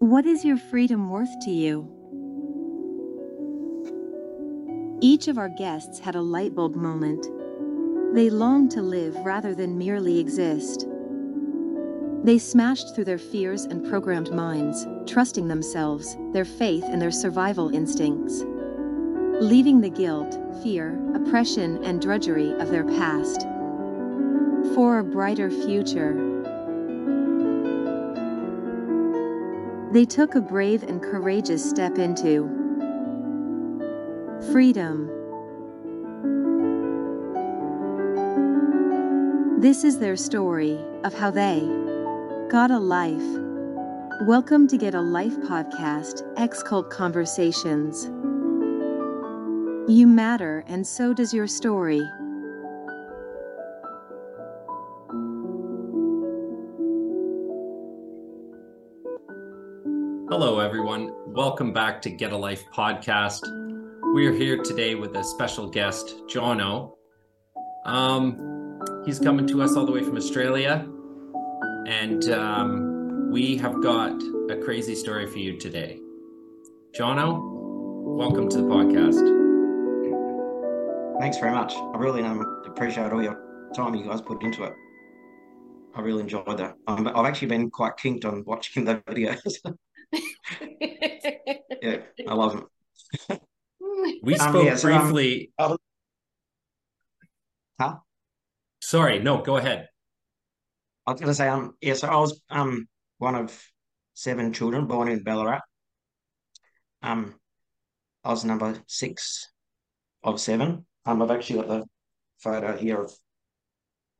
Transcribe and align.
What 0.00 0.26
is 0.26 0.44
your 0.44 0.58
freedom 0.58 1.08
worth 1.08 1.40
to 1.40 1.50
you? 1.50 1.88
Each 5.00 5.26
of 5.26 5.38
our 5.38 5.48
guests 5.48 5.98
had 5.98 6.14
a 6.14 6.18
lightbulb 6.18 6.74
moment. 6.74 7.26
They 8.14 8.28
longed 8.28 8.72
to 8.72 8.82
live 8.82 9.16
rather 9.24 9.54
than 9.54 9.78
merely 9.78 10.18
exist. 10.18 10.86
They 12.24 12.36
smashed 12.36 12.94
through 12.94 13.06
their 13.06 13.16
fears 13.16 13.64
and 13.64 13.88
programmed 13.88 14.30
minds, 14.34 14.86
trusting 15.06 15.48
themselves, 15.48 16.14
their 16.34 16.44
faith, 16.44 16.84
and 16.84 17.00
their 17.00 17.10
survival 17.10 17.74
instincts. 17.74 18.44
Leaving 19.40 19.80
the 19.80 19.88
guilt, 19.88 20.38
fear, 20.62 21.00
oppression, 21.14 21.82
and 21.82 22.02
drudgery 22.02 22.50
of 22.60 22.68
their 22.68 22.84
past. 22.84 23.46
For 24.74 24.98
a 24.98 25.04
brighter 25.04 25.50
future. 25.50 26.35
They 29.96 30.04
took 30.04 30.34
a 30.34 30.42
brave 30.42 30.82
and 30.82 31.00
courageous 31.00 31.66
step 31.66 31.96
into 31.96 32.42
freedom. 34.52 35.08
This 39.58 39.84
is 39.84 39.98
their 39.98 40.16
story 40.16 40.78
of 41.02 41.14
how 41.14 41.30
they 41.30 41.60
got 42.50 42.70
a 42.70 42.78
life. 42.78 43.24
Welcome 44.26 44.68
to 44.68 44.76
Get 44.76 44.94
a 44.94 45.00
Life 45.00 45.38
podcast, 45.38 46.30
X 46.36 46.62
Cult 46.62 46.90
Conversations. 46.90 48.04
You 49.90 50.06
matter, 50.06 50.62
and 50.66 50.86
so 50.86 51.14
does 51.14 51.32
your 51.32 51.46
story. 51.46 52.06
Welcome 61.36 61.74
back 61.74 62.00
to 62.00 62.08
Get 62.08 62.32
a 62.32 62.36
Life 62.36 62.64
podcast. 62.72 63.42
We 64.14 64.26
are 64.26 64.32
here 64.32 64.56
today 64.62 64.94
with 64.94 65.14
a 65.16 65.22
special 65.22 65.68
guest, 65.68 66.22
Jono. 66.28 66.94
Um, 67.84 68.80
he's 69.04 69.18
coming 69.18 69.46
to 69.48 69.60
us 69.60 69.76
all 69.76 69.84
the 69.84 69.92
way 69.92 70.02
from 70.02 70.16
Australia, 70.16 70.88
and 71.86 72.30
um, 72.30 73.30
we 73.30 73.58
have 73.58 73.82
got 73.82 74.18
a 74.48 74.56
crazy 74.64 74.94
story 74.94 75.26
for 75.26 75.36
you 75.36 75.58
today. 75.58 76.00
Jono, 76.98 77.38
welcome 78.16 78.48
to 78.48 78.56
the 78.56 78.64
podcast. 78.64 79.20
Thanks 81.20 81.36
very 81.36 81.52
much. 81.52 81.74
I 81.74 81.98
really 81.98 82.22
um, 82.22 82.62
appreciate 82.64 83.12
all 83.12 83.22
your 83.22 83.68
time 83.74 83.94
you 83.94 84.06
guys 84.06 84.22
put 84.22 84.42
into 84.42 84.64
it. 84.64 84.72
I 85.94 86.00
really 86.00 86.22
enjoyed 86.22 86.56
that. 86.56 86.76
Um, 86.86 87.06
I've 87.08 87.26
actually 87.26 87.48
been 87.48 87.68
quite 87.70 87.98
kinked 87.98 88.24
on 88.24 88.42
watching 88.46 88.84
the 88.86 89.02
videos. 89.06 89.76
Yeah, 91.82 91.98
I 92.28 92.34
love 92.34 92.52
them. 92.52 93.40
We 94.22 94.34
Um, 94.34 94.50
spoke 94.50 94.66
yeah, 94.66 94.76
so, 94.76 94.92
um, 94.92 95.12
briefly. 95.12 95.52
Huh? 97.80 97.96
Sorry, 98.80 99.18
no, 99.18 99.42
go 99.42 99.56
ahead. 99.56 99.88
I 101.06 101.12
was 101.12 101.20
going 101.20 101.30
to 101.30 101.34
say, 101.34 101.48
um, 101.48 101.74
yeah, 101.80 101.94
so 101.94 102.08
I 102.08 102.16
was 102.16 102.42
um 102.50 102.88
one 103.18 103.34
of 103.34 103.64
seven 104.14 104.52
children 104.52 104.86
born 104.86 105.08
in 105.08 105.22
Ballarat. 105.22 105.60
Um, 107.02 107.34
I 108.24 108.30
was 108.30 108.44
number 108.44 108.82
six 108.86 109.48
of 110.24 110.40
seven. 110.40 110.86
Um, 111.04 111.22
I've 111.22 111.30
actually 111.30 111.60
got 111.60 111.68
the 111.68 111.84
photo 112.38 112.76
here 112.76 113.02
of 113.02 113.12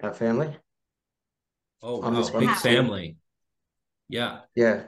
our 0.03 0.15
family. 0.15 0.57
Oh, 1.83 2.03
On 2.03 2.15
wow, 2.15 2.21
this 2.21 2.31
one. 2.31 2.47
big 2.47 2.55
family. 2.57 3.17
Yeah. 4.09 4.41
Yeah. 4.55 4.85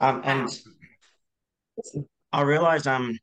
Um, 0.00 0.22
and 0.24 0.48
I 2.32 2.42
realized, 2.42 2.86
um, 2.86 3.18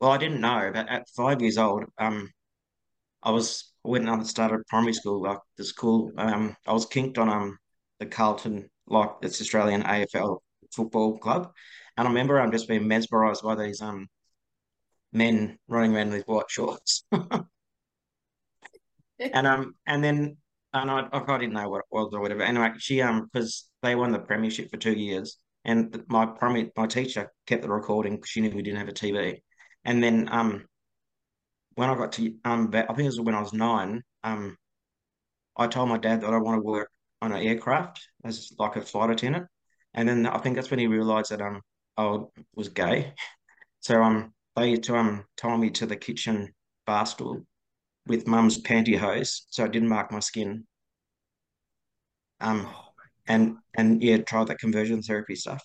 well, 0.00 0.12
I 0.12 0.18
didn't 0.18 0.40
know, 0.40 0.70
but 0.72 0.88
at 0.88 1.08
five 1.16 1.40
years 1.42 1.58
old, 1.58 1.84
um, 1.98 2.30
I 3.22 3.30
was 3.30 3.72
when 3.82 4.08
I 4.08 4.22
started 4.24 4.66
primary 4.68 4.92
school, 4.92 5.22
like 5.22 5.38
the 5.56 5.64
school, 5.64 6.12
um, 6.18 6.56
I 6.66 6.72
was 6.72 6.86
kinked 6.86 7.18
on 7.18 7.28
um 7.28 7.58
the 7.98 8.06
Carlton, 8.06 8.68
like 8.86 9.10
it's 9.22 9.40
Australian 9.40 9.82
AFL 9.82 10.42
football 10.74 11.18
club, 11.18 11.52
and 11.96 12.06
I 12.06 12.10
remember 12.10 12.40
I'm 12.40 12.52
just 12.52 12.68
being 12.68 12.86
mesmerised 12.88 13.42
by 13.42 13.54
these 13.56 13.80
um 13.82 14.08
men 15.12 15.58
running 15.68 15.94
around 15.96 16.10
with 16.12 16.26
white 16.26 16.50
shorts, 16.50 17.04
and 17.12 17.46
um 19.46 19.74
and 19.86 20.02
then 20.02 20.36
and 20.72 20.90
I, 20.90 21.08
I 21.12 21.38
didn't 21.38 21.54
know 21.54 21.68
what 21.68 21.80
it 21.80 21.84
was 21.90 22.14
or 22.14 22.20
whatever. 22.20 22.42
Anyway, 22.42 22.72
she 22.78 23.02
um 23.02 23.28
because 23.32 23.68
they 23.82 23.94
won 23.94 24.12
the 24.12 24.18
premiership 24.18 24.70
for 24.70 24.76
two 24.76 24.92
years, 24.92 25.38
and 25.64 26.04
my 26.08 26.26
primary 26.26 26.70
my 26.76 26.86
teacher 26.86 27.32
kept 27.46 27.62
the 27.62 27.68
recording 27.68 28.16
because 28.16 28.30
she 28.30 28.40
knew 28.40 28.50
we 28.50 28.62
didn't 28.62 28.78
have 28.78 28.88
a 28.88 28.92
TV, 28.92 29.42
and 29.84 30.02
then 30.02 30.28
um 30.30 30.66
when 31.74 31.90
I 31.90 31.94
got 31.94 32.12
to 32.12 32.34
um 32.44 32.70
I 32.74 32.82
think 32.86 33.00
it 33.00 33.06
was 33.06 33.20
when 33.20 33.34
I 33.34 33.40
was 33.40 33.52
nine 33.52 34.02
um 34.24 34.56
I 35.56 35.66
told 35.66 35.88
my 35.88 35.98
dad 35.98 36.22
that 36.22 36.32
I 36.32 36.38
want 36.38 36.56
to 36.58 36.66
work 36.66 36.90
on 37.22 37.32
an 37.32 37.42
aircraft 37.42 38.00
as 38.24 38.52
like 38.58 38.76
a 38.76 38.82
flight 38.82 39.10
attendant, 39.10 39.46
and 39.94 40.08
then 40.08 40.26
I 40.26 40.38
think 40.38 40.56
that's 40.56 40.70
when 40.70 40.80
he 40.80 40.86
realised 40.86 41.30
that 41.30 41.42
um 41.42 41.60
I 41.96 42.18
was 42.54 42.68
gay, 42.68 43.14
so 43.80 44.02
um 44.02 44.32
they 44.56 44.76
to 44.76 44.96
um 44.96 45.24
tie 45.36 45.56
me 45.56 45.70
to 45.70 45.86
the 45.86 45.96
kitchen 45.96 46.54
bar 46.86 47.06
stool 47.06 47.46
with 48.06 48.26
mum's 48.26 48.60
pantyhose 48.62 49.42
so 49.50 49.64
it 49.64 49.72
didn't 49.72 49.88
mark 49.88 50.10
my 50.10 50.20
skin. 50.20 50.66
Um, 52.40 52.66
and 53.28 53.58
and 53.74 54.02
yeah, 54.02 54.18
try 54.18 54.44
that 54.44 54.58
conversion 54.58 55.02
therapy 55.02 55.34
stuff. 55.36 55.62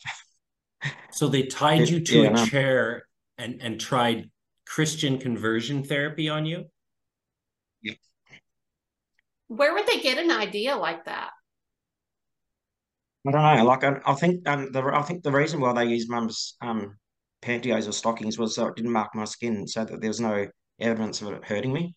So 1.10 1.28
they 1.28 1.42
tied 1.48 1.88
Yeah, 1.88 1.90
you 1.90 2.00
to 2.02 2.24
yeah, 2.24 2.30
a 2.30 2.34
chair 2.34 3.08
and 3.40 3.60
and 3.60 3.80
tried 3.82 4.30
Christian 4.68 5.18
conversion 5.18 5.84
therapy 5.84 6.30
on 6.30 6.46
you? 6.46 6.70
Yeah. 7.82 7.96
Where 9.48 9.74
would 9.74 9.88
they 9.88 10.02
get 10.02 10.20
an 10.20 10.30
idea 10.30 10.76
like 10.76 11.06
that? 11.06 11.32
I 13.28 13.32
don't 13.32 13.42
know. 13.58 13.66
Like 13.66 13.84
I, 13.84 14.00
I 14.06 14.14
think 14.16 14.48
um 14.48 14.72
the 14.72 14.82
I 14.84 15.02
think 15.02 15.24
the 15.24 15.32
reason 15.32 15.60
why 15.60 15.74
they 15.74 15.86
used 15.86 16.10
mum's 16.10 16.56
um 16.62 16.98
pantyhose 17.42 17.88
or 17.88 17.92
stockings 17.92 18.38
was 18.38 18.56
so 18.56 18.68
it 18.68 18.76
didn't 18.76 18.92
mark 18.92 19.14
my 19.16 19.26
skin, 19.26 19.68
so 19.68 19.84
that 19.86 20.00
there 20.02 20.10
was 20.10 20.22
no 20.22 20.48
evidence 20.80 21.22
of 21.22 21.34
it 21.34 21.44
hurting 21.46 21.74
me. 21.74 21.96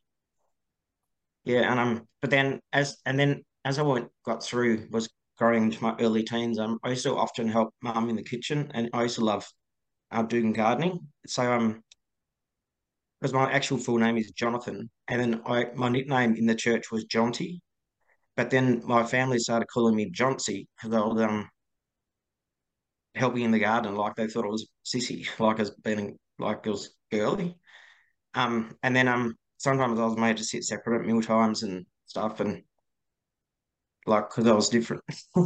Yeah, 1.45 1.71
and 1.71 1.81
um, 1.81 2.09
but 2.21 2.31
then 2.31 2.61
as 2.73 2.99
and 3.07 3.19
then 3.19 3.45
as 3.65 3.79
I 3.79 3.83
went 3.83 4.11
got 4.25 4.43
through 4.43 4.89
was 4.91 5.09
growing 5.39 5.65
into 5.65 5.83
my 5.83 5.95
early 6.01 6.23
teens, 6.23 6.59
um, 6.59 6.79
I 6.83 6.91
used 6.91 7.05
to 7.05 7.17
often 7.17 7.49
help 7.49 7.75
mum 7.83 8.09
in 8.09 8.17
the 8.17 8.23
kitchen, 8.23 8.71
and 8.75 8.91
I 8.93 9.05
used 9.05 9.17
to 9.17 9.25
love 9.25 9.47
uh, 10.11 10.23
doing 10.23 10.53
gardening. 10.53 11.09
So 11.27 11.53
um, 11.53 11.83
because 13.21 13.33
my 13.33 13.51
actual 13.53 13.79
full 13.79 13.99
name 13.99 14.17
is 14.17 14.31
Jonathan, 14.33 14.91
and 15.09 15.21
then 15.21 15.43
I 15.47 15.67
my 15.75 15.89
nickname 15.89 16.35
in 16.37 16.47
the 16.47 16.55
church 16.55 16.91
was 16.91 17.05
Jonty, 17.07 17.61
but 18.37 18.51
then 18.51 18.83
my 18.85 19.05
family 19.05 19.39
started 19.39 19.67
calling 19.67 19.97
me 19.97 20.11
Johnsy 20.11 20.69
because 20.77 20.95
I 20.95 21.01
was 21.07 21.21
um 21.23 21.49
helping 23.15 23.43
in 23.43 23.51
the 23.51 23.59
garden, 23.59 23.97
like 23.97 24.15
they 24.15 24.29
thought 24.29 24.45
it 24.45 24.51
was 24.51 24.69
sissy, 24.85 25.27
like 25.41 25.61
as 25.61 25.71
being 25.71 26.19
like 26.39 26.61
it 26.65 26.71
was 26.71 26.95
girly. 27.11 27.57
Um, 28.35 28.77
and 28.83 28.95
then 28.95 29.09
um 29.09 29.37
sometimes 29.59 29.99
I 29.99 30.05
was 30.05 30.17
made 30.17 30.37
to 30.39 30.45
sit 30.45 30.65
separate 30.65 31.01
at 31.01 31.07
meal 31.07 31.23
times 31.23 31.63
and 31.63 31.87
stuff, 32.07 32.41
and 32.41 32.63
like 34.09 34.31
because 34.31 34.47
I 34.47 34.53
was 34.53 34.69
different. 34.69 35.03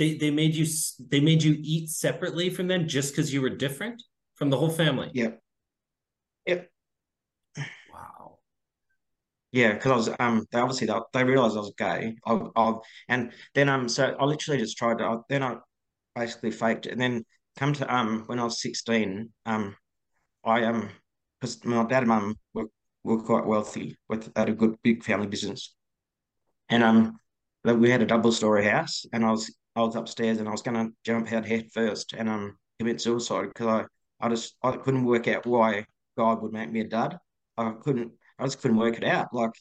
They 0.00 0.14
they 0.14 0.30
made 0.30 0.54
you 0.54 0.66
they 1.10 1.20
made 1.20 1.42
you 1.42 1.58
eat 1.60 1.90
separately 1.90 2.48
from 2.48 2.68
them 2.68 2.88
just 2.88 3.12
because 3.12 3.34
you 3.34 3.42
were 3.42 3.50
different 3.50 4.02
from 4.34 4.48
the 4.48 4.56
whole 4.56 4.70
family. 4.70 5.10
Yeah. 5.12 5.32
Yep. 6.46 6.70
Wow. 7.92 8.38
Yeah, 9.52 9.74
because 9.74 9.92
I 9.92 9.96
was 9.96 10.08
um 10.18 10.46
they 10.50 10.58
obviously 10.58 10.86
they, 10.86 10.94
they 11.12 11.24
realized 11.24 11.54
I 11.54 11.60
was 11.60 11.74
gay. 11.76 12.16
I, 12.24 12.40
I 12.56 12.74
and 13.10 13.32
then 13.54 13.68
um 13.68 13.90
so 13.90 14.16
I 14.18 14.24
literally 14.24 14.58
just 14.58 14.78
tried 14.78 14.98
to 14.98 15.04
I, 15.04 15.16
then 15.28 15.42
I 15.42 15.56
basically 16.14 16.52
faked 16.52 16.86
it 16.86 16.92
and 16.92 17.00
then 17.00 17.26
come 17.58 17.74
to 17.74 17.94
um 17.94 18.22
when 18.24 18.38
I 18.38 18.44
was 18.44 18.62
16 18.62 19.30
um 19.44 19.76
I 20.44 20.64
um 20.64 20.88
because 21.38 21.62
my 21.66 21.84
dad 21.84 22.04
and 22.04 22.08
mum 22.08 22.38
were, 22.54 22.68
were 23.04 23.22
quite 23.22 23.44
wealthy 23.44 23.98
with 24.08 24.32
had 24.34 24.48
a 24.48 24.54
good 24.54 24.76
big 24.82 25.04
family 25.04 25.26
business 25.26 25.74
and 26.70 26.82
um 26.82 27.18
but 27.64 27.78
we 27.78 27.90
had 27.90 28.02
a 28.02 28.06
double 28.06 28.32
story 28.32 28.64
house 28.64 29.04
and 29.12 29.24
I 29.24 29.30
was 29.30 29.54
I 29.76 29.82
was 29.82 29.96
upstairs 29.96 30.38
and 30.38 30.48
I 30.48 30.52
was 30.52 30.62
gonna 30.62 30.90
jump 31.04 31.32
out 31.32 31.46
head 31.46 31.70
first 31.72 32.12
and 32.12 32.28
um 32.28 32.56
commit 32.78 33.00
suicide 33.00 33.48
because 33.48 33.66
I 33.66 34.26
I 34.26 34.28
just 34.30 34.54
I 34.62 34.76
couldn't 34.76 35.04
work 35.04 35.28
out 35.28 35.46
why 35.46 35.84
God 36.16 36.42
would 36.42 36.52
make 36.52 36.70
me 36.70 36.80
a 36.80 36.84
dad. 36.88 37.18
I 37.56 37.72
couldn't 37.82 38.12
I 38.38 38.44
just 38.44 38.60
couldn't 38.60 38.78
work 38.78 38.96
it 38.96 39.04
out. 39.04 39.28
Like 39.32 39.52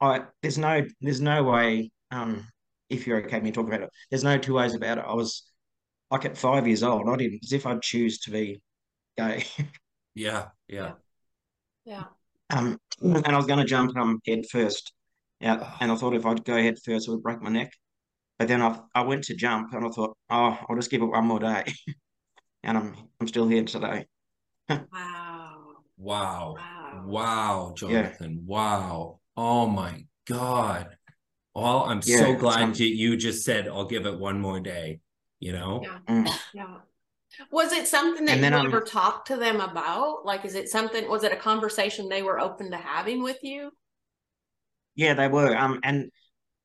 I 0.00 0.24
there's 0.42 0.58
no 0.58 0.86
there's 1.00 1.20
no 1.20 1.44
way 1.44 1.90
um 2.10 2.46
if 2.90 3.06
you're 3.06 3.18
okay 3.24 3.36
with 3.36 3.44
me 3.44 3.52
talking 3.52 3.72
about 3.72 3.84
it, 3.84 3.90
there's 4.10 4.24
no 4.24 4.36
two 4.38 4.54
ways 4.54 4.74
about 4.74 4.98
it. 4.98 5.04
I 5.06 5.14
was 5.14 5.44
like 6.10 6.24
at 6.26 6.36
five 6.38 6.66
years 6.66 6.82
old, 6.82 7.08
I 7.08 7.16
didn't 7.16 7.40
as 7.44 7.52
if 7.52 7.66
I'd 7.66 7.82
choose 7.82 8.18
to 8.20 8.30
be 8.30 8.60
gay. 9.16 9.44
Yeah, 10.14 10.48
yeah. 10.68 10.92
Yeah. 11.84 12.04
Um 12.50 12.78
and 13.00 13.26
I 13.28 13.36
was 13.36 13.46
gonna 13.46 13.64
jump 13.64 13.96
um 13.96 14.20
head 14.26 14.44
first. 14.50 14.92
Yeah, 15.42 15.76
and 15.80 15.92
I 15.92 15.96
thought 15.96 16.14
if 16.14 16.26
I'd 16.26 16.44
go 16.44 16.56
ahead 16.56 16.78
first 16.84 17.08
it 17.08 17.10
would 17.12 17.22
break 17.22 17.42
my 17.42 17.50
neck. 17.50 17.72
but 18.38 18.48
then 18.48 18.62
I 18.62 18.80
I 18.94 19.02
went 19.02 19.24
to 19.26 19.34
jump 19.36 19.72
and 19.74 19.86
I 19.86 19.90
thought, 19.90 20.16
oh, 20.30 20.58
I'll 20.68 20.76
just 20.76 20.90
give 20.90 21.02
it 21.02 21.06
one 21.06 21.26
more 21.26 21.40
day, 21.40 21.64
and 22.64 22.78
I'm 22.78 22.96
I'm 23.20 23.28
still 23.28 23.48
here 23.48 23.64
today. 23.64 24.06
Wow. 24.68 25.76
Wow. 25.98 26.56
Wow. 26.58 27.02
Wow, 27.04 27.74
Jonathan. 27.76 28.44
Wow. 28.46 29.20
Oh 29.36 29.66
my 29.66 30.06
God. 30.26 30.96
Well, 31.54 31.84
I'm 31.84 32.02
Yeah, 32.04 32.16
so 32.18 32.34
glad 32.36 32.62
um, 32.64 32.72
that 32.72 32.80
you 32.80 33.16
just 33.16 33.44
said 33.44 33.68
I'll 33.68 33.86
give 33.86 34.06
it 34.06 34.18
one 34.18 34.40
more 34.40 34.60
day. 34.60 35.00
You 35.40 35.52
know? 35.52 35.80
Yeah. 35.82 35.98
Mm. 36.08 36.38
Yeah. 36.54 36.76
Was 37.50 37.72
it 37.72 37.88
something 37.88 38.26
that 38.26 38.34
And 38.34 38.44
you 38.44 38.44
then, 38.44 38.54
um, 38.54 38.66
ever 38.66 38.80
talked 38.82 39.28
to 39.28 39.36
them 39.36 39.60
about? 39.60 40.24
Like, 40.26 40.44
is 40.44 40.54
it 40.54 40.68
something, 40.68 41.08
was 41.08 41.24
it 41.24 41.32
a 41.32 41.36
conversation 41.36 42.08
they 42.08 42.22
were 42.22 42.38
open 42.40 42.70
to 42.70 42.76
having 42.76 43.22
with 43.22 43.42
you? 43.42 43.72
Yeah, 44.94 45.14
they 45.14 45.28
were. 45.28 45.56
Um, 45.56 45.80
and 45.82 46.10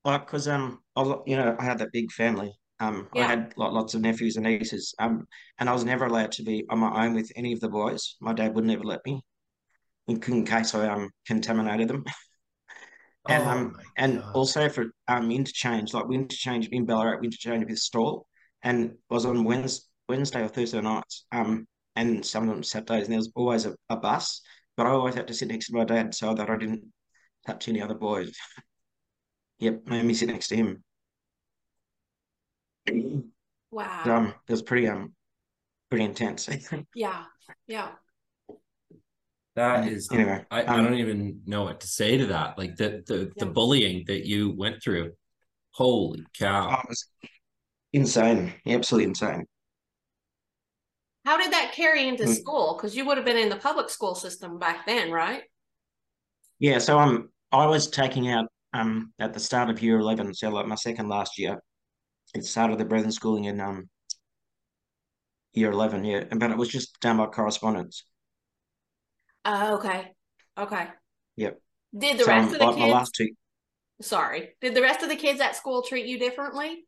like, 0.04 0.26
cause 0.26 0.48
um, 0.48 0.80
I 0.96 1.02
was, 1.02 1.22
you 1.26 1.36
know, 1.36 1.56
I 1.58 1.64
had 1.64 1.78
that 1.78 1.92
big 1.92 2.10
family. 2.12 2.52
Um, 2.80 3.08
I 3.14 3.24
had 3.24 3.52
like 3.56 3.72
lots 3.72 3.94
of 3.94 4.02
nephews 4.02 4.36
and 4.36 4.44
nieces. 4.44 4.94
Um, 4.98 5.26
and 5.58 5.68
I 5.68 5.72
was 5.72 5.84
never 5.84 6.06
allowed 6.06 6.32
to 6.32 6.42
be 6.42 6.64
on 6.70 6.78
my 6.78 7.04
own 7.04 7.14
with 7.14 7.30
any 7.36 7.52
of 7.52 7.60
the 7.60 7.68
boys. 7.68 8.16
My 8.20 8.32
dad 8.32 8.54
would 8.54 8.64
never 8.64 8.84
let 8.84 9.00
me, 9.04 9.20
in, 10.06 10.22
in 10.22 10.44
case 10.44 10.74
I 10.74 10.88
um 10.88 11.10
contaminated 11.26 11.88
them. 11.88 12.04
And 13.28 13.42
Oh 13.42 13.50
um, 13.50 13.72
my 13.76 13.82
and 13.98 14.20
God. 14.20 14.34
also 14.34 14.68
for 14.70 14.86
um 15.06 15.30
interchange, 15.30 15.92
like 15.92 16.08
we 16.08 16.14
interchange 16.16 16.68
in 16.68 16.86
Ballarat, 16.86 17.18
we 17.20 17.26
interchange 17.26 17.66
with 17.68 17.78
Stawell, 17.78 18.26
and 18.62 18.94
was 19.10 19.26
on 19.26 19.44
Wednesday, 19.44 19.84
Wednesday 20.08 20.42
or 20.42 20.48
Thursday 20.48 20.80
nights. 20.80 21.26
Um, 21.30 21.66
and 21.94 22.24
some 22.24 22.44
of 22.44 22.54
them 22.54 22.62
Saturdays, 22.62 23.04
and 23.04 23.12
there 23.12 23.18
was 23.18 23.30
always 23.34 23.66
a, 23.66 23.74
a 23.90 23.96
bus, 23.96 24.40
but 24.76 24.86
I 24.86 24.90
always 24.90 25.14
had 25.14 25.28
to 25.28 25.34
sit 25.34 25.48
next 25.48 25.66
to 25.66 25.74
my 25.74 25.84
dad 25.84 26.14
so 26.14 26.32
that 26.32 26.48
I 26.48 26.56
didn't 26.56 26.84
touch 27.48 27.68
any 27.68 27.82
other 27.82 27.94
boys. 27.94 28.36
Yep, 29.60 29.88
made 29.88 30.04
me 30.04 30.14
sit 30.14 30.28
next 30.28 30.46
to 30.48 30.56
him. 30.56 30.84
Wow. 33.72 34.02
Um, 34.04 34.34
it 34.46 34.52
was 34.52 34.62
pretty 34.62 34.86
um 34.86 35.12
pretty 35.90 36.04
intense. 36.04 36.48
Yeah. 36.94 37.24
Yeah. 37.66 37.88
That 39.56 39.88
is 39.88 40.08
anyway. 40.12 40.44
I, 40.48 40.62
I 40.62 40.78
um, 40.78 40.84
don't 40.84 40.94
even 40.94 41.40
know 41.44 41.64
what 41.64 41.80
to 41.80 41.88
say 41.88 42.18
to 42.18 42.26
that. 42.26 42.56
Like 42.56 42.76
the 42.76 43.02
the, 43.04 43.32
the 43.36 43.46
bullying 43.46 44.04
that 44.06 44.28
you 44.28 44.54
went 44.56 44.80
through. 44.80 45.10
Holy 45.72 46.24
cow. 46.38 46.68
oh, 46.70 46.82
it 46.84 46.88
was 46.88 47.06
insane, 47.92 48.52
absolutely 48.64 49.08
insane. 49.08 49.44
How 51.24 51.36
did 51.36 51.52
that 51.52 51.72
carry 51.72 52.06
into 52.06 52.24
Mm. 52.24 52.36
school? 52.36 52.74
Because 52.76 52.96
you 52.96 53.04
would 53.06 53.16
have 53.16 53.26
been 53.26 53.36
in 53.36 53.48
the 53.48 53.56
public 53.56 53.90
school 53.90 54.14
system 54.14 54.60
back 54.60 54.86
then, 54.86 55.10
right? 55.10 55.42
Yeah, 56.58 56.78
so 56.78 56.98
um, 56.98 57.30
I 57.52 57.66
was 57.66 57.88
taking 57.90 58.28
out 58.30 58.46
um 58.72 59.12
at 59.18 59.34
the 59.34 59.40
start 59.40 59.68
of 59.70 59.82
year 59.82 59.98
eleven, 59.98 60.32
so 60.34 60.48
like 60.50 60.66
my 60.66 60.76
second 60.76 61.08
last 61.08 61.38
year. 61.38 61.60
It 62.34 62.44
started 62.44 62.78
the 62.78 62.84
Brethren 62.86 63.12
schooling 63.12 63.44
in 63.46 63.60
um 63.60 63.90
year 65.52 65.70
eleven, 65.70 66.04
yeah, 66.04 66.24
but 66.36 66.50
it 66.50 66.56
was 66.56 66.68
just 66.70 66.98
done 67.00 67.18
by 67.18 67.26
correspondence. 67.26 68.04
Oh, 69.44 69.76
okay. 69.78 70.14
Okay. 70.56 70.88
Yep. 71.36 71.60
Did 71.96 72.16
the 72.18 72.24
So 72.24 72.32
rest 72.32 72.50
um, 72.50 72.54
of 72.54 72.60
the 72.60 72.66
like 72.66 72.78
my 72.78 72.86
last 72.86 73.14
two, 73.16 73.30
sorry, 74.00 74.54
did 74.60 74.74
the 74.74 74.82
rest 74.82 75.02
of 75.02 75.08
the 75.08 75.14
kids 75.16 75.40
at 75.40 75.54
school 75.56 75.82
treat 75.82 76.06
you 76.06 76.18
differently? 76.18 76.86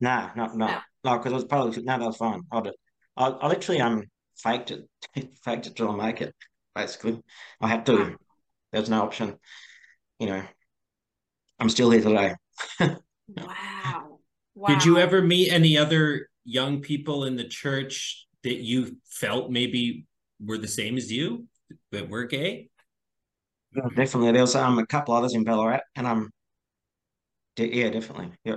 nah, 0.00 0.30
no, 0.36 0.46
no, 0.54 0.66
No. 0.66 0.82
no, 1.04 1.16
because 1.18 1.32
it 1.32 1.34
was 1.34 1.44
probably 1.44 1.82
no, 1.82 1.98
that 1.98 2.06
was 2.06 2.16
fine. 2.16 2.42
I 2.52 2.60
did, 2.60 2.74
I, 3.16 3.26
I 3.28 3.48
literally 3.48 3.80
um 3.80 4.04
faked 4.36 4.70
it, 4.70 4.88
faked 5.44 5.66
it 5.66 5.76
till 5.76 5.90
I 5.90 5.96
make 6.06 6.20
it. 6.20 6.34
Basically, 6.74 7.20
I 7.60 7.68
had 7.68 7.86
to. 7.86 8.16
There 8.76 8.82
was 8.82 8.90
no 8.90 9.00
option. 9.00 9.38
You 10.18 10.26
know, 10.26 10.42
I'm 11.58 11.70
still 11.70 11.90
here 11.90 12.02
today. 12.02 12.34
Wow. 12.78 14.18
Wow. 14.54 14.68
Did 14.68 14.84
you 14.84 14.98
ever 14.98 15.22
meet 15.22 15.50
any 15.50 15.78
other 15.78 16.28
young 16.44 16.82
people 16.82 17.24
in 17.24 17.36
the 17.36 17.48
church 17.48 18.26
that 18.44 18.56
you 18.56 18.98
felt 19.08 19.50
maybe 19.50 20.04
were 20.44 20.58
the 20.58 20.68
same 20.68 20.98
as 20.98 21.10
you 21.10 21.46
that 21.90 22.10
were 22.10 22.26
gay? 22.26 22.68
Yeah, 23.74 23.88
Definitely, 23.96 24.32
there 24.32 24.42
was 24.42 24.54
um 24.54 24.78
a 24.78 24.84
couple 24.84 25.14
others 25.14 25.32
in 25.32 25.42
Ballarat, 25.42 25.80
and 25.94 26.06
um, 26.06 26.30
de- 27.54 27.74
yeah, 27.74 27.88
definitely, 27.88 28.32
yeah. 28.44 28.56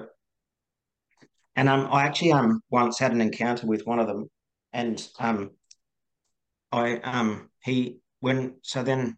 And 1.56 1.70
um, 1.70 1.88
I 1.94 2.04
actually 2.04 2.34
um 2.34 2.60
once 2.70 3.00
had 3.00 3.14
an 3.14 3.22
encounter 3.22 3.68
with 3.68 3.88
one 3.88 4.00
of 4.00 4.08
them, 4.08 4.30
and 4.74 5.02
um, 5.18 5.52
I 6.74 6.98
um 6.98 7.50
he 7.64 8.00
when 8.20 8.56
so 8.64 8.84
then 8.84 9.18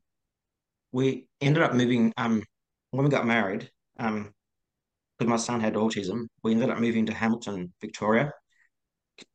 we 0.92 1.28
ended 1.40 1.64
up 1.64 1.74
moving 1.74 2.14
um 2.18 2.44
when 2.92 3.06
we 3.06 3.10
got 3.10 3.26
married 3.26 3.70
um 4.00 4.34
because 5.18 5.30
my 5.30 5.38
son 5.38 5.60
had 5.62 5.76
autism, 5.76 6.26
we 6.44 6.52
ended 6.52 6.72
up 6.72 6.80
moving 6.80 7.06
to 7.06 7.14
Hamilton, 7.14 7.72
Victoria, 7.80 8.32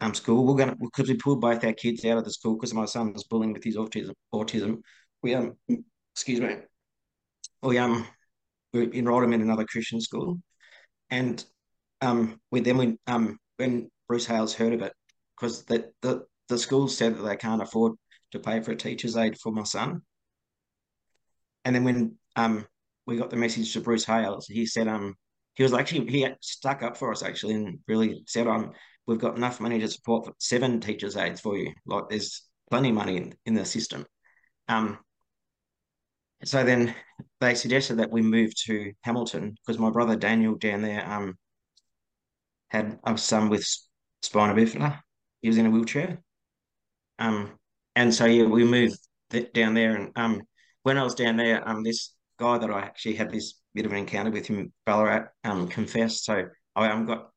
um 0.00 0.14
school. 0.14 0.44
We're 0.44 0.56
gonna 0.56 0.76
because 0.76 1.08
we 1.08 1.16
pulled 1.16 1.40
both 1.40 1.64
our 1.64 1.72
kids 1.72 2.04
out 2.04 2.18
of 2.18 2.24
the 2.24 2.32
school 2.32 2.56
because 2.56 2.74
my 2.74 2.86
son 2.86 3.12
was 3.12 3.24
bullying 3.24 3.52
with 3.52 3.62
his 3.64 3.76
autism. 3.76 4.12
Autism, 4.34 4.80
we 5.22 5.34
um 5.34 5.56
excuse 6.14 6.40
me, 6.40 6.56
we 7.62 7.78
um 7.78 8.06
we 8.72 8.92
enrolled 8.94 9.24
him 9.24 9.32
in 9.32 9.42
another 9.42 9.64
Christian 9.64 10.00
school, 10.00 10.40
and 11.10 11.44
um 12.00 12.40
we 12.50 12.60
then 12.60 12.78
we 12.78 12.96
um 13.06 13.38
when 13.56 13.88
Bruce 14.08 14.26
Hales 14.26 14.54
heard 14.54 14.72
of 14.72 14.82
it 14.82 14.92
because 15.36 15.64
the 15.64 15.90
the 16.02 16.24
the 16.48 16.58
school 16.58 16.88
said 16.88 17.16
that 17.16 17.22
they 17.22 17.36
can't 17.36 17.62
afford 17.62 17.92
to 18.32 18.38
pay 18.38 18.60
for 18.60 18.72
a 18.72 18.76
teacher's 18.76 19.16
aide 19.16 19.38
for 19.38 19.52
my 19.52 19.64
son, 19.64 20.02
and 21.66 21.74
then 21.74 21.84
when 21.84 22.14
um 22.36 22.64
we 23.06 23.16
got 23.16 23.28
the 23.28 23.36
message 23.36 23.72
to 23.72 23.80
Bruce 23.80 24.04
Hales, 24.04 24.46
he 24.46 24.64
said 24.64 24.88
um 24.88 25.14
he 25.54 25.62
was 25.64 25.74
actually 25.74 26.08
he 26.10 26.26
stuck 26.40 26.82
up 26.82 26.96
for 26.96 27.10
us 27.10 27.22
actually 27.22 27.54
and 27.54 27.78
really 27.88 28.22
said 28.26 28.46
um 28.46 28.72
we've 29.06 29.18
got 29.18 29.36
enough 29.36 29.60
money 29.60 29.78
to 29.80 29.88
support 29.88 30.32
seven 30.38 30.80
teachers 30.80 31.16
aides 31.16 31.40
for 31.40 31.56
you 31.58 31.72
like 31.86 32.04
there's 32.08 32.42
plenty 32.70 32.88
of 32.90 32.94
money 32.94 33.16
in, 33.16 33.34
in 33.46 33.54
the 33.54 33.64
system 33.64 34.04
um 34.68 34.98
so 36.44 36.64
then 36.64 36.94
they 37.40 37.54
suggested 37.54 37.96
that 37.96 38.10
we 38.10 38.22
move 38.22 38.52
to 38.66 38.92
Hamilton 39.02 39.56
because 39.56 39.78
my 39.78 39.90
brother 39.90 40.16
Daniel 40.16 40.54
down 40.54 40.82
there 40.82 41.04
um 41.10 41.34
had 42.68 42.98
a 43.04 43.16
son 43.16 43.48
with 43.48 43.64
spina 44.22 44.54
bifida. 44.54 45.00
He 45.40 45.48
was 45.48 45.58
in 45.58 45.66
a 45.66 45.70
wheelchair. 45.70 46.22
Um, 47.18 47.58
and 47.94 48.12
so 48.14 48.26
yeah, 48.26 48.44
we 48.44 48.64
moved 48.64 48.98
th- 49.30 49.52
down 49.52 49.74
there, 49.74 49.94
and 49.96 50.12
um, 50.16 50.42
when 50.86 50.98
I 50.98 51.02
was 51.02 51.16
down 51.16 51.36
there, 51.36 51.68
um, 51.68 51.82
this 51.82 52.14
guy 52.38 52.58
that 52.58 52.70
I 52.70 52.78
actually 52.78 53.16
had 53.16 53.32
this 53.32 53.54
bit 53.74 53.86
of 53.86 53.90
an 53.90 53.98
encounter 53.98 54.30
with 54.30 54.46
him, 54.46 54.72
Ballarat, 54.84 55.24
um, 55.42 55.66
confessed. 55.66 56.24
So 56.24 56.44
I 56.76 56.88
um 56.90 57.06
got, 57.06 57.30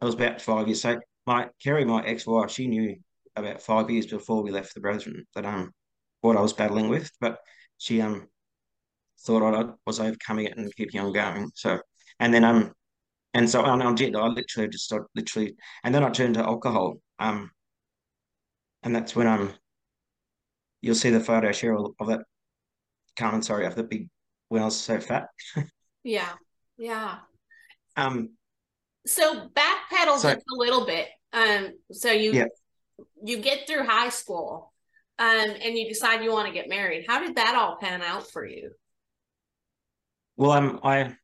I 0.00 0.04
was 0.04 0.14
about 0.14 0.40
five 0.40 0.68
years. 0.68 0.82
So 0.82 1.00
my 1.26 1.48
Kerry, 1.60 1.84
my 1.84 2.04
ex-wife, 2.06 2.52
she 2.52 2.68
knew 2.68 2.94
about 3.34 3.60
five 3.60 3.90
years 3.90 4.06
before 4.06 4.40
we 4.44 4.52
left 4.52 4.72
the 4.72 4.80
Brethren 4.80 5.26
that 5.34 5.44
um 5.44 5.72
what 6.20 6.36
I 6.36 6.40
was 6.40 6.52
battling 6.52 6.88
with, 6.88 7.10
but 7.20 7.38
she 7.78 8.00
um 8.00 8.28
thought 9.18 9.42
I 9.42 9.72
was 9.84 9.98
overcoming 9.98 10.46
it 10.46 10.56
and 10.56 10.72
keeping 10.76 11.00
on 11.00 11.12
going. 11.12 11.50
So 11.56 11.80
and 12.20 12.32
then 12.32 12.44
um 12.44 12.72
and 13.34 13.50
so 13.50 13.64
and 13.64 13.82
I 13.82 13.92
did. 13.94 14.14
I 14.14 14.28
literally 14.28 14.68
just 14.68 14.84
started 14.84 15.08
literally, 15.16 15.56
and 15.82 15.92
then 15.92 16.04
I 16.04 16.10
turned 16.10 16.34
to 16.34 16.44
alcohol. 16.44 17.00
Um, 17.18 17.50
and 18.84 18.94
that's 18.94 19.16
when 19.16 19.26
um 19.26 19.54
you'll 20.82 20.94
see 20.94 21.10
the 21.10 21.18
photo 21.18 21.48
Cheryl 21.48 21.94
of 21.98 22.06
that 22.06 22.20
Carmen, 23.16 23.42
sorry, 23.42 23.66
of 23.66 23.74
the 23.74 23.82
big 23.84 24.08
when 24.48 24.62
I 24.62 24.66
was 24.66 24.76
so 24.78 25.00
fat. 25.00 25.28
Yeah. 26.04 26.32
Yeah. 26.78 27.18
Um, 27.96 28.30
So 29.06 29.48
backpedal 29.48 30.18
So- 30.18 30.34
just 30.34 30.46
a 30.52 30.56
little 30.56 30.86
bit. 30.86 31.08
Um, 31.32 31.72
so 31.92 32.10
you 32.10 32.32
Yeah. 32.32 32.44
you 33.24 33.38
get 33.38 33.66
through 33.66 33.84
high 33.84 34.08
school, 34.10 34.72
um, 35.18 35.50
and 35.50 35.76
you 35.76 35.88
decide 35.88 36.22
you 36.22 36.32
want 36.32 36.46
to 36.48 36.54
get 36.54 36.68
married. 36.68 37.06
How 37.08 37.20
did 37.20 37.36
that 37.36 37.54
all 37.56 37.76
pan 37.76 38.02
out 38.02 38.30
for 38.30 38.44
you? 38.46 38.72
well, 40.36 40.52
um, 40.52 40.80
I 40.84 41.16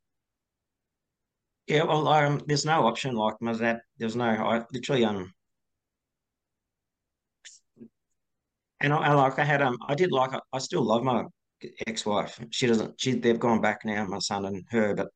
yeah, 1.66 1.84
well, 1.84 2.08
um, 2.08 2.40
there's 2.46 2.64
no 2.64 2.86
option 2.86 3.14
like 3.14 3.34
my 3.40 3.52
dad. 3.52 3.80
There's 3.98 4.16
no, 4.16 4.24
I 4.24 4.64
literally 4.72 5.04
um, 5.04 5.32
and 8.80 8.92
I, 8.92 8.96
I 8.96 9.12
like 9.14 9.38
I 9.38 9.44
had 9.44 9.62
um, 9.62 9.78
I 9.86 9.94
did 9.94 10.10
like 10.12 10.30
I 10.52 10.58
still 10.58 10.82
love 10.82 11.02
my 11.04 11.24
ex-wife. 11.86 12.38
She 12.50 12.66
doesn't. 12.66 13.00
She 13.00 13.12
they've 13.14 13.38
gone 13.38 13.60
back 13.60 13.84
now, 13.84 14.04
my 14.06 14.18
son 14.18 14.44
and 14.46 14.64
her, 14.70 14.94
but 14.94 15.08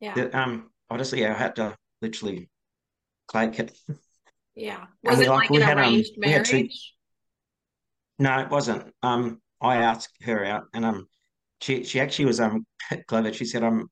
Yeah. 0.00 0.14
the, 0.14 0.36
um, 0.38 0.70
honestly, 0.90 1.20
yeah, 1.20 1.34
I 1.34 1.38
had 1.38 1.56
to 1.56 1.76
literally 2.02 2.48
clake 3.28 3.58
it. 3.60 3.76
Yeah. 4.54 4.86
Was 5.04 5.20
it 5.20 5.28
like- 5.28 5.40
like 5.42 5.50
we 5.50 5.56
an 5.58 5.62
had, 5.62 5.78
um, 5.78 5.84
arranged 5.84 6.10
we 6.18 6.30
had 6.30 6.44
two- 6.44 6.56
marriage? 6.56 6.94
No, 8.18 8.38
it 8.40 8.50
wasn't. 8.50 8.92
Um, 9.02 9.40
I 9.60 9.76
asked 9.76 10.22
her 10.22 10.44
out, 10.44 10.64
and 10.74 10.84
um, 10.84 11.08
she 11.60 11.84
she 11.84 12.00
actually 12.00 12.26
was 12.26 12.40
um 12.40 12.66
clever. 13.08 13.32
She 13.32 13.44
said 13.44 13.62
um, 13.62 13.88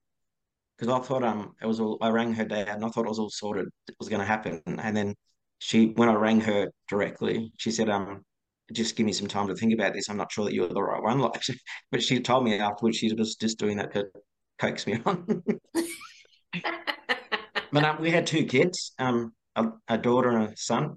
because 0.78 0.92
I 0.92 1.04
thought 1.06 1.22
um 1.24 1.54
it 1.60 1.66
was 1.66 1.80
all. 1.80 1.98
I 2.00 2.08
rang 2.10 2.32
her 2.34 2.44
dad, 2.44 2.68
and 2.68 2.84
I 2.84 2.88
thought 2.88 3.04
it 3.06 3.10
was 3.10 3.18
all 3.18 3.30
sorted. 3.30 3.68
It 3.88 3.96
was 3.98 4.08
going 4.08 4.20
to 4.20 4.26
happen, 4.26 4.62
and 4.66 4.96
then 4.96 5.14
she 5.58 5.88
when 5.96 6.08
I 6.08 6.14
rang 6.14 6.40
her 6.42 6.70
directly, 6.88 7.52
she 7.58 7.70
said 7.70 7.88
um, 7.90 8.24
just 8.72 8.96
give 8.96 9.06
me 9.06 9.12
some 9.12 9.28
time 9.28 9.48
to 9.48 9.54
think 9.54 9.74
about 9.74 9.92
this. 9.92 10.08
I'm 10.08 10.16
not 10.16 10.32
sure 10.32 10.44
that 10.44 10.54
you're 10.54 10.68
the 10.68 10.82
right 10.82 11.02
one. 11.02 11.18
Like, 11.18 11.42
but 11.90 12.02
she 12.02 12.20
told 12.20 12.44
me 12.44 12.58
afterwards 12.58 12.96
she 12.98 13.12
was 13.12 13.36
just 13.36 13.58
doing 13.58 13.76
that 13.76 13.92
to 13.92 14.06
coax 14.58 14.86
me 14.86 15.00
on. 15.04 15.42
but 17.72 17.84
um, 17.84 18.00
we 18.00 18.10
had 18.10 18.26
two 18.26 18.44
kids, 18.44 18.92
um, 18.98 19.32
a, 19.56 19.66
a 19.88 19.98
daughter 19.98 20.30
and 20.30 20.52
a 20.52 20.56
son. 20.56 20.96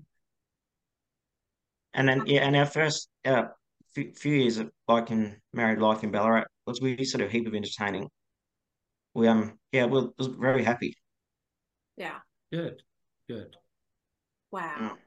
And 1.94 2.08
then 2.08 2.24
yeah, 2.28 2.42
and 2.42 2.56
our 2.56 2.66
first 2.66 3.10
uh, 3.26 3.46
few, 3.96 4.14
few 4.14 4.36
years 4.36 4.58
of 4.60 4.70
like 4.88 5.10
in 5.10 5.38
married 5.54 5.80
life 5.80 6.04
in 6.04 6.12
Ballarat 6.12 6.46
was 6.66 6.80
we 6.80 7.04
sort 7.04 7.24
of 7.24 7.32
heap 7.32 7.48
of 7.48 7.56
entertaining. 7.56 8.08
We 9.16 9.28
um 9.28 9.58
yeah, 9.72 9.86
we 9.86 10.08
was 10.18 10.28
very 10.28 10.64
happy. 10.64 10.94
Yeah. 11.96 12.20
Good. 12.52 12.84
Good. 13.28 13.56
Wow. 14.52 14.76
Mm. 14.80 14.98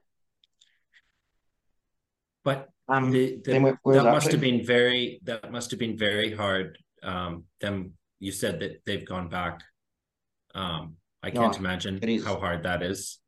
But 2.51 2.69
Um, 2.89 3.13
the, 3.13 3.39
the, 3.45 3.53
then 3.53 3.63
we- 3.63 3.79
we 3.85 3.93
that 3.95 4.05
were 4.05 4.11
must 4.11 4.33
have 4.33 4.41
been 4.41 4.67
very 4.67 5.21
that 5.23 5.53
must 5.53 5.71
have 5.71 5.79
been 5.79 5.97
very 5.97 6.35
hard. 6.35 6.79
Um, 7.03 7.45
them 7.61 7.95
you 8.19 8.33
said 8.33 8.59
that 8.61 8.73
they've 8.85 9.07
gone 9.07 9.29
back. 9.29 9.61
Um, 10.55 10.97
I 11.23 11.31
can't 11.31 11.55
Oh, 11.55 11.59
imagine 11.65 11.95
how 12.27 12.37
hard 12.41 12.65
that 12.65 12.83
is. 12.83 13.21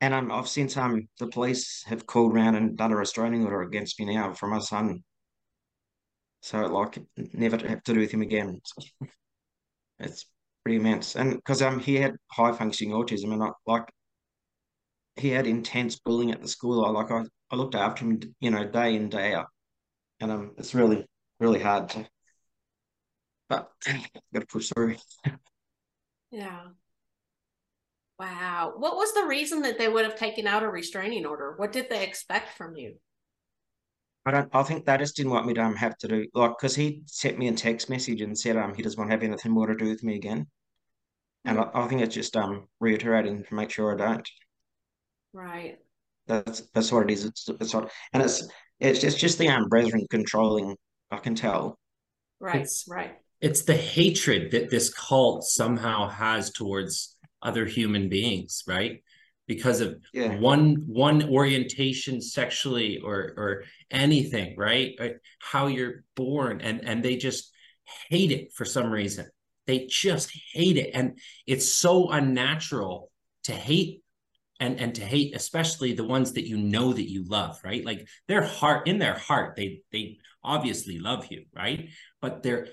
And 0.00 0.12
um, 0.14 0.32
I've 0.32 0.48
since 0.48 0.76
um 0.76 1.08
the 1.20 1.28
police 1.28 1.84
have 1.86 2.06
called 2.06 2.34
round 2.34 2.56
and 2.56 2.76
done 2.76 2.92
a 2.92 2.96
restraining 2.96 3.44
order 3.44 3.62
against 3.62 4.00
me 4.00 4.06
now 4.14 4.32
for 4.32 4.48
my 4.48 4.58
son. 4.58 5.04
So 6.40 6.66
like 6.66 6.98
never 7.16 7.56
to 7.56 7.68
have 7.68 7.82
to 7.84 7.94
do 7.94 8.00
with 8.00 8.10
him 8.10 8.22
again. 8.22 8.60
It's 10.00 10.26
pretty 10.64 10.76
immense. 10.80 11.14
And 11.14 11.36
because 11.36 11.62
um 11.62 11.78
he 11.78 11.94
had 11.94 12.16
high 12.32 12.52
functioning 12.52 12.94
autism 12.94 13.32
and 13.32 13.42
I, 13.44 13.50
like 13.66 13.88
he 15.16 15.30
had 15.30 15.46
intense 15.46 15.98
bullying 15.98 16.32
at 16.32 16.42
the 16.42 16.48
school. 16.48 16.84
I 16.84 16.90
like 16.90 17.10
I, 17.10 17.24
I 17.50 17.56
looked 17.56 17.74
after 17.74 18.04
him, 18.04 18.20
you 18.40 18.50
know, 18.50 18.64
day 18.68 18.94
in, 18.96 19.08
day 19.08 19.34
out. 19.34 19.48
And 20.20 20.30
um 20.30 20.52
it's 20.58 20.74
really, 20.74 21.06
really 21.40 21.60
hard 21.60 21.88
to 21.90 22.06
but 23.48 23.70
gotta 24.32 24.46
push 24.46 24.70
through. 24.70 24.96
Yeah. 26.30 26.68
Wow. 28.18 28.74
What 28.76 28.96
was 28.96 29.12
the 29.12 29.26
reason 29.26 29.62
that 29.62 29.78
they 29.78 29.88
would 29.88 30.04
have 30.04 30.16
taken 30.16 30.46
out 30.46 30.62
a 30.62 30.68
restraining 30.68 31.26
order? 31.26 31.54
What 31.56 31.72
did 31.72 31.90
they 31.90 32.04
expect 32.04 32.56
from 32.56 32.76
you? 32.76 32.94
I 34.24 34.30
don't. 34.30 34.48
I 34.54 34.62
think 34.62 34.86
they 34.86 34.96
just 34.98 35.16
didn't 35.16 35.32
want 35.32 35.46
me 35.46 35.54
to 35.54 35.62
um, 35.62 35.74
have 35.74 35.98
to 35.98 36.08
do 36.08 36.26
like 36.32 36.52
because 36.56 36.76
he 36.76 37.02
sent 37.06 37.38
me 37.38 37.48
a 37.48 37.52
text 37.52 37.90
message 37.90 38.20
and 38.20 38.38
said 38.38 38.56
um 38.56 38.74
he 38.74 38.82
doesn't 38.82 38.98
want 38.98 39.10
to 39.10 39.14
have 39.14 39.22
anything 39.22 39.52
more 39.52 39.66
to 39.66 39.74
do 39.74 39.88
with 39.88 40.04
me 40.04 40.14
again, 40.14 40.46
and 41.44 41.58
I, 41.58 41.68
I 41.74 41.88
think 41.88 42.02
it's 42.02 42.14
just 42.14 42.36
um 42.36 42.68
reiterating 42.80 43.44
to 43.44 43.54
make 43.54 43.70
sure 43.70 43.92
I 43.92 43.96
don't. 43.96 44.28
Right. 45.32 45.78
That's 46.26 46.60
that's 46.74 46.92
what 46.92 47.04
it 47.04 47.12
is. 47.12 47.24
It's 47.24 47.48
it's 47.60 47.74
what, 47.74 47.90
and 48.12 48.22
it's 48.22 48.46
it's 48.80 49.00
just 49.00 49.18
just 49.18 49.38
the 49.38 49.48
um 49.48 49.68
brethren 49.68 50.06
controlling. 50.10 50.76
I 51.10 51.18
can 51.18 51.34
tell. 51.34 51.78
Right. 52.40 52.56
It's- 52.56 52.84
right. 52.88 53.12
It's 53.40 53.62
the 53.62 53.76
hatred 53.76 54.52
that 54.52 54.70
this 54.70 54.94
cult 54.94 55.42
somehow 55.42 56.08
has 56.08 56.52
towards 56.52 57.16
other 57.42 57.64
human 57.66 58.08
beings, 58.08 58.62
right? 58.68 59.02
Because 59.48 59.80
of 59.80 59.96
Yeah. 60.12 60.38
one 60.38 60.76
one 60.86 61.28
orientation 61.28 62.20
sexually 62.22 62.98
or 62.98 63.34
or 63.36 63.64
anything, 63.90 64.56
right? 64.56 64.96
How 65.40 65.66
you're 65.66 66.04
born, 66.14 66.60
and 66.60 66.84
and 66.84 67.02
they 67.04 67.16
just 67.16 67.50
hate 68.08 68.30
it 68.30 68.52
for 68.52 68.64
some 68.64 68.92
reason. 68.92 69.26
They 69.66 69.86
just 69.86 70.30
hate 70.52 70.76
it, 70.76 70.90
and 70.94 71.18
it's 71.46 71.68
so 71.68 72.10
unnatural 72.10 73.10
to 73.44 73.52
hate 73.52 74.01
and 74.62 74.80
and 74.80 74.94
to 74.94 75.04
hate 75.04 75.34
especially 75.34 75.92
the 75.92 76.04
ones 76.04 76.32
that 76.34 76.46
you 76.46 76.56
know 76.56 76.92
that 76.92 77.10
you 77.10 77.24
love 77.24 77.60
right? 77.64 77.84
Like 77.84 78.06
their 78.28 78.42
heart 78.42 78.86
in 78.86 78.98
their 78.98 79.18
heart 79.18 79.56
they 79.56 79.82
they 79.90 80.18
obviously 80.42 80.98
love 81.00 81.26
you 81.30 81.44
right? 81.54 81.88
But 82.20 82.42
they're 82.42 82.68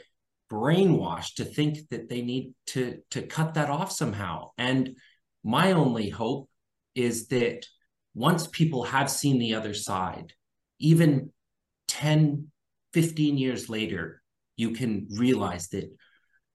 brainwashed 0.51 1.35
to 1.35 1.45
think 1.45 1.89
that 1.89 2.07
they 2.07 2.21
need 2.21 2.53
to 2.67 2.99
to 3.11 3.23
cut 3.23 3.55
that 3.55 3.69
off 3.69 3.91
somehow. 3.91 4.51
And 4.57 4.97
my 5.43 5.71
only 5.71 6.09
hope 6.09 6.47
is 6.93 7.27
that 7.29 7.65
once 8.13 8.45
people 8.47 8.83
have 8.83 9.09
seen 9.09 9.39
the 9.39 9.55
other 9.55 9.73
side 9.73 10.33
even 10.79 11.31
10 11.87 12.51
15 12.93 13.37
years 13.37 13.69
later 13.69 14.21
you 14.57 14.71
can 14.71 15.07
realize 15.11 15.69
that 15.69 15.89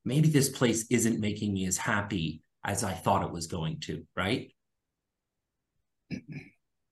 maybe 0.04 0.28
this 0.28 0.48
place 0.48 0.86
isn't 0.90 1.20
making 1.20 1.54
me 1.54 1.64
as 1.66 1.76
happy 1.76 2.42
as 2.64 2.82
i 2.82 2.92
thought 2.92 3.24
it 3.24 3.32
was 3.32 3.46
going 3.46 3.78
to 3.80 4.04
right 4.16 4.50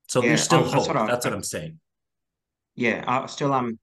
so 0.08 0.20
Yeah, 0.20 0.28
there's 0.28 0.42
still 0.42 0.60
I- 0.60 0.62
that's 0.62 0.74
hope 0.74 0.88
what 0.88 0.96
I- 0.96 1.06
that's 1.06 1.24
what 1.26 1.34
i'm 1.34 1.42
saying 1.42 1.78
Yeah. 2.74 3.04
I 3.06 3.26
still 3.26 3.52
um 3.52 3.78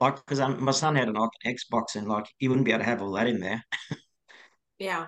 like 0.00 0.16
because 0.16 0.40
um 0.40 0.62
my 0.62 0.72
son 0.72 0.96
had 0.96 1.08
an 1.08 1.14
like, 1.14 1.30
Xbox 1.46 1.96
and 1.96 2.08
like 2.08 2.26
he 2.38 2.48
wouldn't 2.48 2.64
be 2.64 2.72
able 2.72 2.80
to 2.80 2.90
have 2.90 3.02
all 3.02 3.12
that 3.12 3.26
in 3.28 3.40
there. 3.40 3.62
Yeah. 4.78 5.06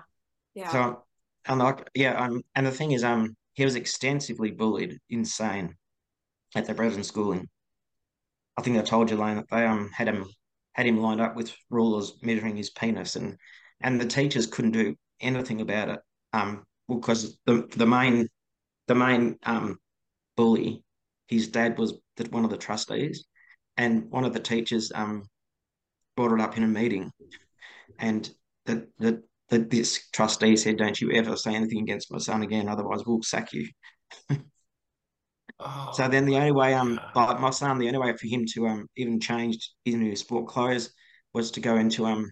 Yeah. 0.53 0.71
So 0.71 1.03
and 1.45 1.59
like 1.59 1.89
yeah 1.95 2.13
um 2.23 2.41
and 2.55 2.65
the 2.65 2.71
thing 2.71 2.91
is 2.91 3.03
um 3.03 3.35
he 3.53 3.65
was 3.65 3.75
extensively 3.75 4.51
bullied, 4.51 4.99
insane, 5.09 5.75
at 6.55 6.65
the 6.65 6.73
Brethren 6.73 7.03
school 7.03 7.31
and 7.33 7.47
I 8.57 8.61
think 8.61 8.77
I 8.77 8.81
told 8.81 9.09
you, 9.09 9.17
Lane, 9.17 9.37
that 9.37 9.49
they 9.49 9.65
um 9.65 9.89
had 9.91 10.07
him 10.07 10.25
had 10.73 10.85
him 10.85 10.97
lined 10.97 11.21
up 11.21 11.35
with 11.35 11.55
rulers 11.69 12.13
measuring 12.21 12.55
his 12.55 12.69
penis, 12.69 13.15
and 13.15 13.37
and 13.81 13.99
the 13.99 14.05
teachers 14.05 14.47
couldn't 14.47 14.71
do 14.71 14.95
anything 15.19 15.61
about 15.61 15.89
it. 15.89 15.99
Um, 16.33 16.65
because 16.87 17.37
the 17.45 17.67
the 17.75 17.85
main 17.87 18.27
the 18.87 18.95
main 18.95 19.37
um 19.43 19.77
bully, 20.35 20.83
his 21.27 21.47
dad 21.49 21.77
was 21.77 21.93
the, 22.17 22.25
one 22.29 22.43
of 22.45 22.51
the 22.51 22.57
trustees, 22.57 23.25
and 23.77 24.09
one 24.11 24.25
of 24.25 24.33
the 24.33 24.39
teachers 24.39 24.91
um 24.93 25.23
brought 26.15 26.33
it 26.33 26.41
up 26.41 26.57
in 26.57 26.63
a 26.63 26.67
meeting, 26.67 27.11
and 27.99 28.29
the 28.65 28.87
the. 28.99 29.11
the 29.49 29.59
this 29.59 30.09
trustee 30.11 30.55
said, 30.55 30.77
"Don't 30.77 30.99
you 30.99 31.11
ever 31.11 31.37
say 31.37 31.53
anything 31.53 31.83
against 31.83 32.11
my 32.11 32.17
son 32.17 32.41
again, 32.41 32.67
otherwise 32.67 33.03
we'll 33.05 33.21
sack 33.21 33.53
you." 33.53 33.67
So 35.93 36.07
then 36.07 36.25
the 36.25 36.37
only 36.37 36.51
way 36.51 36.73
um 36.73 36.99
like 37.13 37.39
my 37.39 37.51
son, 37.51 37.77
the 37.77 37.87
only 37.87 37.99
way 37.99 38.17
for 38.17 38.25
him 38.27 38.45
to 38.53 38.67
um 38.67 38.87
even 38.95 39.19
change 39.19 39.71
into 39.85 40.05
his 40.09 40.21
sport 40.21 40.47
clothes 40.47 40.91
was 41.33 41.51
to 41.51 41.59
go 41.59 41.77
into 41.77 42.05
um 42.05 42.31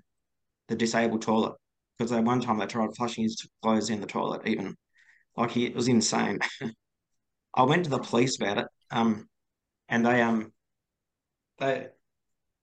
the 0.68 0.76
disabled 0.76 1.22
toilet. 1.22 1.54
Because 1.98 2.12
at 2.12 2.24
one 2.24 2.42
time 2.42 2.58
they 2.58 2.66
tried 2.66 2.96
flushing 2.96 3.24
his 3.24 3.48
clothes 3.62 3.92
in 3.92 4.02
the 4.02 4.08
toilet 4.08 4.48
even. 4.48 4.76
Like 5.38 5.52
he 5.52 5.66
it 5.66 5.76
was 5.76 5.88
insane. 5.88 6.40
I 7.56 7.64
went 7.64 7.84
to 7.86 7.90
the 7.90 8.00
police 8.00 8.38
about 8.40 8.60
it. 8.60 8.68
Um 8.92 9.28
and 9.90 10.06
they 10.06 10.22
um 10.22 10.54
they 11.60 11.88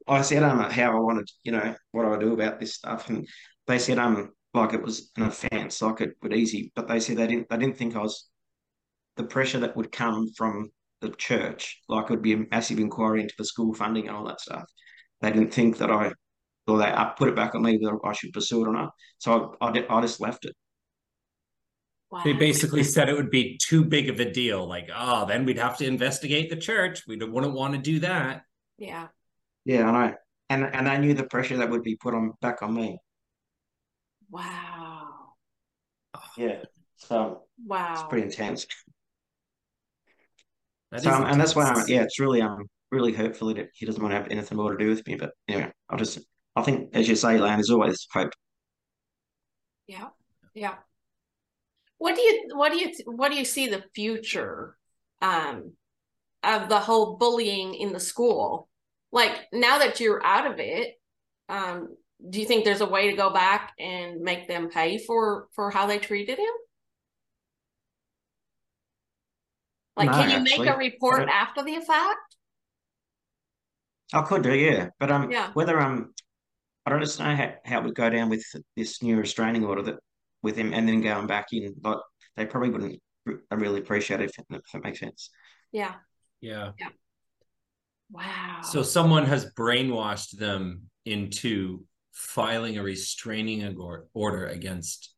I 0.09 0.23
said 0.23 0.43
um 0.43 0.59
how 0.71 0.97
I 0.97 1.01
wanted, 1.01 1.31
you 1.45 1.53
know, 1.53 1.77
what 1.93 2.07
I 2.07 2.19
do 2.19 2.33
about 2.33 2.61
this 2.61 2.75
stuff 2.75 3.09
and 3.11 3.27
they 3.67 3.79
said 3.79 3.99
um 3.99 4.33
like 4.55 4.73
it 4.75 4.83
was 4.83 5.11
an 5.17 5.25
offence, 5.25 5.83
like 5.83 6.01
it 6.01 6.17
would 6.23 6.33
easy, 6.35 6.73
but 6.75 6.89
they 6.89 7.01
said 7.01 7.17
they 7.19 7.27
didn't 7.27 7.49
they 7.51 7.59
didn't 7.59 7.77
think 7.79 7.97
I 7.97 8.01
was 8.03 8.29
the 9.17 9.25
pressure 9.25 9.61
that 9.61 9.77
would 9.77 9.93
come 9.93 10.29
from 10.37 10.71
the 11.01 11.11
church, 11.11 11.83
like 11.89 12.05
it 12.07 12.11
would 12.11 12.23
be 12.23 12.33
a 12.33 12.47
massive 12.51 12.79
inquiry 12.79 13.23
into 13.23 13.35
the 13.39 13.45
school 13.45 13.75
funding 13.75 14.09
and 14.09 14.17
all 14.17 14.25
that 14.27 14.41
stuff. 14.41 14.65
They 15.21 15.31
didn't 15.33 15.53
think 15.53 15.79
that 15.79 15.91
I, 15.91 16.13
or 16.67 16.79
they 16.79 16.87
uh, 16.91 17.07
put 17.11 17.29
it 17.29 17.37
back 17.37 17.55
on 17.55 17.63
me 17.63 17.79
whether 17.81 17.99
I 18.07 18.13
should 18.13 18.33
pursue 18.33 18.65
it 18.65 18.69
or 18.69 18.73
not. 18.73 18.91
So 19.19 19.57
I, 19.61 19.69
I, 19.69 19.99
I 19.99 20.01
just 20.03 20.21
left 20.21 20.45
it. 20.45 20.55
Wow. 22.11 22.23
They 22.25 22.33
basically 22.33 22.85
said 22.85 23.09
it 23.09 23.17
would 23.17 23.31
be 23.31 23.59
too 23.59 23.85
big 23.85 24.09
of 24.09 24.19
a 24.19 24.31
deal. 24.31 24.67
Like, 24.67 24.89
oh, 24.95 25.27
then 25.27 25.45
we'd 25.45 25.59
have 25.59 25.77
to 25.79 25.87
investigate 25.87 26.49
the 26.49 26.57
church. 26.57 27.07
We 27.07 27.17
wouldn't 27.17 27.53
want 27.53 27.75
to 27.75 27.81
do 27.81 28.01
that. 28.01 28.43
Yeah. 28.79 29.09
Yeah, 29.65 29.89
and 29.89 29.97
I. 29.97 30.15
And 30.51 30.65
and 30.65 30.87
they 30.87 30.99
knew 30.99 31.13
the 31.13 31.25
pressure 31.25 31.59
that 31.59 31.69
would 31.69 31.83
be 31.83 31.97
put 31.97 32.15
on 32.15 32.33
back 32.41 32.63
on 32.63 32.73
me. 32.75 32.99
Wow. 34.31 35.35
Yeah. 36.37 36.63
So 36.97 37.45
wow, 37.67 37.93
it's 37.93 38.03
Wow. 38.03 38.09
pretty 38.09 38.27
intense. 38.27 38.67
That 40.91 41.03
so 41.03 41.11
is 41.11 41.17
um, 41.17 41.25
and 41.27 41.41
that's 41.41 41.55
why 41.55 41.65
I'm, 41.65 41.87
yeah, 41.89 42.03
it's 42.03 42.19
really 42.19 42.41
um 42.43 42.69
really 42.91 43.13
hurtful 43.13 43.53
that 43.55 43.69
he 43.75 43.85
doesn't 43.87 44.01
want 44.03 44.13
to 44.13 44.17
have 44.17 44.29
anything 44.31 44.57
more 44.57 44.73
to 44.75 44.79
do 44.83 44.89
with 44.91 45.07
me. 45.07 45.17
But 45.17 45.33
anyway, 45.47 45.71
I'll 45.91 45.99
just 45.99 46.19
I 46.57 46.63
think 46.63 46.91
as 46.95 47.09
you 47.09 47.17
say, 47.17 47.39
Lan, 47.39 47.59
there's 47.59 47.71
always 47.71 48.07
hope. 48.13 48.33
Yeah. 49.87 50.11
Yeah. 50.55 50.77
What 51.99 52.15
do 52.15 52.23
you 52.23 52.49
what 52.55 52.73
do 52.73 52.79
you 52.79 52.93
what 53.07 53.31
do 53.31 53.37
you 53.39 53.45
see 53.45 53.69
the 53.69 53.85
future 53.95 54.77
um 55.21 55.73
of 56.43 56.69
the 56.69 56.79
whole 56.79 57.17
bullying 57.17 57.75
in 57.75 57.93
the 57.93 58.01
school? 58.01 58.69
Like 59.11 59.33
now 59.53 59.79
that 59.79 60.01
you're 60.01 60.25
out 60.25 60.51
of 60.51 60.59
it, 60.61 60.95
um 61.49 61.97
do 62.29 62.41
you 62.41 62.47
think 62.47 62.65
there's 62.65 62.81
a 62.81 62.87
way 62.87 63.11
to 63.11 63.17
go 63.17 63.31
back 63.31 63.73
and 63.79 64.21
make 64.21 64.49
them 64.49 64.71
pay 64.71 64.99
for 64.99 65.49
for 65.55 65.71
how 65.71 65.87
they 65.87 65.99
treated 65.99 66.39
him? 66.39 66.55
Like 69.97 70.07
No, 70.11 70.13
can 70.15 70.31
you 70.31 70.37
actually, 70.37 70.67
make 70.67 70.75
a 70.75 70.79
report 70.79 71.19
don't- 71.21 71.29
after 71.31 71.63
the 71.65 71.81
fact? 71.81 72.37
I 74.13 74.23
could 74.23 74.43
do, 74.43 74.55
yeah. 74.55 74.89
But 75.01 75.11
um 75.11 75.31
Yeah. 75.31 75.51
whether 75.53 75.79
um 75.81 76.15
I 76.87 76.91
don't 76.91 77.01
just 77.01 77.19
know 77.19 77.35
how, 77.37 77.53
how 77.65 77.81
it 77.81 77.85
would 77.85 77.95
go 77.95 78.09
down 78.09 78.31
with 78.31 78.45
this 78.77 79.03
new 79.03 79.17
restraining 79.19 79.65
order 79.65 79.83
that 79.83 79.99
with 80.43 80.57
him 80.57 80.73
and 80.73 80.89
then 80.89 81.01
going 81.01 81.27
back 81.27 81.47
in, 81.53 81.75
but 81.81 82.01
they 82.37 82.47
probably 82.47 82.71
wouldn't 82.71 83.03
re- 83.27 83.37
really 83.51 83.81
appreciate 83.81 84.21
it 84.21 84.31
if, 84.31 84.45
if 84.51 84.63
that 84.73 84.85
makes 84.85 85.01
sense. 85.01 85.31
Yeah. 85.73 85.95
Yeah. 86.41 86.73
Wow. 88.11 88.61
So 88.63 88.83
someone 88.83 89.27
has 89.27 89.53
brainwashed 89.53 90.39
them 90.39 90.83
into 91.05 91.85
filing 92.13 92.79
a 92.79 92.83
restraining 92.83 93.77
order 94.15 94.47
against 94.47 95.15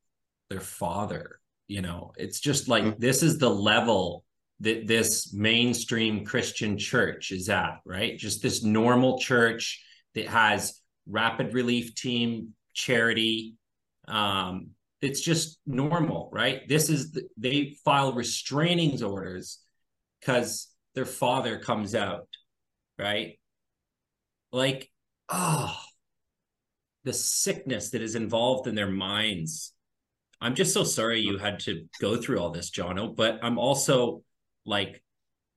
their 0.49 0.61
father. 0.61 1.41
You 1.69 1.83
know, 1.83 2.13
it's 2.17 2.41
just 2.41 2.69
like 2.69 2.83
Mm. 2.83 2.99
this 2.99 3.23
is 3.23 3.39
the 3.39 3.51
level 3.51 4.25
that 4.61 4.87
this 4.87 5.33
mainstream 5.33 6.25
Christian 6.25 6.77
church 6.77 7.31
is 7.31 7.49
at, 7.49 7.79
right? 7.87 8.19
Just 8.19 8.43
this 8.43 8.63
normal 8.63 9.19
church 9.19 9.83
that 10.15 10.27
has 10.27 10.81
rapid 11.07 11.55
relief 11.55 11.95
team 11.95 12.55
charity. 12.75 13.55
Um, 14.09 14.71
it's 15.03 15.21
just 15.21 15.59
normal, 15.67 16.31
right? 16.33 16.69
This 16.69 16.91
is 16.91 17.13
the, 17.13 17.29
they 17.37 17.77
file 17.85 18.13
restraining 18.13 19.03
orders 19.03 19.59
because 20.21 20.69
their 20.95 21.07
father 21.07 21.59
comes 21.59 21.95
out, 21.95 22.29
right? 22.99 23.39
Like, 24.53 24.91
oh, 25.29 25.75
the 27.05 27.13
sickness 27.13 27.91
that 27.91 28.03
is 28.03 28.15
involved 28.15 28.67
in 28.67 28.75
their 28.75 28.91
minds. 28.91 29.73
I'm 30.41 30.55
just 30.55 30.75
so 30.75 30.85
sorry 30.85 31.21
you 31.21 31.39
had 31.39 31.61
to 31.61 31.87
go 32.01 32.17
through 32.17 32.39
all 32.39 32.51
this, 32.51 32.71
Jono, 32.71 33.15
but 33.15 33.39
I'm 33.43 33.59
also 33.59 34.23
like, 34.67 35.03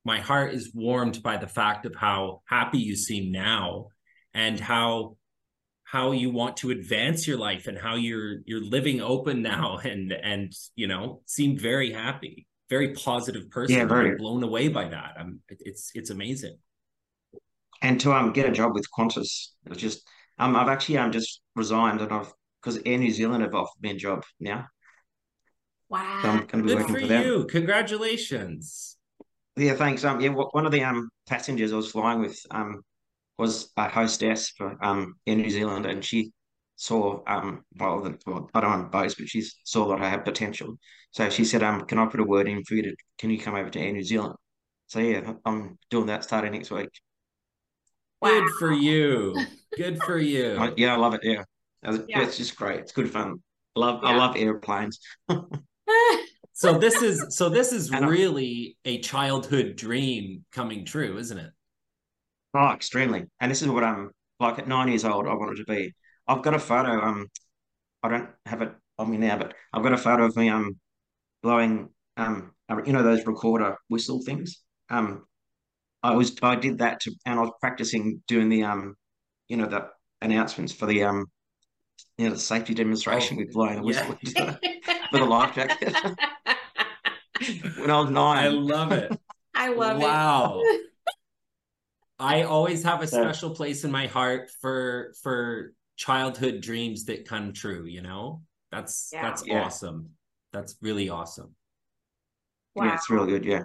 my 0.06 0.20
heart 0.20 0.54
is 0.54 0.72
warmed 0.74 1.24
by 1.24 1.38
the 1.38 1.48
fact 1.48 1.86
of 1.86 1.96
how 1.96 2.42
happy 2.46 2.80
you 2.80 2.96
seem 2.96 3.32
now 3.32 3.88
and 4.34 4.60
how 4.60 5.18
how 5.94 6.12
you 6.12 6.32
want 6.32 6.58
to 6.58 6.72
advance 6.72 7.28
your 7.28 7.38
life 7.38 7.68
and 7.68 7.78
how 7.78 7.94
you're 7.96 8.38
you're 8.46 8.64
living 8.78 9.00
open 9.00 9.44
now 9.44 9.78
and 9.92 10.12
and 10.12 10.52
you 10.76 10.88
know 10.88 11.22
seem 11.26 11.58
very 11.58 11.92
happy 11.92 12.48
very 12.70 12.94
positive 12.94 13.50
person 13.52 13.76
Yeah, 13.78 13.86
very. 13.86 14.10
I'm 14.12 14.18
blown 14.18 14.44
away 14.44 14.68
by 14.70 14.86
that 14.90 15.12
i'm 15.20 15.40
it's 15.50 15.92
it's 15.94 16.10
amazing 16.10 16.58
and 17.84 18.00
to 18.02 18.14
um 18.14 18.34
get 18.34 18.48
a 18.48 18.52
job 18.52 18.74
with 18.74 18.86
Qantas, 18.98 19.50
it 19.66 19.70
was 19.70 19.78
just 19.78 20.08
um 20.40 20.56
I've 20.56 20.70
actually 20.70 20.98
um 20.98 21.12
just 21.12 21.42
resigned 21.56 22.02
and 22.02 22.12
I've 22.12 22.34
because 22.62 22.80
Air 22.86 22.98
New 22.98 23.12
Zealand 23.12 23.44
have 23.44 23.54
offered 23.54 23.82
me 23.82 23.92
a 23.92 23.96
job 23.96 24.24
now. 24.40 24.66
So 26.24 26.30
Wow. 26.30 26.32
I'm 26.32 26.48
going 26.48 26.64
to 26.64 26.64
be 26.64 26.70
good 26.70 26.80
working 26.80 26.96
for 26.96 27.02
for 27.02 27.08
them. 27.08 27.24
you 27.24 27.46
congratulations 27.46 28.98
Yeah, 29.56 29.76
thanks. 29.76 30.04
Um, 30.04 30.20
yeah, 30.22 30.30
one 30.30 30.66
of 30.66 30.72
the 30.72 30.84
um 30.84 31.10
passengers 31.28 31.72
I 31.74 31.76
was 31.76 31.92
flying 31.92 32.20
with 32.22 32.40
um 32.52 32.82
was 33.38 33.72
a 33.78 33.90
hostess 33.90 34.50
for 34.50 34.78
um 34.84 35.16
Air 35.28 35.36
New 35.38 35.50
Zealand, 35.50 35.86
and 35.86 36.04
she 36.04 36.32
saw 36.76 37.22
um 37.28 37.64
well, 37.80 38.02
the, 38.02 38.18
well 38.26 38.50
I 38.54 38.62
don't 38.62 38.70
want 38.72 38.92
to 38.92 38.98
boast, 38.98 39.18
but 39.18 39.30
she 39.30 39.44
saw 39.64 39.88
that 39.90 40.02
I 40.02 40.10
have 40.10 40.26
potential. 40.26 40.78
So 41.12 41.30
she 41.30 41.46
said, 41.46 41.62
um, 41.64 41.82
can 41.82 42.00
I 42.00 42.08
put 42.08 42.20
a 42.20 42.24
word 42.24 42.48
in 42.48 42.64
for 42.64 42.76
you 42.76 42.84
to 42.84 42.96
can 43.18 43.30
you 43.30 43.40
come 43.40 43.56
over 43.56 43.70
to 43.70 43.80
Air 43.80 43.94
New 43.94 44.04
Zealand? 44.04 44.36
So 44.88 45.00
yeah, 45.00 45.34
I'm 45.46 45.78
doing 45.90 46.08
that 46.08 46.24
starting 46.24 46.52
next 46.54 46.72
week. 46.72 46.90
good 48.22 48.50
for 48.60 48.72
you 48.72 49.46
good 49.78 50.02
for 50.04 50.18
you 50.18 50.58
I, 50.60 50.74
yeah, 50.78 50.94
I 50.94 50.98
love 50.98 51.14
it. 51.14 51.22
Yeah, 51.24 51.44
Yeah. 52.08 52.22
it's 52.22 52.38
just 52.38 52.56
great. 52.56 52.80
It's 52.82 52.92
good 52.92 53.12
fun. 53.12 53.42
I 53.76 53.80
love 53.80 54.04
I 54.04 54.16
love 54.16 54.36
airplanes. 54.38 55.00
so 56.54 56.78
this 56.78 57.02
is 57.02 57.36
so 57.36 57.50
this 57.50 57.72
is 57.74 57.92
And 57.92 58.06
I- 58.06 58.08
really 58.08 58.78
a 58.86 59.00
childhood 59.00 59.76
dream 59.76 60.46
coming 60.52 60.86
true 60.86 61.18
isn't 61.18 61.38
it 61.38 61.52
Oh, 62.54 62.72
extremely. 62.72 63.26
And 63.40 63.52
this 63.52 63.62
is 63.62 63.68
what 63.70 63.84
I'm 63.84 64.12
like 64.40 64.60
at 64.60 64.68
nine 64.68 64.88
years 64.88 65.06
old, 65.06 65.28
I 65.28 65.34
wanted 65.34 65.58
to 65.58 65.66
be. 65.66 65.94
I've 66.28 66.42
got 66.44 66.54
a 66.54 66.60
photo, 66.60 67.02
um, 67.02 67.28
I 68.04 68.10
don't 68.10 68.30
have 68.46 68.62
it 68.62 68.74
on 69.00 69.12
me 69.12 69.18
now, 69.18 69.38
but 69.38 69.56
I've 69.74 69.84
got 69.84 69.94
a 69.94 69.98
photo 69.98 70.26
of 70.26 70.36
me 70.38 70.50
um 70.50 70.80
blowing 71.44 71.90
um 72.18 72.54
you 72.86 72.94
know 72.94 73.04
those 73.04 73.26
recorder 73.28 73.78
whistle 73.90 74.22
things. 74.24 74.62
Um 74.90 75.26
I 76.04 76.16
was 76.16 76.36
I 76.44 76.56
did 76.56 76.80
that 76.80 77.02
to 77.02 77.12
and 77.26 77.40
I 77.40 77.44
was 77.44 77.52
practicing 77.62 78.24
doing 78.28 78.50
the 78.50 78.64
um 78.64 78.96
you 79.50 79.58
know 79.58 79.68
the 79.68 79.90
announcements 80.22 80.74
for 80.74 80.86
the 80.88 81.04
um 81.06 81.26
you 82.18 82.28
know 82.28 82.34
the 82.36 82.40
safety 82.40 82.74
demonstration 82.74 83.38
Oh, 83.38 83.42
with 83.42 83.54
blowing 83.54 83.80
a 83.80 83.84
whistle 83.84 84.18
yeah. 84.38 84.58
with 85.12 85.22
a 85.22 85.26
life 85.26 85.56
jacket 85.56 85.98
when 87.78 87.92
I 87.92 88.00
was 88.00 88.10
nine, 88.10 88.38
i 88.38 88.48
love 88.48 88.92
it 88.92 89.18
I 89.56 89.70
love 89.70 90.02
it. 90.02 90.04
wow 90.04 90.60
it. 90.60 90.93
I 92.24 92.44
always 92.44 92.84
have 92.84 93.02
a 93.02 93.08
So- 93.08 93.22
special 93.22 93.52
place 93.54 93.84
in 93.84 93.92
my 93.92 94.08
heart 94.08 94.50
for 94.62 95.14
for 95.22 95.74
childhood 95.98 96.62
dreams 96.62 97.06
that 97.06 97.26
come 97.28 97.54
true, 97.54 97.86
you 97.86 98.02
know? 98.02 98.42
That's 98.72 99.10
Yeah. 99.12 99.22
that's 99.24 99.46
Yeah. 99.46 99.66
awesome. 99.66 100.16
That's 100.54 100.78
really 100.82 101.10
awesome. 101.10 101.56
Wow. 102.76 102.86
Yeah, 102.86 102.96
it's 102.96 103.10
really 103.10 103.30
good, 103.34 103.46
yeah. 103.46 103.64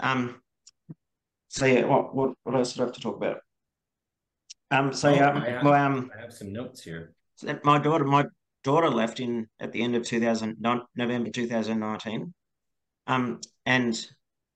Um 0.00 0.40
so 1.48 1.66
yeah, 1.66 1.84
what 1.84 2.14
what 2.14 2.34
what 2.44 2.54
else 2.56 2.72
did 2.72 2.80
I 2.80 2.84
have 2.86 2.94
to 2.94 3.00
talk 3.00 3.16
about? 3.16 3.38
Um 4.70 4.92
so 4.92 5.10
Oh, 5.10 5.14
yeah, 5.14 5.30
I 5.30 5.50
have- 5.50 5.62
my 5.62 5.80
um 5.84 6.10
I 6.16 6.20
have 6.22 6.32
some 6.32 6.52
notes 6.52 6.82
here. 6.82 7.14
My 7.62 7.78
daughter, 7.78 8.04
my 8.04 8.24
daughter 8.62 8.88
left 8.88 9.20
in 9.20 9.48
at 9.60 9.72
the 9.72 9.82
end 9.82 9.94
of 9.96 10.04
2000, 10.06 10.56
November 10.96 11.30
2019. 11.30 12.32
Um, 13.06 13.40
and 13.66 13.92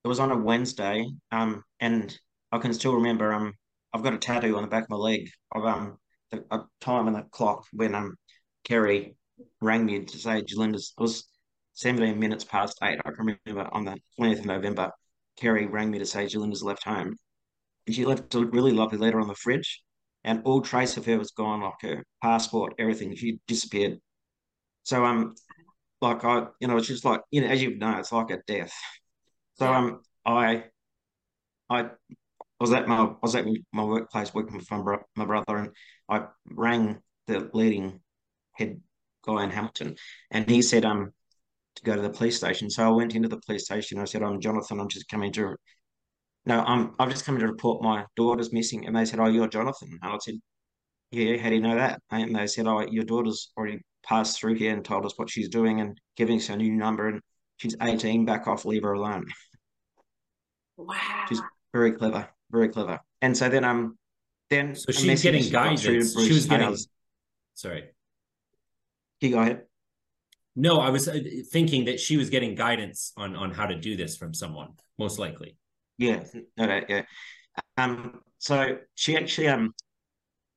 it 0.04 0.08
was 0.08 0.20
on 0.20 0.30
a 0.30 0.36
Wednesday. 0.38 1.06
Um, 1.30 1.64
and 1.80 2.18
I 2.52 2.58
can 2.58 2.72
still 2.74 2.94
remember. 2.94 3.32
Um, 3.32 3.54
I've 3.92 4.02
got 4.02 4.14
a 4.14 4.18
tattoo 4.18 4.56
on 4.56 4.62
the 4.62 4.68
back 4.68 4.84
of 4.84 4.90
my 4.90 4.96
leg 4.96 5.28
of 5.52 5.64
um 5.64 5.98
the 6.30 6.44
a 6.50 6.60
time 6.80 7.06
and 7.06 7.16
the 7.16 7.22
clock 7.30 7.64
when 7.72 7.94
um 7.94 8.16
Kerry 8.64 9.16
rang 9.60 9.86
me 9.86 10.04
to 10.04 10.18
say 10.18 10.42
Jalinda's. 10.42 10.92
It 10.98 11.02
was 11.02 11.28
17 11.74 12.18
minutes 12.18 12.44
past 12.44 12.78
eight. 12.82 12.98
I 13.04 13.10
can 13.12 13.38
remember 13.46 13.68
on 13.72 13.84
the 13.84 13.96
20th 14.18 14.40
of 14.40 14.46
November. 14.46 14.92
Kerry 15.36 15.66
rang 15.66 15.90
me 15.90 15.98
to 15.98 16.06
say 16.06 16.26
Jalinda's 16.26 16.62
left 16.62 16.84
home, 16.84 17.16
and 17.86 17.94
she 17.96 18.04
left 18.04 18.34
a 18.34 18.44
really 18.46 18.72
lovely 18.72 18.98
letter 18.98 19.20
on 19.20 19.28
the 19.28 19.34
fridge 19.34 19.82
and 20.24 20.42
all 20.44 20.60
trace 20.60 20.96
of 20.96 21.06
her 21.06 21.18
was 21.18 21.30
gone, 21.30 21.62
like 21.62 21.80
her 21.82 22.04
passport, 22.22 22.74
everything. 22.78 23.14
She 23.14 23.40
disappeared. 23.46 23.98
So 24.84 25.04
um, 25.04 25.34
like 26.00 26.24
I, 26.24 26.46
you 26.60 26.68
know, 26.68 26.76
it's 26.76 26.88
just 26.88 27.04
like 27.04 27.22
you 27.30 27.40
know, 27.42 27.48
as 27.48 27.62
you 27.62 27.76
know, 27.76 27.98
it's 27.98 28.12
like 28.12 28.30
a 28.30 28.38
death. 28.46 28.72
So 29.58 29.72
um, 29.72 30.00
I, 30.26 30.64
I 31.70 31.90
was 32.60 32.72
at 32.72 32.88
my 32.88 32.96
I 32.96 33.14
was 33.22 33.34
at 33.34 33.46
my 33.72 33.84
workplace 33.84 34.34
working 34.34 34.56
with 34.56 34.70
my, 34.70 34.80
bro- 34.80 35.04
my 35.16 35.24
brother, 35.24 35.56
and 35.56 35.70
I 36.08 36.26
rang 36.46 37.00
the 37.26 37.50
leading 37.52 38.00
head 38.52 38.80
guy 39.24 39.44
in 39.44 39.50
Hamilton, 39.50 39.96
and 40.30 40.48
he 40.48 40.62
said 40.62 40.84
um 40.84 41.12
to 41.76 41.82
go 41.84 41.94
to 41.96 42.02
the 42.02 42.10
police 42.10 42.36
station. 42.36 42.70
So 42.70 42.84
I 42.86 42.90
went 42.90 43.14
into 43.14 43.28
the 43.28 43.40
police 43.46 43.64
station. 43.66 43.98
I 43.98 44.04
said, 44.04 44.22
"I'm 44.22 44.40
Jonathan. 44.40 44.80
I'm 44.80 44.88
just 44.88 45.08
coming 45.08 45.32
to." 45.32 45.56
No, 46.46 46.60
I'm 46.62 46.94
I've 46.98 47.10
just 47.10 47.24
come 47.24 47.38
to 47.38 47.46
report 47.46 47.82
my 47.82 48.04
daughter's 48.16 48.52
missing, 48.52 48.86
and 48.86 48.96
they 48.96 49.04
said, 49.04 49.20
"Oh, 49.20 49.26
you're 49.26 49.48
Jonathan." 49.48 49.98
And 50.02 50.12
I 50.12 50.18
said, 50.18 50.34
Yeah, 51.10 51.36
how 51.38 51.48
do 51.48 51.54
you 51.56 51.60
know 51.62 51.76
that? 51.76 52.02
And 52.10 52.34
they 52.36 52.46
said, 52.46 52.66
Oh, 52.66 52.80
your 52.80 53.04
daughter's 53.04 53.50
already 53.56 53.80
passed 54.04 54.38
through 54.38 54.54
here 54.54 54.72
and 54.74 54.84
told 54.84 55.06
us 55.06 55.14
what 55.16 55.30
she's 55.30 55.48
doing 55.48 55.80
and 55.80 55.98
giving 56.16 56.38
us 56.38 56.48
a 56.48 56.56
new 56.56 56.72
number 56.72 57.08
and 57.08 57.20
she's 57.56 57.76
18, 57.80 58.24
back 58.24 58.46
off, 58.46 58.64
leave 58.64 58.82
her 58.82 58.92
alone. 58.92 59.26
Wow. 60.76 60.96
She's 61.28 61.40
very 61.72 61.92
clever, 61.92 62.28
very 62.50 62.68
clever. 62.68 63.00
And 63.22 63.36
so 63.36 63.48
then 63.48 63.64
um 63.64 63.98
then 64.50 64.74
So 64.74 64.92
she's 64.92 65.22
getting 65.22 65.50
got 65.50 65.78
through 65.78 66.00
to 66.00 66.08
guidance. 66.08 66.12
She 66.12 66.32
was 66.32 66.46
getting 66.46 66.66
Hales. 66.66 66.88
sorry. 67.54 67.84
You 69.20 69.30
go 69.30 69.40
ahead. 69.40 69.62
No, 70.54 70.78
I 70.78 70.90
was 70.90 71.08
uh, 71.08 71.18
thinking 71.52 71.84
that 71.84 72.00
she 72.00 72.16
was 72.16 72.30
getting 72.30 72.54
guidance 72.54 73.12
on 73.16 73.36
on 73.36 73.52
how 73.52 73.66
to 73.66 73.76
do 73.76 73.96
this 73.96 74.16
from 74.16 74.34
someone, 74.34 74.70
most 74.98 75.18
likely. 75.18 75.56
Yeah, 75.98 76.24
no, 76.56 76.66
no, 76.66 76.80
yeah. 76.88 77.02
Um, 77.76 78.20
so 78.38 78.78
she 78.94 79.16
actually 79.16 79.48
um 79.48 79.74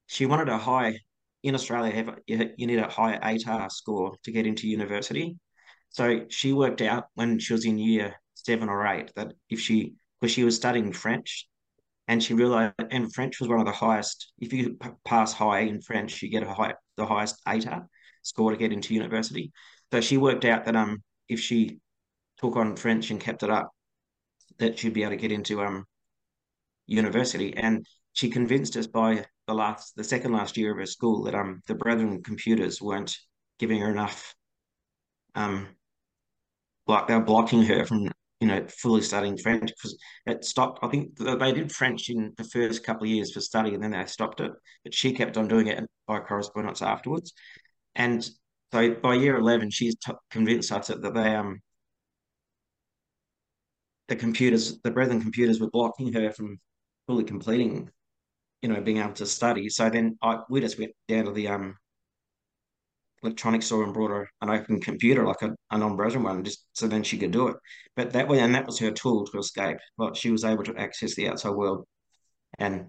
she 0.08 0.26
wanted 0.26 0.50
a 0.50 0.58
high 0.58 1.00
in 1.44 1.56
Australia. 1.56 1.94
Have 1.94 2.20
you, 2.28 2.52
you 2.58 2.68
need 2.68 2.80
a 2.80 2.90
high 2.90 3.18
ATAR 3.18 3.72
score 3.72 4.16
to 4.24 4.32
get 4.32 4.46
into 4.46 4.68
university. 4.68 5.38
So 5.90 6.26
she 6.30 6.54
worked 6.54 6.82
out 6.82 7.06
when 7.16 7.40
she 7.40 7.54
was 7.54 7.66
in 7.66 7.78
year 7.78 8.16
seven 8.36 8.70
or 8.70 8.86
eight 8.88 9.12
that 9.16 9.34
if 9.50 9.60
she 9.60 9.94
because 10.20 10.34
she 10.34 10.44
was 10.44 10.56
studying 10.56 10.94
French 10.94 11.48
and 12.12 12.22
she 12.22 12.34
realized 12.34 12.74
and 12.90 13.14
French 13.14 13.40
was 13.40 13.48
one 13.48 13.62
of 13.62 13.66
the 13.66 13.72
highest. 13.72 14.34
If 14.38 14.52
you 14.52 14.78
pass 15.06 15.32
high 15.32 15.62
in 15.62 15.80
French, 15.80 16.22
you 16.22 16.30
get 16.30 16.44
high 16.44 16.74
the 16.98 17.06
highest 17.06 17.38
ATAR 17.48 17.88
score 18.22 18.52
to 18.52 18.58
get 18.58 18.74
into 18.74 18.94
university. 18.94 19.54
So 19.94 20.02
she 20.02 20.18
worked 20.18 20.44
out 20.44 20.66
that 20.66 20.76
um 20.76 21.02
if 21.30 21.40
she 21.40 21.80
took 22.42 22.58
on 22.58 22.76
French 22.76 23.12
and 23.12 23.22
kept 23.22 23.44
it 23.44 23.50
up, 23.50 23.70
that 24.58 24.78
she'd 24.78 24.94
be 24.94 25.04
able 25.04 25.12
to 25.12 25.16
get 25.16 25.32
into 25.32 25.62
um 25.62 25.86
university. 26.86 27.56
And 27.56 27.86
she 28.12 28.30
convinced 28.30 28.76
us 28.76 28.88
by 28.88 29.24
the 29.48 29.54
last 29.54 29.96
the 29.96 30.04
second 30.04 30.34
last 30.34 30.58
year 30.58 30.72
of 30.72 30.80
her 30.80 30.86
school 30.86 31.24
that 31.24 31.36
um 31.36 31.62
the 31.68 31.76
Brethren 31.76 32.22
computers 32.22 32.82
weren't 32.82 33.16
giving 33.58 33.80
her 33.80 33.90
enough 33.90 34.36
um 35.36 35.66
like 36.88 37.08
they 37.08 37.16
were 37.16 37.24
blocking 37.24 37.64
her 37.64 37.86
from 37.86 38.11
you 38.42 38.48
know 38.48 38.66
fully 38.68 39.02
studying 39.02 39.38
French 39.38 39.70
because 39.70 39.98
it 40.26 40.44
stopped. 40.44 40.80
I 40.84 40.90
think 40.90 41.16
they 41.18 41.54
did 41.54 41.72
French 41.72 42.10
in 42.10 42.34
the 42.38 42.44
first 42.44 42.84
couple 42.84 43.04
of 43.04 43.10
years 43.10 43.32
for 43.32 43.40
study 43.40 43.74
and 43.74 43.84
then 43.84 43.92
they 43.92 44.06
stopped 44.06 44.42
it, 44.42 44.52
but 44.84 44.94
she 44.94 45.14
kept 45.14 45.38
on 45.38 45.48
doing 45.48 45.68
it 45.68 45.86
by 46.08 46.20
correspondence 46.20 46.82
afterwards. 46.82 47.34
And 47.96 48.28
so 48.74 48.96
by 48.96 49.14
year 49.16 49.38
eleven, 49.38 49.70
she's 49.70 49.96
t- 49.96 50.14
convinced 50.32 50.72
us 50.72 50.88
that 50.88 51.02
they 51.14 51.36
um 51.36 51.62
the 54.08 54.16
computers, 54.16 54.80
the 54.84 54.92
Brethren 54.92 55.22
computers, 55.22 55.60
were 55.60 55.70
blocking 55.70 56.12
her 56.14 56.32
from 56.32 56.60
fully 57.08 57.24
completing, 57.24 57.90
you 58.62 58.70
know, 58.70 58.82
being 58.82 58.98
able 58.98 59.14
to 59.14 59.26
study. 59.26 59.70
So 59.70 59.90
then 59.90 60.18
I 60.22 60.40
we 60.50 60.62
just 60.62 60.80
went 60.80 60.94
down 61.08 61.26
to 61.26 61.32
the 61.32 61.48
um 61.50 61.78
electronics 63.24 63.68
store 63.68 63.84
and 63.84 63.94
brought 63.94 64.12
her 64.12 64.30
an 64.42 64.50
open 64.50 64.80
computer, 64.80 65.26
like 65.26 65.42
a, 65.42 65.52
a 65.72 65.78
non-Brethren 65.78 66.24
one, 66.24 66.44
just 66.44 66.66
so 66.74 66.88
then 66.88 67.04
she 67.04 67.18
could 67.18 67.32
do 67.32 67.48
it. 67.50 67.58
But 67.96 68.14
that 68.14 68.28
way, 68.28 68.40
and 68.40 68.56
that 68.56 68.66
was 68.66 68.80
her 68.80 68.92
tool 68.92 69.26
to 69.28 69.40
escape. 69.40 69.78
Like 69.98 70.16
she 70.16 70.32
was 70.32 70.44
able 70.44 70.64
to 70.66 70.76
access 70.78 71.16
the 71.16 71.30
outside 71.30 71.52
world, 71.52 71.86
and 72.60 72.88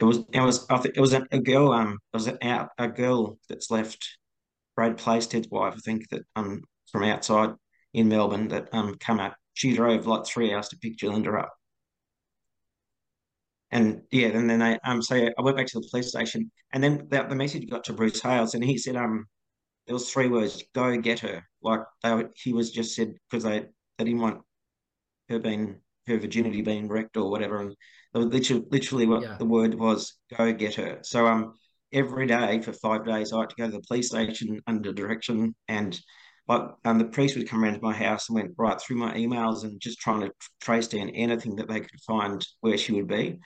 it 0.00 0.04
was 0.04 0.18
it 0.32 0.40
was 0.40 0.66
I 0.70 0.78
think 0.78 0.96
it 0.96 1.00
was 1.00 1.14
a, 1.14 1.26
a 1.30 1.40
girl 1.40 1.72
um 1.72 1.98
it 2.12 2.16
was 2.16 2.26
an 2.26 2.38
out 2.42 2.70
a 2.78 2.88
girl 2.88 3.38
that's 3.48 3.70
left 3.70 4.18
Brad 4.76 4.98
Plaisted's 4.98 5.48
wife 5.50 5.74
I 5.76 5.80
think 5.80 6.08
that 6.10 6.22
um 6.36 6.62
from 6.90 7.04
outside 7.04 7.50
in 7.92 8.08
Melbourne 8.08 8.48
that 8.48 8.68
um 8.72 8.96
come 8.98 9.20
up. 9.20 9.36
She 9.54 9.74
drove 9.74 10.06
like 10.06 10.26
three 10.26 10.52
hours 10.52 10.68
to 10.70 10.78
pick 10.78 10.98
Gerlinda 10.98 11.40
up. 11.40 11.52
And 13.70 14.02
yeah, 14.10 14.28
and 14.28 14.48
then 14.50 14.58
they 14.58 14.78
um 14.84 15.00
so 15.02 15.16
I 15.16 15.42
went 15.42 15.56
back 15.56 15.66
to 15.68 15.80
the 15.80 15.88
police 15.90 16.08
station 16.08 16.50
and 16.72 16.82
then 16.82 17.06
the, 17.08 17.22
the 17.24 17.34
message 17.36 17.68
got 17.70 17.84
to 17.84 17.92
Bruce 17.92 18.20
Hales 18.20 18.54
and 18.54 18.64
he 18.64 18.78
said 18.78 18.96
um 18.96 19.26
there 19.86 19.94
was 19.94 20.10
three 20.10 20.28
words 20.28 20.62
go 20.74 20.96
get 20.96 21.20
her. 21.20 21.46
Like 21.62 21.80
they 22.02 22.24
he 22.36 22.52
was 22.52 22.70
just 22.70 22.94
said 22.94 23.14
because 23.30 23.44
they 23.44 23.66
they 23.98 24.04
didn't 24.04 24.20
want 24.20 24.42
her 25.28 25.38
being 25.38 25.80
her 26.06 26.18
virginity 26.18 26.62
being 26.62 26.88
wrecked 26.88 27.16
or 27.16 27.30
whatever. 27.30 27.60
And 27.60 27.74
literally 28.14 28.64
literally 28.70 29.06
what 29.06 29.22
yeah. 29.22 29.36
the 29.38 29.44
word 29.44 29.74
was 29.74 30.14
go 30.36 30.52
get 30.52 30.74
her. 30.76 30.98
So 31.02 31.26
um 31.26 31.54
every 31.92 32.26
day 32.26 32.60
for 32.60 32.72
five 32.72 33.04
days 33.04 33.32
I 33.32 33.40
had 33.40 33.50
to 33.50 33.56
go 33.56 33.66
to 33.66 33.72
the 33.72 33.84
police 33.86 34.08
station 34.08 34.60
under 34.66 34.92
direction. 34.92 35.54
And 35.68 35.98
like 36.46 36.62
um, 36.84 36.98
the 36.98 37.06
priest 37.06 37.36
would 37.36 37.48
come 37.48 37.64
around 37.64 37.74
to 37.74 37.80
my 37.80 37.94
house 37.94 38.28
and 38.28 38.36
went 38.36 38.52
right 38.58 38.78
through 38.80 38.96
my 38.96 39.14
emails 39.14 39.64
and 39.64 39.80
just 39.80 39.98
trying 39.98 40.20
to 40.20 40.30
trace 40.60 40.88
down 40.88 41.08
anything 41.10 41.56
that 41.56 41.68
they 41.68 41.80
could 41.80 42.00
find 42.06 42.46
where 42.60 42.76
she 42.76 42.92
would 42.92 43.08
be. 43.08 43.38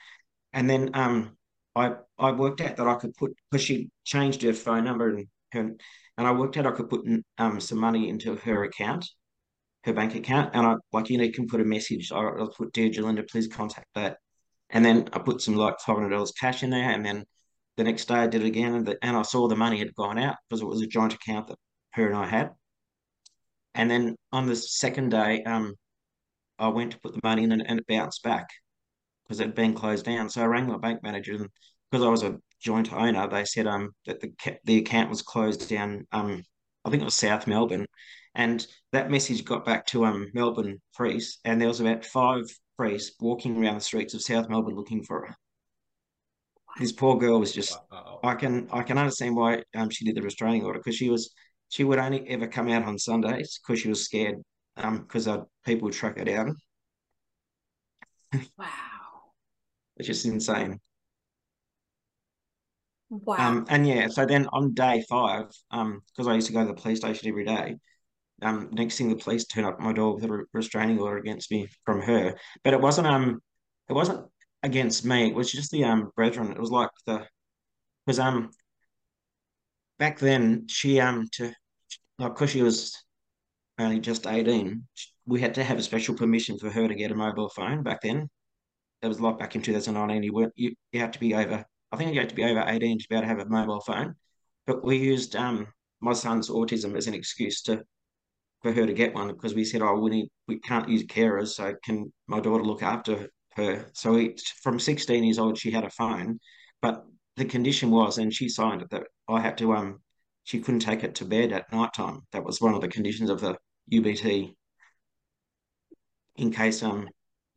And 0.51 0.69
then 0.69 0.89
um, 0.93 1.37
I 1.75 1.93
I 2.17 2.31
worked 2.31 2.61
out 2.61 2.75
that 2.77 2.87
I 2.87 2.95
could 2.95 3.13
put 3.15 3.33
because 3.49 3.63
she 3.63 3.89
changed 4.03 4.41
her 4.41 4.53
phone 4.53 4.83
number 4.83 5.09
and 5.09 5.27
her, 5.53 5.71
and 6.19 6.27
I 6.27 6.33
worked 6.33 6.57
out 6.57 6.67
I 6.67 6.71
could 6.71 6.89
put 6.89 7.07
um 7.37 7.61
some 7.61 7.79
money 7.79 8.09
into 8.09 8.35
her 8.35 8.63
account, 8.65 9.05
her 9.85 9.93
bank 9.93 10.15
account, 10.15 10.51
and 10.53 10.67
I 10.67 10.75
like 10.91 11.09
you 11.09 11.17
know 11.17 11.29
can 11.31 11.47
put 11.47 11.61
a 11.61 11.65
message. 11.65 12.11
I, 12.11 12.19
will 12.19 12.49
put 12.49 12.73
dear 12.73 12.89
Gerlinda, 12.89 13.27
please 13.27 13.47
contact 13.47 13.87
that, 13.95 14.17
and 14.69 14.83
then 14.83 15.09
I 15.13 15.19
put 15.19 15.41
some 15.41 15.55
like 15.55 15.79
five 15.79 15.95
hundred 15.95 16.09
dollars 16.09 16.33
cash 16.33 16.61
in 16.61 16.71
there, 16.71 16.91
and 16.91 17.05
then 17.05 17.25
the 17.77 17.85
next 17.85 18.09
day 18.09 18.15
I 18.15 18.27
did 18.27 18.43
it 18.43 18.47
again, 18.47 18.75
and, 18.75 18.85
the, 18.85 18.97
and 19.01 19.15
I 19.15 19.21
saw 19.21 19.47
the 19.47 19.55
money 19.55 19.79
had 19.79 19.95
gone 19.95 20.19
out 20.19 20.35
because 20.49 20.61
it 20.61 20.65
was 20.65 20.81
a 20.81 20.87
joint 20.87 21.13
account 21.13 21.47
that 21.47 21.57
her 21.93 22.07
and 22.07 22.17
I 22.17 22.27
had. 22.27 22.49
And 23.73 23.89
then 23.89 24.15
on 24.33 24.45
the 24.47 24.57
second 24.57 25.11
day, 25.11 25.43
um, 25.43 25.75
I 26.57 26.67
went 26.67 26.91
to 26.91 26.99
put 26.99 27.13
the 27.13 27.21
money 27.23 27.45
in 27.45 27.53
and, 27.53 27.65
and 27.65 27.79
it 27.79 27.87
bounced 27.87 28.23
back 28.23 28.49
because 29.23 29.39
it 29.39 29.45
had 29.45 29.55
been 29.55 29.73
closed 29.73 30.05
down. 30.05 30.29
So 30.29 30.41
I 30.41 30.45
rang 30.47 30.67
my 30.67 30.77
bank 30.77 31.01
manager, 31.01 31.35
and 31.35 31.49
because 31.89 32.05
I 32.05 32.09
was 32.09 32.23
a 32.23 32.37
joint 32.61 32.91
owner, 32.93 33.27
they 33.27 33.45
said 33.45 33.67
um 33.67 33.91
that 34.05 34.19
the 34.19 34.33
the 34.65 34.77
account 34.77 35.09
was 35.09 35.21
closed 35.21 35.69
down. 35.69 36.05
Um, 36.11 36.43
I 36.85 36.89
think 36.89 37.01
it 37.01 37.05
was 37.05 37.15
South 37.15 37.47
Melbourne, 37.47 37.85
and 38.35 38.65
that 38.91 39.11
message 39.11 39.45
got 39.45 39.65
back 39.65 39.85
to 39.87 40.05
um 40.05 40.29
Melbourne 40.33 40.79
police, 40.95 41.39
and 41.45 41.59
there 41.59 41.67
was 41.67 41.79
about 41.79 42.05
five 42.05 42.43
priests 42.77 43.15
walking 43.19 43.57
around 43.57 43.75
the 43.75 43.81
streets 43.81 44.13
of 44.13 44.21
South 44.21 44.49
Melbourne 44.49 44.75
looking 44.75 45.03
for 45.03 45.27
her. 45.27 45.35
This 46.79 46.91
poor 46.91 47.17
girl 47.17 47.39
was 47.39 47.53
just. 47.53 47.77
Wow. 47.91 48.19
I 48.23 48.35
can 48.35 48.67
I 48.71 48.83
can 48.83 48.97
understand 48.97 49.35
why 49.35 49.63
um 49.75 49.89
she 49.89 50.05
did 50.05 50.15
the 50.15 50.21
restraining 50.21 50.63
order 50.63 50.79
because 50.79 50.95
she 50.95 51.09
was 51.09 51.33
she 51.69 51.83
would 51.83 51.99
only 51.99 52.27
ever 52.29 52.47
come 52.47 52.69
out 52.69 52.83
on 52.83 52.97
Sundays 52.97 53.59
because 53.59 53.81
she 53.81 53.89
was 53.89 54.05
scared 54.05 54.37
um 54.77 54.99
because 54.99 55.27
people 55.65 55.85
would 55.85 55.93
track 55.93 56.17
her 56.17 56.25
down. 56.25 56.55
Wow 58.57 58.99
which 59.99 60.07
just 60.07 60.25
insane. 60.25 60.79
Wow. 63.09 63.35
Um, 63.37 63.65
and 63.69 63.87
yeah, 63.87 64.07
so 64.07 64.25
then 64.25 64.47
on 64.53 64.73
day 64.73 65.03
five, 65.09 65.45
um, 65.71 66.01
because 66.07 66.27
I 66.27 66.35
used 66.35 66.47
to 66.47 66.53
go 66.53 66.61
to 66.61 66.67
the 66.67 66.79
police 66.79 66.99
station 66.99 67.27
every 67.27 67.45
day, 67.45 67.77
um, 68.41 68.69
next 68.71 68.97
thing 68.97 69.09
the 69.09 69.15
police 69.15 69.45
turned 69.45 69.67
up 69.67 69.75
at 69.75 69.79
my 69.81 69.93
door 69.93 70.15
with 70.15 70.25
a 70.25 70.45
restraining 70.53 70.99
order 70.99 71.17
against 71.17 71.51
me 71.51 71.67
from 71.85 72.01
her. 72.01 72.35
But 72.63 72.73
it 72.73 72.81
wasn't 72.81 73.07
um, 73.07 73.41
it 73.89 73.93
wasn't 73.93 74.27
against 74.63 75.05
me. 75.05 75.29
It 75.29 75.35
was 75.35 75.51
just 75.51 75.71
the 75.71 75.83
um 75.85 76.11
brethren. 76.15 76.51
It 76.51 76.59
was 76.59 76.71
like 76.71 76.89
the 77.05 77.25
because 78.05 78.19
um 78.19 78.51
back 79.97 80.19
then 80.19 80.67
she 80.67 80.99
um 80.99 81.27
to 81.33 81.53
like 82.19 82.33
because 82.35 82.51
she 82.51 82.61
was 82.63 82.95
only 83.79 83.99
just 83.99 84.27
eighteen, 84.27 84.87
we 85.25 85.41
had 85.41 85.55
to 85.55 85.63
have 85.63 85.77
a 85.79 85.83
special 85.83 86.15
permission 86.15 86.57
for 86.59 86.69
her 86.69 86.87
to 86.87 86.95
get 86.95 87.11
a 87.11 87.15
mobile 87.15 87.49
phone 87.49 87.83
back 87.83 88.01
then 88.01 88.29
it 89.01 89.07
was 89.07 89.21
like 89.21 89.39
back 89.39 89.55
in 89.55 89.61
2019, 89.63 90.23
you 90.23 90.33
weren't 90.33 90.53
you, 90.55 90.75
you 90.91 90.99
had 91.01 91.13
to 91.13 91.19
be 91.19 91.35
over, 91.35 91.65
I 91.91 91.97
think 91.97 92.13
you 92.13 92.19
have 92.19 92.29
to 92.29 92.35
be 92.35 92.43
over 92.43 92.63
18 92.67 92.99
to 92.99 93.05
be 93.09 93.15
able 93.15 93.23
to 93.23 93.27
have 93.27 93.39
a 93.39 93.45
mobile 93.49 93.81
phone. 93.81 94.15
But 94.65 94.83
we 94.83 94.97
used 94.97 95.35
um 95.35 95.67
my 96.01 96.13
son's 96.13 96.49
autism 96.49 96.95
as 96.95 97.07
an 97.07 97.13
excuse 97.13 97.61
to 97.63 97.83
for 98.61 98.73
her 98.73 98.85
to 98.85 98.93
get 98.93 99.13
one 99.13 99.27
because 99.29 99.55
we 99.55 99.63
said, 99.63 99.81
oh, 99.81 99.99
we 99.99 100.09
need 100.09 100.29
we 100.47 100.59
can't 100.59 100.89
use 100.89 101.03
carers, 101.05 101.49
so 101.49 101.73
can 101.83 102.11
my 102.27 102.39
daughter 102.39 102.63
look 102.63 102.83
after 102.83 103.29
her? 103.55 103.85
So 103.93 104.13
we, 104.13 104.35
from 104.61 104.79
16 104.79 105.23
years 105.23 105.39
old, 105.39 105.57
she 105.57 105.71
had 105.71 105.85
a 105.85 105.89
phone, 105.89 106.39
but 106.81 107.05
the 107.37 107.45
condition 107.45 107.89
was, 107.91 108.17
and 108.17 108.33
she 108.33 108.49
signed 108.49 108.81
it 108.81 108.89
that 108.91 109.03
I 109.27 109.39
had 109.41 109.57
to 109.59 109.73
um 109.73 110.01
she 110.43 110.59
couldn't 110.59 110.81
take 110.81 111.03
it 111.03 111.15
to 111.15 111.25
bed 111.25 111.51
at 111.51 111.71
night 111.71 111.93
time. 111.93 112.21
That 112.31 112.43
was 112.43 112.61
one 112.61 112.73
of 112.73 112.81
the 112.81 112.87
conditions 112.87 113.29
of 113.29 113.39
the 113.41 113.57
UBT. 113.91 114.53
In 116.37 116.51
case 116.51 116.83
um 116.83 117.07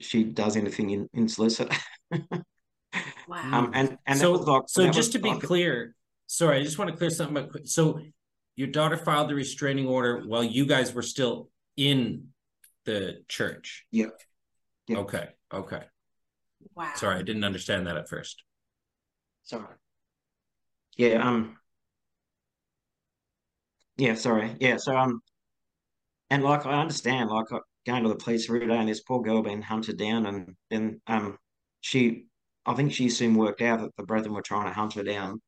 she 0.01 0.25
does 0.25 0.57
anything 0.57 0.91
in, 0.91 1.09
in 1.15 1.29
solicit. 1.29 1.73
wow. 3.29 3.51
Um, 3.53 3.71
and 3.75 3.99
and 4.07 4.19
so, 4.19 4.33
like, 4.33 4.65
so 4.67 4.91
just 4.91 5.13
to 5.13 5.19
be 5.19 5.31
like, 5.31 5.43
clear, 5.43 5.95
sorry, 6.27 6.61
I 6.61 6.63
just 6.63 6.79
want 6.79 6.91
to 6.91 6.97
clear 6.97 7.11
something 7.11 7.37
up. 7.37 7.51
So 7.65 8.01
your 8.57 8.69
daughter 8.69 8.97
filed 8.97 9.31
the 9.31 9.35
restraining 9.35 9.87
order 9.87 10.23
while 10.27 10.45
you 10.45 10.67
guys 10.67 10.93
were 10.95 11.03
still 11.03 11.49
in 11.77 12.29
the 12.85 13.23
church. 13.29 13.87
Yeah. 13.91 14.07
yeah. 14.89 14.99
Okay. 14.99 15.29
Okay. 15.53 15.83
Wow. 16.75 16.93
Sorry, 16.97 17.17
I 17.17 17.23
didn't 17.23 17.45
understand 17.45 17.87
that 17.87 17.97
at 17.97 18.09
first. 18.09 18.43
Sorry. 19.45 19.75
Yeah. 20.97 21.27
Um. 21.27 21.57
Yeah. 23.97 24.15
Sorry. 24.15 24.57
Yeah. 24.61 24.77
So 24.77 24.97
um. 24.97 25.21
And 26.31 26.43
like 26.43 26.65
I 26.65 26.81
understand, 26.81 27.29
like 27.29 27.47
going 27.87 28.03
to 28.03 28.09
the 28.09 28.17
police 28.17 28.49
every 28.49 28.67
day 28.67 28.77
and 28.77 28.89
this 28.89 29.01
poor 29.01 29.21
girl 29.23 29.43
being 29.43 29.63
hunted 29.63 29.99
down 29.99 30.27
and 30.27 30.55
then 30.71 31.01
um 31.07 31.37
she 31.81 32.27
I 32.65 32.75
think 32.75 32.93
she 32.93 33.09
soon 33.09 33.35
worked 33.35 33.63
out 33.63 33.81
that 33.81 33.97
the 33.97 34.05
brethren 34.05 34.35
were 34.35 34.43
trying 34.43 34.67
to 34.67 34.73
hunt 34.73 34.95
her 34.95 35.03
down. 35.03 35.41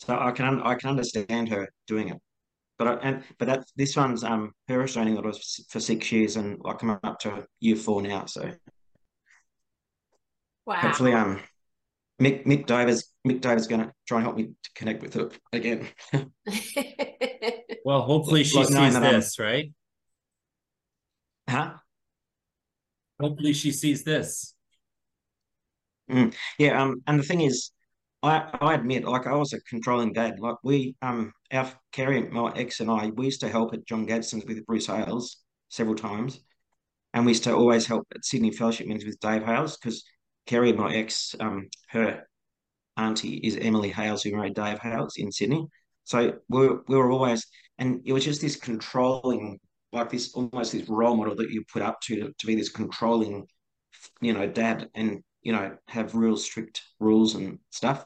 So 0.00 0.16
I 0.18 0.30
can 0.30 0.62
I 0.62 0.74
can 0.74 0.90
understand 0.90 1.48
her 1.48 1.68
doing 1.86 2.08
it. 2.08 2.18
But 2.78 2.88
I, 2.88 2.94
and 3.02 3.24
but 3.38 3.46
that 3.46 3.64
this 3.76 3.96
one's 3.96 4.22
um 4.22 4.52
her 4.68 4.78
restraining 4.78 5.16
order 5.16 5.28
was 5.28 5.64
for 5.68 5.80
six 5.80 6.12
years 6.12 6.36
and 6.36 6.60
I 6.64 6.74
come 6.74 6.98
up 7.02 7.18
to 7.20 7.46
year 7.60 7.76
four 7.76 8.00
now. 8.02 8.26
So 8.26 8.52
wow. 10.64 10.76
hopefully 10.76 11.12
um 11.12 11.40
Mick 12.20 12.46
Mick 12.46 12.66
Davis 12.66 13.12
Mick 13.26 13.40
Davis 13.40 13.66
going 13.66 13.82
to 13.82 13.92
try 14.06 14.18
and 14.18 14.24
help 14.24 14.36
me 14.36 14.44
to 14.44 14.70
connect 14.74 15.02
with 15.02 15.14
her 15.14 15.30
again. 15.52 15.88
well, 17.84 18.02
hopefully 18.02 18.44
she 18.44 18.58
like 18.58 18.68
sees 18.68 19.00
this, 19.00 19.38
right? 19.38 19.72
Huh? 21.48 21.74
Hopefully 23.20 23.52
she 23.52 23.72
sees 23.72 24.04
this. 24.04 24.54
Mm, 26.10 26.34
yeah, 26.58 26.82
um, 26.82 27.02
and 27.06 27.18
the 27.18 27.22
thing 27.22 27.42
is, 27.42 27.70
I 28.22 28.48
I 28.60 28.74
admit, 28.74 29.04
like 29.04 29.26
I 29.26 29.34
was 29.34 29.52
a 29.52 29.60
controlling 29.62 30.12
dad. 30.12 30.40
Like 30.40 30.56
we, 30.62 30.96
um, 31.02 31.32
our 31.52 31.70
Kerry, 31.92 32.22
my 32.28 32.52
ex 32.56 32.80
and 32.80 32.90
I, 32.90 33.08
we 33.10 33.26
used 33.26 33.40
to 33.42 33.48
help 33.48 33.74
at 33.74 33.86
John 33.86 34.06
Gadsden's 34.06 34.44
with 34.46 34.64
Bruce 34.66 34.86
Hales 34.86 35.38
several 35.68 35.96
times, 35.96 36.40
and 37.14 37.26
we 37.26 37.32
used 37.32 37.44
to 37.44 37.54
always 37.54 37.86
help 37.86 38.06
at 38.14 38.24
Sydney 38.24 38.52
Fellowship 38.52 38.86
Meetings 38.86 39.06
with 39.06 39.20
Dave 39.20 39.44
Hales 39.44 39.76
because 39.78 40.04
Kerry, 40.46 40.72
my 40.72 40.94
ex, 40.94 41.34
um, 41.40 41.68
her 41.90 42.24
auntie 42.96 43.36
is 43.38 43.56
Emily 43.56 43.90
Hales, 43.90 44.22
who 44.22 44.32
married 44.36 44.54
Dave 44.54 44.80
Hales 44.80 45.14
in 45.16 45.32
Sydney. 45.32 45.66
So 46.04 46.38
we 46.48 46.68
we 46.88 46.96
were 46.96 47.10
always, 47.12 47.46
and 47.78 48.00
it 48.06 48.12
was 48.12 48.24
just 48.24 48.40
this 48.40 48.56
controlling 48.56 49.58
like 49.92 50.10
this 50.10 50.32
almost 50.34 50.72
this 50.72 50.88
role 50.88 51.16
model 51.16 51.36
that 51.36 51.50
you 51.50 51.64
put 51.72 51.82
up 51.82 52.00
to 52.02 52.32
to 52.38 52.46
be 52.46 52.54
this 52.54 52.70
controlling, 52.70 53.46
you 54.20 54.32
know, 54.32 54.46
dad 54.46 54.88
and 54.94 55.22
you 55.42 55.52
know 55.52 55.76
have 55.88 56.14
real 56.14 56.36
strict 56.36 56.82
rules 57.00 57.34
and 57.34 57.58
stuff. 57.70 58.04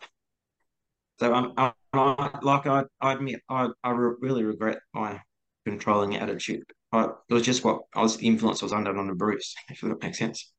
So 1.21 1.33
I'm, 1.33 1.53
I, 1.57 1.73
I 1.93 2.39
like 2.43 2.67
I, 2.67 2.85
I 3.01 3.13
admit 3.15 3.41
I 3.49 3.69
I 3.83 3.91
re- 3.91 4.17
really 4.21 4.45
regret 4.45 4.79
my 4.93 5.21
controlling 5.65 6.17
attitude. 6.17 6.65
I, 6.93 7.05
it 7.05 7.35
was 7.35 7.43
just 7.43 7.65
what 7.65 7.83
I 7.95 8.03
was 8.03 8.17
the 8.17 8.27
influence 8.27 8.63
I 8.63 8.67
was 8.67 8.73
under 8.73 8.97
under 8.97 9.15
Bruce, 9.15 9.55
if 9.71 9.81
that 9.81 10.03
makes 10.03 10.19
sense. 10.19 10.53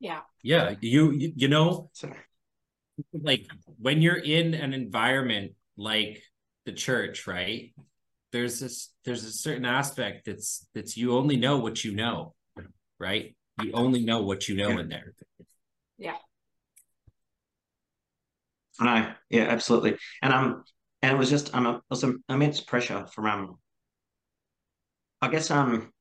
Yeah. 0.00 0.20
Yeah. 0.42 0.74
You 0.80 1.12
you, 1.12 1.32
you 1.36 1.48
know, 1.48 1.90
so. 1.92 2.12
like 3.12 3.46
when 3.78 4.02
you're 4.02 4.16
in 4.16 4.54
an 4.54 4.72
environment 4.74 5.52
like 5.76 6.22
the 6.66 6.72
church, 6.72 7.26
right? 7.26 7.72
there's 8.32 8.58
this 8.58 8.88
there's 9.04 9.24
a 9.24 9.32
certain 9.32 9.64
aspect 9.64 10.24
that's 10.26 10.66
that's 10.74 10.96
you 10.96 11.16
only 11.16 11.36
know 11.36 11.58
what 11.58 11.84
you 11.84 11.94
know, 11.94 12.34
right? 12.98 13.36
You 13.62 13.72
only 13.74 14.04
know 14.04 14.22
what 14.22 14.48
you 14.48 14.56
know 14.56 14.70
yeah. 14.70 14.80
in 14.80 14.88
there. 14.88 15.12
Yeah. 16.02 16.16
I 18.80 18.84
know. 19.00 19.14
Yeah, 19.30 19.44
absolutely. 19.44 19.96
And 20.22 20.32
um, 20.32 20.64
and 21.02 21.12
it 21.12 21.18
was 21.18 21.30
just 21.30 21.54
um, 21.54 21.66
it 21.66 21.82
was 21.90 22.00
some 22.00 22.22
immense 22.28 22.60
pressure 22.60 23.06
from 23.06 23.26
um, 23.26 23.58
I 25.20 25.28
guess 25.28 25.50
um, 25.50 25.92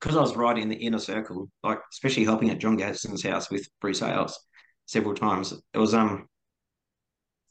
because 0.00 0.16
I 0.16 0.20
was 0.20 0.36
right 0.36 0.58
in 0.58 0.68
the 0.68 0.76
inner 0.76 0.98
circle, 0.98 1.50
like 1.62 1.80
especially 1.92 2.24
helping 2.24 2.50
at 2.50 2.58
John 2.58 2.76
Gadsden's 2.76 3.22
house 3.24 3.50
with 3.50 3.68
Bruce 3.80 4.00
Hales 4.00 4.38
several 4.86 5.14
times. 5.14 5.52
It 5.74 5.78
was 5.78 5.94
um, 5.94 6.28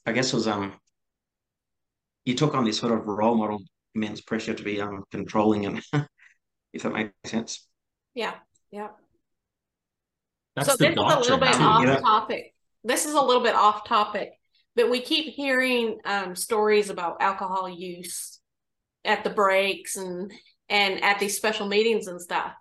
I 0.06 0.12
guess 0.12 0.32
it 0.32 0.36
was 0.36 0.48
um, 0.48 0.74
you 2.24 2.34
took 2.34 2.54
on 2.54 2.64
this 2.64 2.78
sort 2.78 2.92
of 2.92 3.06
role 3.06 3.36
model 3.36 3.62
immense 3.94 4.20
pressure 4.20 4.54
to 4.54 4.62
be 4.62 4.80
um 4.80 5.04
controlling 5.10 5.66
and 5.66 5.82
if 6.72 6.82
that 6.82 6.92
makes 6.92 7.12
sense. 7.26 7.68
Yeah, 8.14 8.34
yeah. 8.70 8.88
That's 10.56 10.68
so 10.70 10.76
this 10.76 10.90
is 10.90 10.96
a 10.96 11.18
little 11.18 11.38
bit 11.38 11.54
too. 11.54 11.64
off 11.64 11.84
Yeah. 11.84 12.00
topic. 12.00 12.54
This 12.84 13.06
is 13.06 13.14
a 13.14 13.20
little 13.20 13.42
bit 13.42 13.54
off 13.54 13.86
topic, 13.86 14.32
but 14.76 14.90
we 14.90 15.00
keep 15.00 15.32
hearing 15.34 15.98
um, 16.04 16.34
stories 16.36 16.90
about 16.90 17.22
alcohol 17.22 17.68
use 17.68 18.40
at 19.04 19.24
the 19.24 19.30
breaks 19.30 19.96
and 19.96 20.32
and 20.68 21.02
at 21.02 21.18
these 21.18 21.36
special 21.36 21.66
meetings 21.68 22.06
and 22.06 22.20
stuff. 22.20 22.52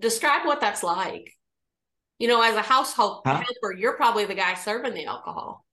Describe 0.00 0.46
what 0.46 0.60
that's 0.60 0.82
like. 0.82 1.30
You 2.18 2.28
know, 2.28 2.42
as 2.42 2.56
a 2.56 2.62
household 2.62 3.22
Huh? 3.26 3.42
helper, 3.44 3.76
you're 3.76 3.96
probably 3.96 4.24
the 4.24 4.34
guy 4.34 4.54
serving 4.54 4.94
the 4.94 5.06
alcohol. 5.06 5.64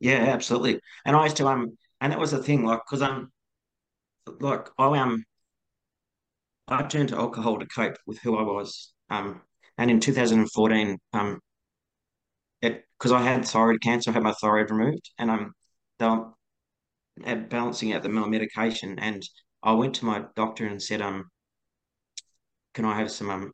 Yeah, 0.00 0.16
absolutely. 0.16 0.80
And 1.04 1.16
I 1.16 1.24
used 1.24 1.36
to 1.38 1.46
um, 1.48 1.76
and 2.00 2.12
that 2.12 2.18
was 2.18 2.30
the 2.32 2.42
thing, 2.42 2.64
like, 2.64 2.80
because 2.84 3.02
I'm, 3.02 3.32
like 4.40 4.68
I 4.78 4.98
um, 4.98 5.24
I 6.68 6.82
turned 6.82 7.10
to 7.10 7.16
alcohol 7.16 7.58
to 7.58 7.66
cope 7.66 7.96
with 8.06 8.18
who 8.18 8.36
I 8.36 8.42
was. 8.42 8.92
Um, 9.10 9.42
and 9.78 9.90
in 9.90 10.00
2014, 10.00 10.98
um, 11.12 11.40
because 12.60 13.12
I 13.12 13.22
had 13.22 13.44
thyroid 13.44 13.80
cancer, 13.82 14.10
I 14.10 14.14
had 14.14 14.22
my 14.22 14.32
thyroid 14.32 14.70
removed, 14.70 15.10
and 15.18 15.30
I'm 15.30 15.52
uh, 16.00 16.24
balancing 17.48 17.92
out 17.92 18.02
the 18.02 18.08
medication, 18.08 18.98
and 18.98 19.22
I 19.62 19.72
went 19.72 19.94
to 19.96 20.04
my 20.04 20.24
doctor 20.36 20.66
and 20.66 20.82
said, 20.82 21.00
um, 21.02 21.30
can 22.74 22.84
I 22.84 22.98
have 22.98 23.10
some 23.10 23.30
um 23.30 23.52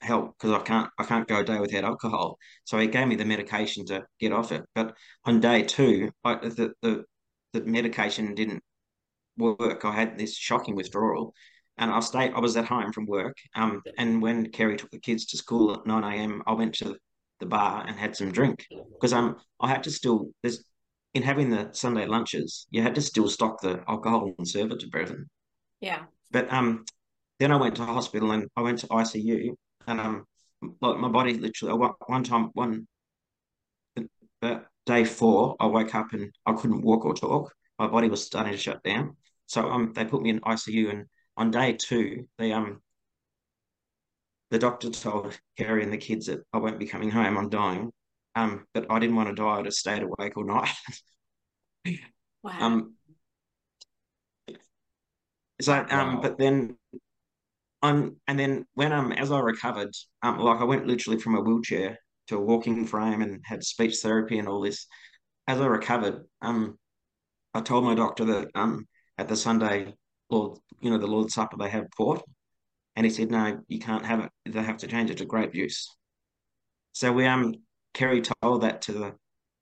help 0.00 0.36
because 0.38 0.52
I 0.52 0.62
can't 0.62 0.90
I 0.98 1.04
can't 1.04 1.28
go 1.28 1.40
a 1.40 1.44
day 1.44 1.58
without 1.58 1.84
alcohol. 1.84 2.38
So 2.64 2.78
he 2.78 2.86
gave 2.88 3.06
me 3.08 3.16
the 3.16 3.24
medication 3.24 3.84
to 3.86 4.04
get 4.18 4.32
off 4.32 4.52
it. 4.52 4.64
But 4.74 4.96
on 5.24 5.40
day 5.40 5.62
two, 5.62 6.10
I, 6.24 6.36
the 6.36 6.72
the 6.82 7.04
the 7.52 7.62
medication 7.64 8.34
didn't 8.34 8.62
work. 9.38 9.84
I 9.84 9.92
had 9.92 10.18
this 10.18 10.36
shocking 10.36 10.76
withdrawal, 10.76 11.34
and 11.80 11.90
I 11.90 11.98
stayed. 12.00 12.32
I 12.34 12.40
was 12.40 12.56
at 12.56 12.66
home 12.66 12.92
from 12.92 13.06
work. 13.06 13.36
Um, 13.56 13.82
and 13.98 14.22
when 14.22 14.50
Kerry 14.52 14.76
took 14.76 14.90
the 14.90 15.00
kids 15.00 15.24
to 15.26 15.36
school 15.36 15.72
at 15.72 15.86
nine 15.86 16.04
a.m., 16.04 16.42
I 16.46 16.52
went 16.52 16.74
to 16.76 16.96
the 17.40 17.46
bar 17.46 17.84
and 17.88 17.98
had 17.98 18.14
some 18.14 18.30
drink 18.30 18.66
because 18.92 19.14
um 19.14 19.36
I 19.60 19.68
had 19.68 19.82
to 19.84 19.90
still 19.90 20.30
there's 20.42 20.62
in 21.14 21.22
having 21.22 21.50
the 21.50 21.70
Sunday 21.72 22.06
lunches, 22.06 22.66
you 22.70 22.82
had 22.82 22.94
to 22.94 23.02
still 23.02 23.28
stock 23.28 23.60
the 23.60 23.82
alcohol 23.88 24.32
and 24.38 24.46
serve 24.46 24.70
it 24.70 24.80
to 24.80 24.88
brethren. 24.88 25.28
Yeah. 25.80 26.02
But 26.30 26.52
um, 26.52 26.84
then 27.40 27.50
I 27.50 27.56
went 27.56 27.76
to 27.76 27.84
hospital 27.84 28.30
and 28.30 28.46
I 28.56 28.62
went 28.62 28.78
to 28.80 28.86
ICU 28.86 29.54
and 29.88 30.00
um, 30.00 30.24
like 30.80 30.98
my 30.98 31.08
body 31.08 31.34
literally. 31.34 31.74
One, 31.74 31.92
one 32.06 32.22
time, 32.22 32.50
one 32.52 32.86
uh, 34.42 34.60
day 34.86 35.04
four, 35.04 35.56
I 35.58 35.66
woke 35.66 35.94
up 35.94 36.12
and 36.12 36.32
I 36.46 36.52
couldn't 36.52 36.82
walk 36.82 37.04
or 37.04 37.14
talk. 37.14 37.52
My 37.78 37.88
body 37.88 38.08
was 38.08 38.24
starting 38.24 38.52
to 38.52 38.58
shut 38.58 38.82
down. 38.84 39.16
So 39.46 39.68
um, 39.68 39.92
they 39.94 40.04
put 40.04 40.22
me 40.22 40.30
in 40.30 40.40
ICU 40.40 40.90
and 40.90 41.06
on 41.40 41.50
day 41.50 41.72
two, 41.72 42.28
they 42.36 42.52
um, 42.52 42.82
the 44.50 44.58
doctor 44.58 44.90
told 44.90 45.38
Kerry 45.56 45.82
and 45.82 45.90
the 45.92 45.96
kids 45.96 46.26
that 46.26 46.40
I 46.52 46.58
won't 46.58 46.78
be 46.78 46.86
coming 46.86 47.10
home. 47.10 47.38
I'm 47.38 47.48
dying. 47.48 47.90
Um, 48.36 48.66
but 48.74 48.86
I 48.90 48.98
didn't 48.98 49.16
want 49.16 49.30
to 49.30 49.34
die. 49.34 49.58
I 49.58 49.62
just 49.62 49.78
stayed 49.78 50.02
awake 50.02 50.36
all 50.36 50.44
night. 50.44 50.68
Wow. 52.42 52.52
um, 52.58 52.94
so 55.60 55.74
um, 55.74 56.14
Wow. 56.16 56.20
but 56.22 56.38
then 56.38 56.76
on 57.82 58.16
and 58.26 58.38
then 58.38 58.66
when 58.74 58.92
um 58.92 59.12
as 59.12 59.30
I 59.30 59.40
recovered, 59.40 59.94
um 60.22 60.38
like 60.38 60.60
I 60.60 60.64
went 60.64 60.86
literally 60.86 61.18
from 61.18 61.34
a 61.36 61.40
wheelchair 61.40 61.98
to 62.28 62.36
a 62.36 62.40
walking 62.40 62.86
frame 62.86 63.20
and 63.22 63.42
had 63.44 63.62
speech 63.64 63.96
therapy 64.02 64.38
and 64.38 64.48
all 64.48 64.60
this. 64.62 64.86
As 65.46 65.60
I 65.60 65.66
recovered, 65.66 66.24
um 66.40 66.78
I 67.54 67.60
told 67.60 67.84
my 67.84 67.94
doctor 67.94 68.24
that 68.26 68.48
um 68.54 68.86
at 69.18 69.28
the 69.28 69.36
Sunday 69.36 69.94
Lord, 70.30 70.58
you 70.80 70.90
know, 70.90 70.98
the 70.98 71.06
Lord's 71.06 71.34
Supper 71.34 71.56
they 71.58 71.68
have 71.68 71.86
port. 71.96 72.22
And 72.96 73.06
he 73.06 73.10
said, 73.10 73.30
No, 73.30 73.60
you 73.68 73.78
can't 73.78 74.04
have 74.04 74.20
it. 74.20 74.30
They 74.52 74.62
have 74.62 74.78
to 74.78 74.86
change 74.86 75.10
it 75.10 75.18
to 75.18 75.24
grape 75.24 75.52
juice. 75.54 75.88
So 76.92 77.12
we 77.12 77.26
um 77.26 77.54
Kerry 77.94 78.22
told 78.42 78.62
that 78.62 78.82
to 78.82 78.92
the 78.92 79.14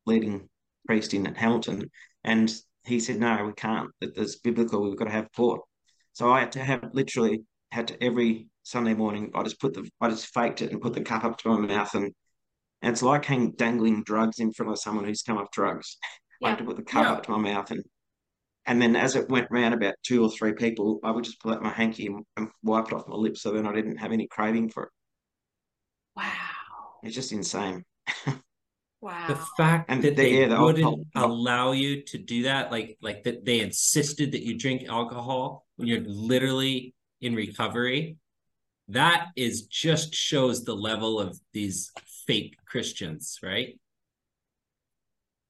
leading 0.06 0.48
priest 0.86 1.14
in 1.14 1.24
Hamilton, 1.34 1.90
and 2.24 2.52
he 2.84 3.00
said, 3.00 3.18
No, 3.18 3.44
we 3.44 3.52
can't. 3.52 3.90
It's 4.00 4.36
biblical, 4.36 4.82
we've 4.82 4.98
got 4.98 5.04
to 5.06 5.10
have 5.10 5.32
port. 5.32 5.60
So 6.12 6.32
I 6.32 6.40
had 6.40 6.52
to 6.52 6.64
have 6.64 6.90
literally 6.92 7.42
had 7.70 7.88
to 7.88 8.02
every 8.02 8.48
Sunday 8.62 8.94
morning, 8.94 9.30
I 9.34 9.42
just 9.42 9.60
put 9.60 9.74
the 9.74 9.88
I 10.00 10.08
just 10.10 10.32
faked 10.34 10.62
it 10.62 10.72
and 10.72 10.80
put 10.80 10.94
the 10.94 11.00
cup 11.02 11.24
up 11.24 11.38
to 11.38 11.48
my 11.48 11.66
mouth 11.66 11.94
and, 11.94 12.12
and 12.82 12.92
it's 12.92 13.02
like 13.02 13.24
hanging 13.24 13.52
dangling 13.52 14.02
drugs 14.04 14.40
in 14.40 14.52
front 14.52 14.72
of 14.72 14.78
someone 14.78 15.04
who's 15.04 15.22
come 15.22 15.38
off 15.38 15.50
drugs. 15.52 15.96
I 16.42 16.50
had 16.50 16.58
to 16.58 16.64
put 16.64 16.76
the 16.76 16.82
cup 16.82 17.04
Yeah. 17.04 17.12
up 17.12 17.22
to 17.24 17.30
my 17.32 17.38
mouth 17.38 17.70
and 17.70 17.82
and 18.68 18.80
then 18.80 18.94
as 18.94 19.16
it 19.16 19.28
went 19.28 19.48
round 19.50 19.74
about 19.74 19.94
two 20.04 20.22
or 20.22 20.30
three 20.30 20.52
people, 20.52 21.00
I 21.02 21.10
would 21.10 21.24
just 21.24 21.40
pull 21.40 21.52
out 21.52 21.62
my 21.62 21.70
hanky 21.72 22.06
and, 22.06 22.24
and 22.36 22.48
wipe 22.62 22.86
it 22.86 22.92
off 22.94 23.08
my 23.08 23.16
lips 23.16 23.42
so 23.42 23.50
then 23.50 23.66
I 23.66 23.74
didn't 23.74 23.96
have 23.96 24.12
any 24.12 24.28
craving 24.28 24.70
for 24.70 24.84
it. 24.84 24.90
Wow. 26.16 26.24
It's 27.02 27.14
just 27.14 27.32
insane. 27.32 27.84
Wow. 29.00 29.28
The 29.28 29.36
fact 29.56 29.84
And 29.92 30.02
that 30.02 30.16
the- 30.16 30.22
they 30.22 30.40
yeah, 30.40 30.48
the 30.48 30.60
wouldn't 30.60 30.84
alcohol- 30.84 31.04
allow 31.32 31.70
you 31.70 32.02
to 32.02 32.18
do 32.18 32.42
that 32.42 32.72
like 32.72 32.98
like 33.00 33.22
that 33.22 33.44
they 33.44 33.60
insisted 33.60 34.32
that 34.32 34.42
you 34.42 34.58
drink 34.58 34.88
alcohol 34.88 35.64
when 35.76 35.86
you're 35.86 36.00
literally 36.04 36.96
in 37.20 37.36
recovery 37.36 38.16
that 38.88 39.28
is 39.36 39.62
just 39.68 40.12
shows 40.16 40.64
the 40.64 40.74
level 40.74 41.20
of 41.20 41.38
these 41.52 41.92
fake 42.26 42.56
christians 42.66 43.38
right 43.40 43.78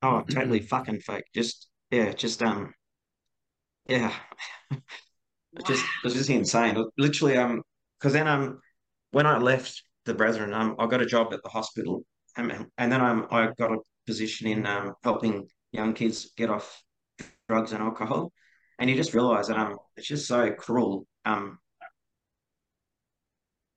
Oh, 0.03 0.21
totally 0.29 0.61
fucking 0.75 1.01
fake. 1.01 1.25
Just 1.35 1.69
yeah, 1.91 2.13
just 2.13 2.43
um, 2.43 2.75
yeah, 3.89 4.13
just 5.67 5.85
Wow. 5.85 5.91
it's 6.05 6.15
just 6.15 6.31
insane. 6.31 6.85
Literally, 6.99 7.37
um, 7.37 7.63
because 7.99 8.13
then 8.13 8.29
um, 8.29 8.61
when 9.13 9.27
I 9.27 9.39
left 9.39 9.83
the 10.05 10.15
Brethren, 10.15 10.53
um, 10.55 10.77
I 10.79 10.87
got 10.87 11.03
a 11.03 11.07
job 11.07 11.33
at 11.33 11.43
the 11.43 11.49
hospital, 11.49 12.05
um, 12.37 12.51
and 12.79 12.93
then 12.93 13.01
um, 13.01 13.27
I 13.31 13.49
got 13.59 13.73
a 13.73 13.79
position 14.07 14.47
in 14.49 14.67
um 14.67 14.95
helping 15.05 15.49
young 15.73 15.93
kids 15.95 16.33
get 16.37 16.51
off 16.51 16.83
drugs 17.49 17.73
and 17.73 17.83
alcohol, 17.83 18.33
and 18.79 18.91
you 18.91 18.97
just 18.97 19.15
realize 19.15 19.49
that 19.49 19.59
um, 19.59 19.77
it's 19.97 20.09
just 20.09 20.29
so 20.29 20.53
cruel. 20.53 21.07
Um, 21.25 21.59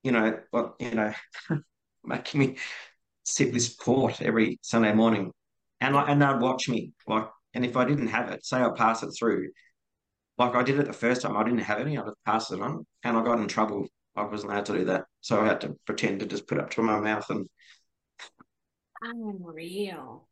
you 0.04 0.12
know, 0.12 0.40
what 0.52 0.76
you 0.80 0.92
know, 0.92 1.14
making 2.04 2.40
me 2.40 2.58
sip 3.24 3.54
this 3.54 3.70
port 3.76 4.22
every 4.22 4.60
Sunday 4.62 4.94
morning, 4.94 5.32
and 5.82 5.96
like, 5.96 6.10
and 6.10 6.22
they'd 6.22 6.42
watch 6.42 6.70
me 6.70 6.94
like, 7.08 7.28
and 7.54 7.66
if 7.66 7.78
I 7.78 7.86
didn't 7.86 8.08
have 8.08 8.30
it, 8.32 8.46
say 8.46 8.62
I 8.62 8.70
pass 8.76 9.04
it 9.04 9.12
through, 9.20 9.50
like 10.38 10.56
I 10.56 10.64
did 10.64 10.80
it 10.80 10.88
the 10.88 10.94
first 10.94 11.22
time, 11.22 11.38
I 11.38 11.44
didn't 11.44 11.60
have 11.60 11.80
any, 11.80 11.98
I 11.98 12.04
just 12.04 12.18
passed 12.26 12.52
it 12.52 12.62
on, 12.62 12.86
and 13.04 13.18
I 13.18 13.24
got 13.24 13.40
in 13.40 13.48
trouble. 13.48 13.88
I 14.16 14.24
wasn't 14.24 14.52
allowed 14.52 14.66
to 14.68 14.74
do 14.74 14.86
that, 14.86 15.06
so 15.22 15.42
I 15.42 15.48
had 15.48 15.62
to 15.62 15.76
pretend 15.86 16.20
to 16.22 16.26
just 16.26 16.48
put 16.48 16.58
it 16.58 16.64
up 16.64 16.72
to 16.72 16.82
my 16.82 17.00
mouth 17.00 17.30
and 17.30 17.48
Unreal. 19.04 20.28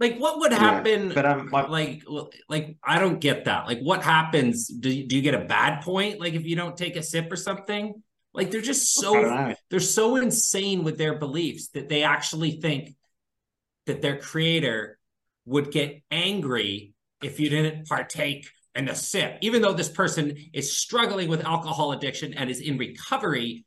like 0.00 0.16
what 0.18 0.40
would 0.40 0.52
Yeah, 0.54 0.84
happen 0.84 1.14
but 1.14 1.26
um, 1.26 1.56
like 1.68 1.68
like 1.68 2.02
like 2.48 2.76
i 2.82 2.98
don't 2.98 3.20
get 3.20 3.44
that. 3.44 3.66
Like 3.66 3.80
what 3.80 4.02
happens? 4.02 4.68
Do 4.68 4.90
you, 4.90 5.06
do 5.06 5.16
you 5.16 5.22
get 5.22 5.34
a 5.34 5.44
bad 5.44 5.82
point? 5.82 6.20
Like 6.20 6.34
if 6.34 6.44
you 6.44 6.56
don't 6.56 6.76
take 6.76 6.96
a 6.96 7.02
sip 7.02 7.30
or 7.30 7.36
something? 7.36 8.02
Like 8.32 8.50
they're 8.50 8.60
just 8.60 8.98
so 8.98 9.44
they're 9.70 9.80
so 9.80 10.16
insane 10.16 10.84
with 10.84 10.98
their 10.98 11.18
beliefs 11.18 11.68
that 11.68 11.88
they 11.88 12.02
actually 12.04 12.60
think 12.60 12.94
that 13.86 14.02
their 14.02 14.18
creator 14.18 14.98
would 15.46 15.70
get 15.72 16.02
angry 16.10 16.94
if 17.22 17.40
you 17.40 17.48
didn't 17.48 17.86
partake 17.88 18.48
in 18.74 18.86
the 18.86 18.94
sip 18.94 19.38
even 19.40 19.62
though 19.62 19.72
this 19.72 19.88
person 19.88 20.36
is 20.52 20.76
struggling 20.76 21.28
with 21.28 21.44
alcohol 21.44 21.92
addiction 21.92 22.32
and 22.34 22.50
is 22.50 22.60
in 22.60 22.78
recovery 22.78 23.64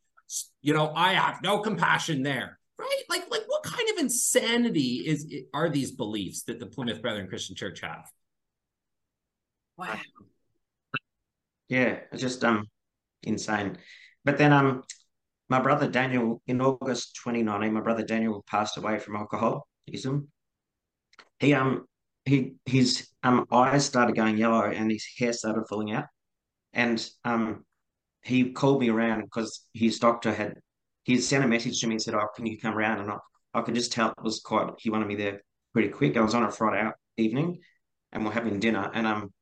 you 0.62 0.74
know 0.74 0.91
i 0.96 1.13
have 1.13 1.41
no 1.44 1.60
compassion 1.60 2.24
there 2.24 2.60
right 2.80 3.04
like 3.10 3.30
like 3.30 3.44
what 3.48 3.63
kind 3.63 3.88
of 3.91 3.98
insanity 4.00 5.04
is 5.06 5.32
are 5.54 5.70
these 5.70 5.91
beliefs 5.91 6.44
that 6.44 6.60
the 6.60 6.65
plymouth 6.65 7.02
brethren 7.02 7.28
christian 7.28 7.56
church 7.56 7.82
have 7.82 8.06
Wow. 9.78 10.00
Yeah, 11.68 12.00
it's 12.12 12.22
just 12.22 12.44
um 12.44 12.68
insane. 13.24 13.78
But 14.24 14.38
then 14.38 14.54
um 14.54 14.84
my 15.50 15.60
brother 15.60 15.89
Daniel 15.89 16.41
in 16.48 16.62
August 16.62 17.15
2019, 17.24 17.74
my 17.74 17.82
brother 17.82 18.04
Daniel 18.04 18.44
passed 18.48 18.78
away 18.78 19.00
from 19.00 19.15
alcoholism. 19.15 20.30
He 21.39 21.54
um 21.54 21.86
he 22.26 22.56
his 22.66 23.08
um 23.24 23.46
eyes 23.52 23.86
started 23.86 24.16
going 24.16 24.38
yellow 24.38 24.64
and 24.64 24.92
his 24.92 25.06
hair 25.18 25.34
started 25.34 25.66
falling 25.70 25.92
out. 25.94 26.06
And 26.74 27.08
um 27.24 27.66
he 28.24 28.52
called 28.52 28.82
me 28.82 28.90
around 28.90 29.22
because 29.24 29.66
his 29.74 30.00
doctor 30.00 30.34
had 30.34 30.56
he 31.04 31.20
sent 31.20 31.46
a 31.46 31.48
message 31.48 31.80
to 31.80 31.88
me 31.88 31.94
and 31.96 32.02
said, 32.02 32.16
Oh, 32.16 32.28
can 32.36 32.46
you 32.46 32.60
come 32.60 32.76
around? 32.76 33.00
And 33.02 33.12
I, 33.12 33.18
I 33.54 33.62
could 33.62 33.76
just 33.76 33.92
tell 33.92 34.10
it 34.10 34.24
was 34.24 34.40
quite 34.40 34.70
he 34.80 34.90
wanted 34.90 35.08
me 35.08 35.16
there 35.16 35.42
pretty 35.74 35.90
quick. 35.90 36.18
I 36.18 36.22
was 36.22 36.34
on 36.34 36.44
a 36.44 36.52
Friday 36.52 36.90
evening, 37.18 37.60
and 38.12 38.26
we're 38.26 38.32
having 38.32 38.60
dinner. 38.60 38.90
And 38.94 39.06
um, 39.06 39.34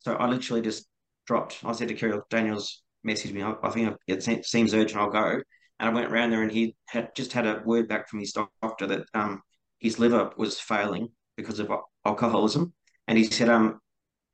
so 0.00 0.14
I 0.14 0.26
literally 0.28 0.62
just 0.62 0.86
dropped. 1.26 1.60
I 1.64 1.72
said 1.72 1.88
to 1.88 1.94
Kerry, 1.94 2.18
Daniel's 2.30 2.82
messaged 3.06 3.32
me. 3.32 3.42
I, 3.42 3.54
I 3.62 3.70
think 3.70 3.96
it 4.06 4.22
seems 4.46 4.74
urgent. 4.74 5.00
I'll 5.00 5.10
go. 5.10 5.40
And 5.78 5.90
I 5.90 5.92
went 5.92 6.12
around 6.12 6.30
there, 6.30 6.42
and 6.42 6.50
he 6.50 6.74
had 6.88 7.14
just 7.14 7.32
had 7.32 7.46
a 7.46 7.62
word 7.64 7.88
back 7.88 8.08
from 8.08 8.20
his 8.20 8.32
doctor 8.32 8.86
that 8.86 9.06
um 9.14 9.42
his 9.78 9.98
liver 9.98 10.30
was 10.36 10.58
failing 10.58 11.10
because 11.36 11.60
of 11.60 11.70
alcoholism, 12.04 12.72
and 13.08 13.18
he 13.18 13.24
said, 13.24 13.48
um, 13.48 13.80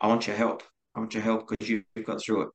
I 0.00 0.08
want 0.08 0.26
your 0.26 0.36
help. 0.36 0.62
I 0.94 1.00
want 1.00 1.14
your 1.14 1.22
help 1.22 1.48
because 1.48 1.68
you've 1.68 1.84
got 2.04 2.22
through 2.22 2.42
it. 2.42 2.48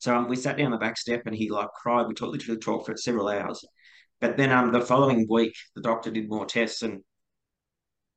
So 0.00 0.14
um, 0.14 0.28
we 0.28 0.36
sat 0.36 0.56
down 0.56 0.70
the 0.70 0.78
back 0.78 0.96
step, 0.96 1.22
and 1.26 1.34
he 1.34 1.50
like 1.50 1.68
cried. 1.74 2.06
We 2.06 2.14
talked, 2.14 2.32
literally 2.32 2.60
talked 2.60 2.86
for 2.86 2.96
several 2.96 3.28
hours. 3.28 3.64
But 4.20 4.36
then 4.36 4.50
um, 4.52 4.72
the 4.72 4.80
following 4.80 5.26
week, 5.28 5.54
the 5.74 5.82
doctor 5.82 6.10
did 6.10 6.28
more 6.28 6.46
tests, 6.46 6.82
and 6.82 7.00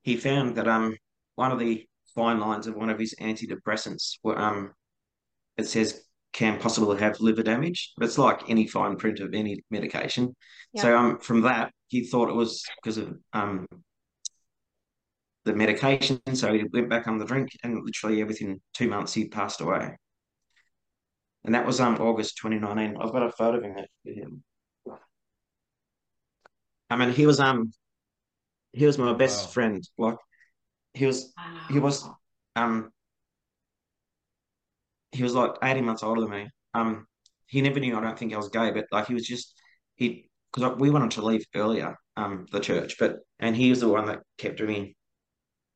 he 0.03 0.17
found 0.17 0.57
that 0.57 0.67
um, 0.67 0.95
one 1.35 1.51
of 1.51 1.59
the 1.59 1.85
fine 2.13 2.39
lines 2.39 2.67
of 2.67 2.75
one 2.75 2.89
of 2.89 2.99
his 2.99 3.15
antidepressants 3.21 4.17
were 4.23 4.37
um, 4.37 4.73
it 5.57 5.67
says 5.67 6.03
can 6.33 6.59
possibly 6.59 6.97
have 6.97 7.19
liver 7.19 7.43
damage. 7.43 7.93
But 7.97 8.05
it's 8.05 8.17
like 8.17 8.49
any 8.49 8.67
fine 8.67 8.95
print 8.95 9.19
of 9.19 9.33
any 9.33 9.63
medication. 9.69 10.35
So 10.77 10.97
um, 10.97 11.19
from 11.19 11.41
that, 11.41 11.73
he 11.89 12.05
thought 12.05 12.29
it 12.29 12.35
was 12.35 12.63
because 12.81 12.97
of 12.97 13.13
um, 13.33 13.65
the 15.45 15.53
medication. 15.53 16.21
So 16.33 16.53
he 16.53 16.65
went 16.71 16.89
back 16.89 17.07
on 17.07 17.17
the 17.17 17.25
drink, 17.25 17.49
and 17.63 17.83
literally 17.83 18.23
within 18.23 18.61
two 18.73 18.87
months, 18.87 19.13
he 19.13 19.27
passed 19.27 19.61
away. 19.61 19.97
And 21.43 21.55
that 21.55 21.65
was 21.65 21.79
um 21.79 21.95
August 21.99 22.37
2019. 22.37 22.97
I've 23.01 23.11
got 23.11 23.23
a 23.23 23.31
photo 23.31 23.57
of 23.57 23.63
him. 24.05 24.43
I 26.89 26.95
mean, 26.95 27.11
he 27.11 27.25
was 27.25 27.39
um 27.39 27.71
he 28.73 28.85
was 28.85 28.97
my 28.97 29.13
best 29.13 29.45
wow. 29.45 29.51
friend. 29.51 29.89
Like 29.97 30.17
he 30.93 31.05
was 31.05 31.33
he 31.69 31.79
was 31.79 32.07
um 32.55 32.91
he 35.11 35.23
was 35.23 35.33
like 35.33 35.51
18 35.63 35.85
months 35.85 36.03
older 36.03 36.21
than 36.21 36.29
me. 36.29 36.49
Um 36.73 37.07
he 37.47 37.61
never 37.61 37.79
knew 37.79 37.97
I 37.97 38.01
don't 38.01 38.17
think 38.17 38.33
I 38.33 38.37
was 38.37 38.49
gay, 38.49 38.71
but 38.71 38.85
like 38.91 39.07
he 39.07 39.13
was 39.13 39.25
just 39.25 39.59
he 39.95 40.29
because 40.53 40.77
we 40.77 40.89
wanted 40.89 41.11
to 41.11 41.25
leave 41.25 41.45
earlier, 41.55 41.95
um, 42.17 42.45
the 42.51 42.59
church, 42.59 42.97
but 42.99 43.19
and 43.39 43.55
he 43.55 43.69
was 43.69 43.79
the 43.79 43.87
one 43.87 44.05
that 44.05 44.19
kept 44.37 44.57
doing 44.57 44.93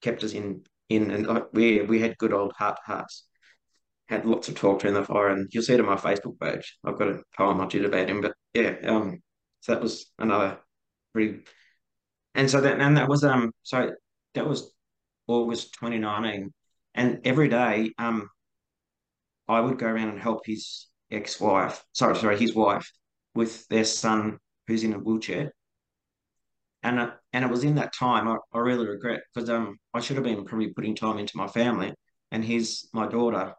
kept 0.05 0.23
us 0.23 0.33
in 0.33 0.63
in 0.89 1.11
and 1.11 1.27
like 1.27 1.45
we 1.53 1.81
we 1.81 1.99
had 1.99 2.17
good 2.17 2.33
old 2.33 2.53
heart 2.57 2.79
hearts. 2.85 3.25
Had 4.07 4.25
lots 4.25 4.47
of 4.49 4.55
talk 4.55 4.81
during 4.81 4.93
the 4.93 5.03
fire, 5.03 5.29
and 5.29 5.49
you'll 5.51 5.63
see 5.63 5.73
it 5.73 5.79
on 5.79 5.87
my 5.87 5.95
Facebook 5.95 6.39
page. 6.39 6.77
I've 6.85 6.99
got 6.99 7.09
a 7.09 7.23
poem 7.35 7.59
I 7.59 7.65
did 7.65 7.85
about 7.85 8.07
him, 8.07 8.21
but 8.21 8.33
yeah, 8.53 8.75
um, 8.85 9.21
so 9.61 9.73
that 9.73 9.81
was 9.81 10.11
another 10.19 10.59
pretty 11.11 11.41
and 12.35 12.51
so 12.51 12.61
that 12.61 12.79
and 12.79 12.97
that 12.97 13.09
was 13.09 13.23
um 13.23 13.51
so 13.63 13.91
that 14.35 14.47
was 14.47 14.71
August 15.27 15.73
2019. 15.73 16.53
And 16.93 17.19
every 17.25 17.49
day, 17.49 17.91
um, 17.97 18.29
I 19.47 19.59
would 19.59 19.79
go 19.79 19.87
around 19.87 20.09
and 20.09 20.19
help 20.19 20.45
his 20.45 20.87
ex-wife, 21.11 21.83
sorry, 21.93 22.15
sorry, 22.15 22.37
his 22.37 22.55
wife, 22.55 22.89
with 23.33 23.67
their 23.67 23.83
son 23.83 24.37
who's 24.67 24.83
in 24.83 24.93
a 24.93 24.99
wheelchair. 24.99 25.51
And 26.85 26.99
uh, 26.99 27.11
and 27.33 27.43
it 27.45 27.51
was 27.51 27.65
in 27.65 27.75
that 27.75 27.93
time 27.93 28.29
I, 28.29 28.37
I 28.53 28.59
really 28.59 28.87
regret 28.87 29.23
because 29.33 29.49
um 29.49 29.77
I 29.93 29.99
should 30.01 30.17
have 30.17 30.25
been 30.25 30.45
probably 30.45 30.73
putting 30.73 30.95
time 30.95 31.17
into 31.19 31.37
my 31.37 31.47
family. 31.47 31.93
And 32.31 32.45
here's 32.45 32.89
my 32.93 33.07
daughter 33.07 33.55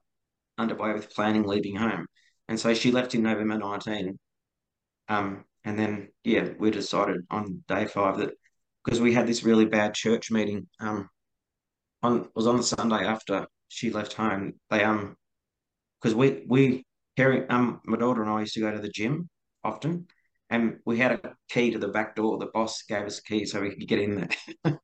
underway 0.59 0.93
with 0.95 1.15
planning 1.15 1.45
leaving 1.45 1.77
home, 1.77 2.07
and 2.49 2.61
so 2.61 2.75
she 2.75 2.93
left 2.93 3.15
in 3.17 3.23
November 3.25 3.59
19. 3.59 4.19
Um, 5.09 5.45
and 5.65 5.79
then 5.79 6.11
yeah, 6.25 6.51
we 6.59 6.71
decided 6.73 7.23
on 7.31 7.65
day 7.69 7.87
five 7.87 8.19
that 8.19 8.35
because 8.85 9.01
we 9.01 9.15
had 9.15 9.27
this 9.29 9.45
really 9.45 9.67
bad 9.67 9.95
church 9.95 10.31
meeting. 10.31 10.69
Um, 10.81 11.11
on 12.03 12.29
was 12.35 12.47
on 12.47 12.57
the 12.57 12.63
Sunday 12.63 13.05
after 13.05 13.47
she 13.69 13.91
left 13.91 14.15
home. 14.15 14.55
They 14.71 14.85
um, 14.85 15.17
because 16.01 16.15
we 16.15 16.45
we 16.49 16.85
Harry 17.17 17.49
um 17.49 17.81
my 17.87 17.97
daughter 17.99 18.23
and 18.23 18.31
I 18.31 18.41
used 18.41 18.55
to 18.55 18.61
go 18.61 18.71
to 18.73 18.81
the 18.81 18.91
gym 18.91 19.29
often, 19.65 20.09
and 20.51 20.79
we 20.85 20.99
had 20.99 21.13
a 21.13 21.35
key 21.49 21.71
to 21.73 21.79
the 21.79 21.89
back 21.89 22.17
door. 22.17 22.39
The 22.39 22.47
boss 22.47 22.83
gave 22.83 23.05
us 23.05 23.19
a 23.19 23.23
key 23.23 23.47
so 23.47 23.61
we 23.61 23.71
could 23.71 23.89
get 23.89 24.01
in 24.01 24.17
there 24.17 24.29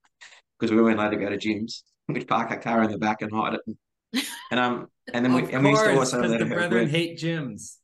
because 0.59 0.73
we 0.73 0.83
weren't 0.83 0.99
allowed 0.99 1.11
to 1.11 1.17
go 1.17 1.29
to 1.29 1.39
gyms. 1.39 1.83
We'd 2.09 2.29
park 2.29 2.51
our 2.51 2.59
car 2.59 2.83
in 2.83 2.91
the 2.91 2.99
back 2.99 3.23
and 3.23 3.33
hide 3.33 3.55
it. 3.55 4.25
And 4.51 4.61
um 4.61 4.89
and 5.13 5.25
then 5.25 5.33
we 5.33 5.51
and 5.53 5.65
we 5.65 5.71
used 5.71 5.85
to 5.85 5.97
also 5.99 6.21
let 6.21 6.39
the 6.39 6.47
brethren 6.47 6.89
hate 6.89 7.19
gyms. 7.19 7.77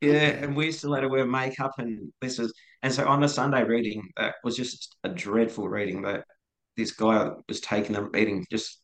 Yeah, 0.00 0.28
and 0.28 0.56
we 0.56 0.66
used 0.66 0.80
to 0.82 0.88
let 0.88 1.02
her 1.02 1.08
wear 1.08 1.26
makeup, 1.26 1.72
and 1.78 2.12
this 2.20 2.38
was, 2.38 2.52
and 2.82 2.92
so 2.92 3.06
on 3.08 3.20
the 3.20 3.28
Sunday 3.28 3.64
reading, 3.64 4.08
that 4.16 4.36
was 4.44 4.56
just 4.56 4.96
a 5.02 5.08
dreadful 5.08 5.68
reading. 5.68 6.02
That 6.02 6.24
this 6.76 6.92
guy 6.92 7.30
was 7.48 7.60
taking 7.60 7.94
the 7.94 8.04
reading, 8.04 8.46
just 8.50 8.80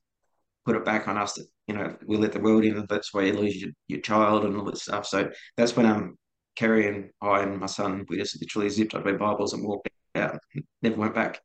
put 0.66 0.74
it 0.74 0.84
back 0.84 1.06
on 1.06 1.16
us 1.16 1.34
that 1.34 1.46
you 1.68 1.76
know 1.76 1.96
we 2.04 2.16
let 2.16 2.32
the 2.32 2.40
world 2.40 2.64
in, 2.64 2.76
and 2.76 2.88
that's 2.88 3.14
where 3.14 3.26
you 3.26 3.34
lose 3.34 3.60
your, 3.60 3.70
your 3.86 4.00
child 4.00 4.44
and 4.44 4.56
all 4.56 4.64
this 4.64 4.82
stuff. 4.82 5.06
So 5.06 5.30
that's 5.56 5.76
when 5.76 5.86
um 5.86 6.18
Kerry 6.56 6.88
and 6.88 7.10
I 7.20 7.40
and 7.42 7.58
my 7.58 7.66
son 7.66 8.06
we 8.08 8.16
just 8.16 8.40
literally 8.40 8.68
zipped 8.68 8.94
up 8.94 9.06
our 9.06 9.12
Bibles 9.14 9.52
and 9.52 9.66
walked 9.66 9.88
out, 10.14 10.38
never 10.82 10.96
went 10.96 11.14
back. 11.14 11.40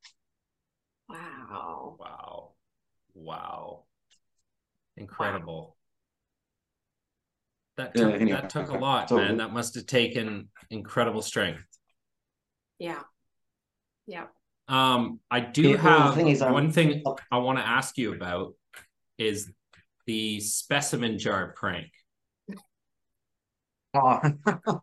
Wow! 1.10 1.96
Wow! 2.00 2.52
Wow! 3.14 3.84
Incredible. 4.98 5.76
That 7.78 7.96
took, 7.96 8.10
yeah, 8.10 8.16
anyway, 8.18 8.42
that 8.42 8.50
took 8.50 8.70
a 8.70 8.78
lot, 8.78 9.10
so, 9.10 9.16
man. 9.16 9.38
That 9.38 9.54
must 9.54 9.76
have 9.76 9.86
taken 9.86 10.50
incredible 10.70 11.22
strength. 11.22 11.66
Yeah. 12.78 13.00
Yeah. 14.06 14.26
Um, 14.68 15.22
I 15.32 15.40
do 15.40 15.70
yeah, 15.70 15.78
have 15.78 16.16
thing 16.16 16.28
is, 16.28 16.42
um, 16.42 16.52
one 16.52 16.72
thing 16.72 17.04
I 17.32 17.38
want 17.38 17.58
to 17.58 17.66
ask 17.66 17.98
you 17.98 18.14
about 18.14 18.54
is 19.18 19.50
the 20.06 20.42
specimen 20.42 21.18
jar 21.18 21.54
prank. 21.56 21.88
Oh. 24.02 24.82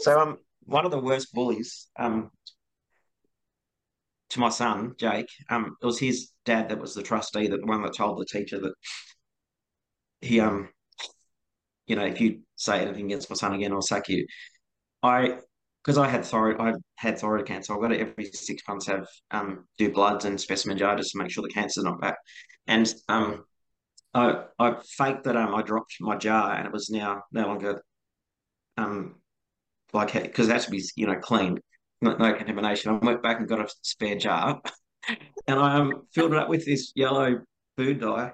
so 0.00 0.20
um 0.20 0.38
one 0.64 0.84
of 0.84 0.90
the 0.90 1.00
worst 1.00 1.32
bullies 1.32 1.88
um 1.98 2.30
to 4.30 4.40
my 4.40 4.48
son, 4.48 4.94
Jake, 4.98 5.28
um, 5.48 5.76
it 5.80 5.86
was 5.86 6.00
his 6.00 6.30
dad 6.44 6.68
that 6.68 6.80
was 6.80 6.94
the 6.94 7.04
trustee, 7.04 7.46
that 7.46 7.60
the 7.60 7.66
one 7.66 7.82
that 7.82 7.94
told 7.94 8.18
the 8.18 8.24
teacher 8.24 8.58
that 8.58 8.72
he 10.20 10.40
um 10.40 10.68
you 11.86 11.96
know, 11.96 12.04
if 12.04 12.20
you 12.20 12.40
say 12.56 12.80
anything 12.80 13.06
against 13.06 13.30
my 13.30 13.36
son 13.36 13.52
again, 13.54 13.72
I'll 13.72 13.82
sack 13.82 14.08
you. 14.08 14.26
I 15.02 15.38
because 15.84 15.98
I 15.98 16.08
had 16.08 16.24
thyroid, 16.24 16.60
I 16.60 16.72
had 16.96 17.18
thyroid 17.18 17.46
cancer. 17.46 17.74
I've 17.74 17.80
got 17.82 17.88
to 17.88 18.00
every 18.00 18.24
six 18.24 18.62
months 18.66 18.86
have 18.86 19.06
um, 19.32 19.66
do 19.76 19.92
bloods 19.92 20.24
and 20.24 20.40
specimen 20.40 20.78
jar 20.78 20.96
just 20.96 21.12
to 21.12 21.18
make 21.18 21.30
sure 21.30 21.42
the 21.42 21.50
cancer's 21.52 21.84
not 21.84 22.00
back. 22.00 22.16
And 22.66 22.92
um, 23.10 23.44
I 24.14 24.44
I 24.58 24.76
faked 24.96 25.24
that 25.24 25.36
um 25.36 25.54
I 25.54 25.62
dropped 25.62 25.96
my 26.00 26.16
jar 26.16 26.54
and 26.54 26.66
it 26.66 26.72
was 26.72 26.88
now 26.88 27.22
no 27.32 27.46
longer 27.46 27.82
um 28.76 29.16
like 29.92 30.12
because 30.12 30.48
it 30.48 30.52
has 30.52 30.64
to 30.66 30.70
be 30.70 30.82
you 30.96 31.06
know 31.06 31.16
clean, 31.16 31.58
no, 32.00 32.16
no 32.16 32.34
contamination. 32.34 32.92
I 32.92 33.04
went 33.04 33.22
back 33.22 33.38
and 33.38 33.48
got 33.48 33.60
a 33.60 33.68
spare 33.82 34.16
jar, 34.16 34.60
and 35.46 35.58
I 35.58 35.76
um 35.76 36.06
filled 36.12 36.32
it 36.32 36.38
up 36.38 36.48
with 36.48 36.66
this 36.66 36.92
yellow 36.94 37.40
food 37.76 38.00
dye 38.00 38.32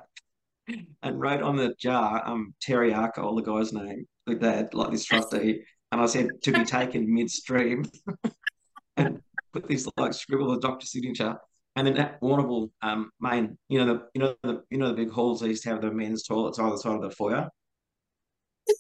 and 1.03 1.21
wrote 1.21 1.43
on 1.43 1.57
the 1.57 1.75
jar, 1.79 2.23
um, 2.27 2.55
Terry 2.61 2.93
Arkle, 2.93 3.37
the 3.37 3.43
guy's 3.43 3.73
name, 3.73 4.07
the 4.27 4.35
dad, 4.35 4.75
like 4.75 4.91
this 4.91 5.05
trustee, 5.05 5.63
and 5.93 6.01
I 6.01 6.07
said 6.07 6.29
to 6.43 6.53
be 6.53 6.65
taken 6.65 7.13
midstream, 7.13 7.85
and 8.97 9.21
put 9.53 9.69
this 9.69 9.89
like 9.97 10.15
scribble 10.15 10.53
the 10.53 10.61
doctor 10.61 10.87
signature, 10.87 11.37
and 11.77 11.87
then 11.87 11.95
that 11.95 12.21
Warrnambool 12.21 12.71
um 12.83 13.11
main, 13.21 13.59
you 13.69 13.79
know 13.79 13.87
the 13.87 14.03
you 14.15 14.21
know 14.21 14.35
the 14.43 14.63
you 14.71 14.79
know 14.79 14.89
the 14.89 14.95
big 14.95 15.11
halls 15.11 15.41
they 15.41 15.49
used 15.49 15.63
to 15.65 15.71
have 15.71 15.81
the 15.81 15.91
men's 15.91 16.23
toilets 16.23 16.59
either 16.59 16.77
side 16.77 16.97
of 16.97 17.03
the 17.03 17.11
foyer, 17.11 17.49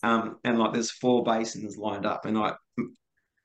um, 0.02 0.36
and 0.44 0.58
like 0.58 0.72
there's 0.72 0.90
four 0.90 1.24
basins 1.24 1.76
lined 1.76 2.06
up, 2.06 2.24
and 2.24 2.38
like. 2.38 2.56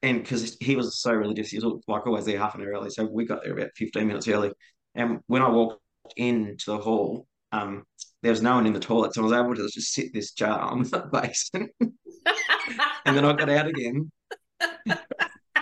And 0.02 0.21
because 0.21 0.56
he 0.62 0.76
was 0.76 1.00
so 1.02 1.13
religious, 1.13 1.50
he 1.50 1.58
was 1.58 1.82
like 1.88 2.06
always 2.06 2.26
there 2.26 2.38
half 2.38 2.54
an 2.54 2.62
hour 2.62 2.67
early. 2.67 2.91
So 2.91 3.06
we 3.06 3.26
got 3.26 3.43
there 3.43 3.58
about 3.58 3.71
15 3.76 4.06
minutes 4.06 4.28
early. 4.28 4.52
And 4.93 5.19
when 5.26 5.41
I 5.41 5.50
walked 5.50 5.82
into 6.16 6.66
the 6.68 6.78
hall, 6.78 7.26
um, 7.51 7.86
there 8.22 8.32
was 8.32 8.41
no 8.41 8.55
one 8.55 8.66
in 8.66 8.74
the 8.74 8.80
toilet, 8.80 9.14
so 9.14 9.22
I 9.22 9.24
was 9.24 9.34
able 9.34 9.55
to 9.55 9.70
just 9.70 9.93
sit 9.93 10.14
this 10.14 10.32
jar 10.32 10.60
on 10.60 10.84
the 10.84 10.99
basin. 11.12 11.70
and 13.05 13.16
then 13.16 13.24
I 13.24 13.34
got 13.34 13.49
out 13.49 13.68
again, 13.68 14.12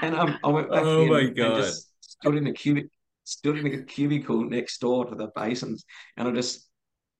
and 0.01 0.15
um, 0.15 0.39
I 0.43 0.47
went 0.47 0.71
back 0.71 0.83
oh 0.83 1.05
my 1.05 1.25
God. 1.25 1.45
and 1.45 1.63
just 1.63 1.91
stood 1.99 2.35
in 2.35 2.45
the 2.45 2.53
cubic, 2.53 2.85
stood 3.25 3.57
in 3.57 3.69
the 3.69 3.83
cubicle 3.83 4.43
next 4.43 4.79
door 4.79 5.05
to 5.05 5.15
the 5.15 5.27
basins, 5.35 5.83
and 6.15 6.27
I 6.27 6.31
just 6.31 6.69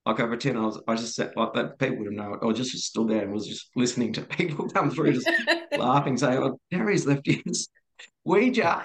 like 0.06 0.20
I 0.20 0.26
pretend 0.26 0.58
I 0.58 0.62
was, 0.62 0.80
I 0.86 0.94
just 0.96 1.14
sat 1.14 1.36
like 1.36 1.54
that. 1.54 1.78
People 1.78 1.98
would 1.98 2.06
have 2.06 2.14
known. 2.14 2.38
I 2.42 2.52
just, 2.52 2.72
just 2.72 2.86
stood 2.86 3.08
there 3.08 3.22
and 3.22 3.32
was 3.32 3.46
just 3.46 3.70
listening 3.74 4.12
to 4.14 4.22
people 4.22 4.68
come 4.74 4.90
through, 4.90 5.14
just 5.14 5.30
laughing, 5.78 6.16
saying, 6.16 6.38
"Oh, 6.38 6.58
Gary's 6.70 7.06
left 7.06 7.26
his 7.26 7.68
Ouija 8.24 8.82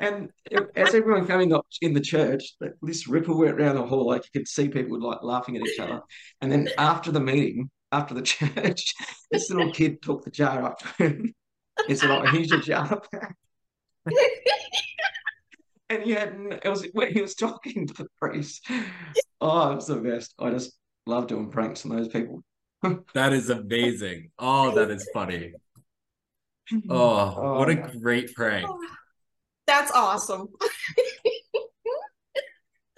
and 0.00 0.30
as 0.76 0.94
everyone 0.94 1.26
coming 1.26 1.52
up 1.52 1.66
in 1.80 1.94
the 1.94 2.00
church, 2.00 2.54
this 2.82 3.08
ripple 3.08 3.38
went 3.38 3.58
around 3.60 3.76
the 3.76 3.86
hall. 3.86 4.06
Like 4.06 4.24
you 4.24 4.40
could 4.40 4.48
see 4.48 4.68
people 4.68 5.00
like 5.00 5.22
laughing 5.22 5.56
at 5.56 5.66
each 5.66 5.80
other. 5.80 6.00
And 6.40 6.52
then 6.52 6.68
after 6.78 7.10
the 7.10 7.20
meeting, 7.20 7.70
after 7.90 8.14
the 8.14 8.22
church, 8.22 8.94
this 9.30 9.50
little 9.50 9.72
kid 9.72 10.02
took 10.02 10.24
the 10.24 10.30
jar 10.30 10.64
up 10.64 10.78
to 10.78 10.88
him. 11.04 11.34
He 11.86 11.94
said, 11.94 12.10
"Oh, 12.10 12.26
here's 12.26 12.50
your 12.50 12.60
jar." 12.60 13.02
And 15.92 16.02
he 16.02 16.12
had 16.12 16.34
it 16.64 16.68
was 16.68 16.86
when 16.92 17.12
he 17.12 17.20
was 17.20 17.34
talking 17.46 17.86
to 17.86 17.94
the 17.94 18.08
priest. 18.20 18.66
Oh, 19.44 19.72
it 19.72 19.74
was 19.74 19.88
the 19.88 19.96
best. 19.96 20.34
I 20.38 20.50
just 20.50 20.78
love 21.04 21.26
doing 21.26 21.50
pranks 21.50 21.84
on 21.84 21.90
those 21.90 22.06
people. 22.06 22.44
that 23.12 23.32
is 23.32 23.50
amazing. 23.50 24.30
Oh, 24.38 24.72
that 24.76 24.88
is 24.88 25.04
funny. 25.12 25.52
Oh, 26.88 27.34
oh 27.36 27.58
what 27.58 27.68
a 27.68 27.74
great 27.74 28.32
prank. 28.34 28.68
Oh, 28.70 28.78
that's 29.66 29.90
awesome. 29.90 30.46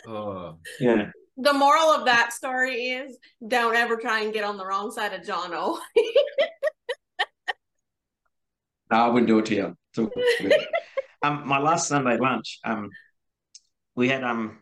oh. 0.07 0.59
Yeah. 0.79 1.13
The 1.39 1.55
moral 1.55 1.95
of 1.95 2.05
that 2.05 2.35
story 2.35 2.91
is 2.91 3.17
don't 3.49 3.75
ever 3.75 3.97
try 3.97 4.21
and 4.21 4.35
get 4.35 4.45
on 4.45 4.59
the 4.59 4.67
wrong 4.67 4.91
side 4.91 5.15
of 5.15 5.23
Jono 5.23 5.79
no, 8.91 8.97
I 8.99 9.09
wouldn't 9.09 9.29
do 9.29 9.39
it 9.39 9.47
to 9.47 9.55
you. 9.55 9.77
Um, 11.25 11.47
my 11.47 11.59
last 11.59 11.89
Sunday 11.89 12.19
lunch, 12.19 12.59
um, 12.65 12.91
we 13.95 14.09
had 14.09 14.25
um, 14.25 14.59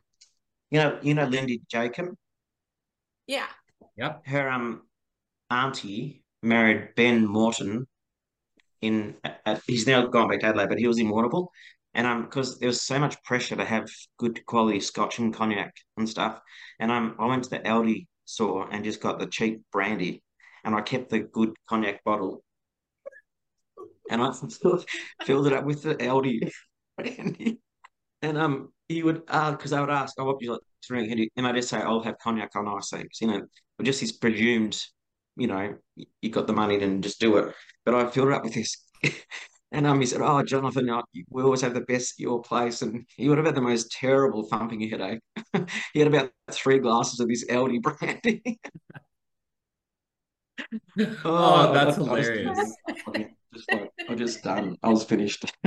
you 0.70 0.78
know, 0.78 0.98
you 1.02 1.14
know 1.14 1.26
Lindy 1.26 1.62
Jacob. 1.70 2.14
Yeah. 3.26 3.46
Yep. 3.96 4.22
Her 4.26 4.48
um 4.48 4.82
auntie 5.50 6.24
married 6.42 6.94
Ben 6.96 7.26
Morton 7.26 7.86
in 8.80 9.14
at, 9.24 9.62
he's 9.66 9.86
now 9.86 10.06
gone 10.06 10.28
back 10.28 10.40
to 10.40 10.46
Adelaide, 10.46 10.68
but 10.68 10.78
he 10.78 10.86
was 10.86 10.98
in 10.98 11.08
Warrnambool. 11.08 11.48
And 11.94 12.06
um, 12.06 12.22
because 12.22 12.58
there 12.58 12.68
was 12.68 12.80
so 12.80 12.98
much 12.98 13.22
pressure 13.22 13.56
to 13.56 13.64
have 13.64 13.86
good 14.18 14.44
quality 14.46 14.80
Scotch 14.80 15.18
and 15.18 15.34
cognac 15.34 15.74
and 15.98 16.08
stuff, 16.08 16.40
and 16.80 16.90
um, 16.90 17.16
I 17.18 17.26
went 17.26 17.44
to 17.44 17.50
the 17.50 17.58
Aldi 17.58 18.06
store 18.24 18.66
and 18.72 18.82
just 18.82 19.00
got 19.00 19.18
the 19.18 19.26
cheap 19.26 19.60
brandy, 19.70 20.22
and 20.64 20.74
I 20.74 20.80
kept 20.80 21.10
the 21.10 21.18
good 21.18 21.54
cognac 21.68 22.02
bottle, 22.02 22.42
and 24.12 24.22
I 24.22 24.32
filled 25.24 25.46
it 25.46 25.52
up 25.52 25.64
with 25.64 25.82
the 25.82 25.94
Aldi 25.96 26.50
brandy, 26.96 27.58
and 28.22 28.38
um, 28.38 28.72
he 28.88 29.02
would 29.02 29.22
uh, 29.28 29.52
because 29.52 29.72
I 29.72 29.80
would 29.80 29.90
ask, 29.90 30.14
"Oh, 30.18 30.24
what 30.24 30.36
would 30.36 30.44
you 30.44 30.52
like 30.52 30.60
to 30.60 30.88
drink?" 30.88 31.30
And 31.36 31.46
I 31.46 31.52
just 31.52 31.68
say, 31.68 31.78
"I'll 31.78 32.02
have 32.02 32.18
cognac 32.18 32.50
on 32.54 32.68
ice," 32.68 32.90
because 32.90 33.20
you 33.20 33.28
know, 33.28 33.42
just 33.82 34.00
his 34.00 34.12
presumed, 34.12 34.80
you 35.36 35.48
know, 35.48 35.76
you 35.96 36.30
got 36.30 36.46
the 36.46 36.52
money, 36.52 36.78
then 36.78 37.02
just 37.02 37.20
do 37.20 37.36
it. 37.38 37.54
But 37.84 37.94
I 37.94 38.08
filled 38.08 38.28
it 38.28 38.34
up 38.34 38.44
with 38.44 38.54
this 38.54 38.76
And 39.74 39.86
um, 39.86 40.00
he 40.00 40.06
said, 40.06 40.20
"Oh, 40.20 40.42
Jonathan, 40.42 40.90
we 41.30 41.42
always 41.42 41.62
have 41.62 41.72
the 41.72 41.80
best 41.80 42.12
at 42.12 42.20
your 42.20 42.42
place." 42.42 42.82
And 42.82 43.06
he 43.16 43.30
would 43.30 43.38
have 43.38 43.46
had 43.46 43.54
the 43.54 43.62
most 43.62 43.90
terrible 43.90 44.44
thumping 44.44 44.86
headache. 44.86 45.20
he 45.94 45.98
had 45.98 46.08
about 46.08 46.30
three 46.50 46.78
glasses 46.78 47.20
of 47.20 47.28
this 47.28 47.46
Aldi 47.46 47.80
brandy. 47.80 48.60
oh, 51.00 51.16
oh, 51.24 51.72
that's 51.72 51.96
I, 51.98 52.02
hilarious. 52.02 52.76
I 52.86 53.18
just, 53.18 53.30
just 53.54 53.72
like, 53.72 53.90
I 54.08 54.14
just 54.14 54.42
done. 54.42 54.76
I 54.82 54.88
was 54.88 55.04
finished. 55.04 55.50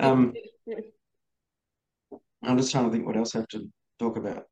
um, 0.00 0.34
I'm 2.42 2.56
just 2.56 2.72
trying 2.72 2.86
to 2.86 2.90
think 2.90 3.06
what 3.06 3.16
else 3.16 3.34
I 3.34 3.38
have 3.38 3.48
to 3.48 3.68
talk 3.98 4.16
about. 4.16 4.44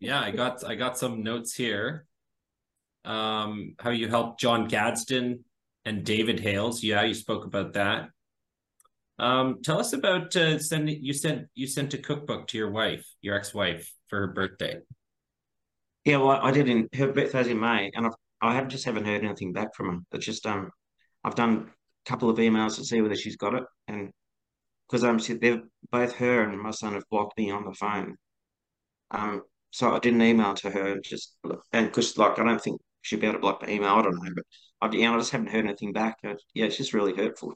Yeah, 0.00 0.20
I 0.20 0.30
got 0.30 0.64
I 0.64 0.74
got 0.74 0.98
some 0.98 1.22
notes 1.22 1.54
here. 1.54 2.06
Um, 3.04 3.74
how 3.80 3.90
you 3.90 4.08
helped 4.08 4.40
John 4.40 4.68
Gadsden 4.68 5.44
and 5.84 6.04
David 6.04 6.40
Hales. 6.40 6.82
Yeah, 6.82 7.02
you 7.02 7.14
spoke 7.14 7.44
about 7.44 7.72
that. 7.72 8.08
Um, 9.18 9.58
tell 9.62 9.78
us 9.78 9.92
about 9.92 10.34
uh, 10.36 10.58
sending. 10.58 11.02
You 11.02 11.12
sent 11.12 11.48
you 11.54 11.66
sent 11.66 11.94
a 11.94 11.98
cookbook 11.98 12.46
to 12.48 12.58
your 12.58 12.70
wife, 12.70 13.06
your 13.20 13.36
ex-wife, 13.36 13.90
for 14.08 14.20
her 14.20 14.28
birthday. 14.28 14.78
Yeah, 16.04 16.16
well, 16.18 16.40
I 16.42 16.50
did 16.50 16.68
in 16.68 16.88
her 16.94 17.12
birthday's 17.12 17.46
in 17.46 17.60
May, 17.60 17.90
and 17.94 18.06
I've, 18.06 18.14
I 18.40 18.54
have 18.54 18.68
just 18.68 18.84
haven't 18.84 19.06
heard 19.06 19.24
anything 19.24 19.52
back 19.52 19.74
from 19.74 19.88
her. 19.88 19.98
It's 20.12 20.26
just 20.26 20.46
um, 20.46 20.70
I've 21.24 21.34
done 21.34 21.70
a 22.06 22.10
couple 22.10 22.30
of 22.30 22.38
emails 22.38 22.76
to 22.76 22.84
see 22.84 23.00
whether 23.00 23.16
she's 23.16 23.36
got 23.36 23.54
it, 23.54 23.64
and 23.88 24.10
because 24.88 25.04
um, 25.04 25.18
she, 25.18 25.34
they've 25.34 25.62
both 25.90 26.14
her 26.16 26.42
and 26.42 26.60
my 26.60 26.70
son 26.70 26.94
have 26.94 27.08
blocked 27.10 27.38
me 27.38 27.50
on 27.50 27.64
the 27.64 27.72
phone. 27.72 28.16
Um, 29.10 29.42
so 29.70 29.94
I 29.94 29.98
did 29.98 30.14
an 30.14 30.22
email 30.22 30.54
to 30.54 30.70
her, 30.70 30.92
and 30.92 31.04
just 31.04 31.36
and 31.72 31.86
because 31.86 32.18
like 32.18 32.38
I 32.38 32.44
don't 32.44 32.62
think 32.62 32.80
she'd 33.02 33.20
be 33.20 33.26
able 33.26 33.34
to 33.34 33.40
block 33.40 33.60
the 33.60 33.70
email. 33.70 33.90
I 33.90 34.02
don't 34.02 34.14
know, 34.14 34.30
but 34.34 34.44
I, 34.80 34.94
you 34.94 35.04
know, 35.04 35.14
I 35.14 35.18
just 35.18 35.30
haven't 35.30 35.50
heard 35.50 35.64
anything 35.64 35.92
back. 35.92 36.18
yeah, 36.22 36.34
it's 36.54 36.76
just 36.76 36.92
really 36.92 37.14
hurtful. 37.14 37.54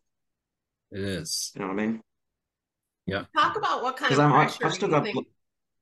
It 0.93 1.01
is. 1.01 1.53
You 1.55 1.63
know 1.63 1.69
what 1.69 1.81
I 1.81 1.87
mean? 1.87 2.01
Yeah. 3.07 3.25
Talk 3.37 3.57
about 3.57 3.83
what 3.83 3.97
kind 3.97 4.13
of 4.13 4.19
I'm, 4.19 4.31
pressure 4.33 4.67
I, 4.67 4.71
still 4.71 4.89
you, 4.89 4.95
got 4.95 5.05
think, 5.05 5.27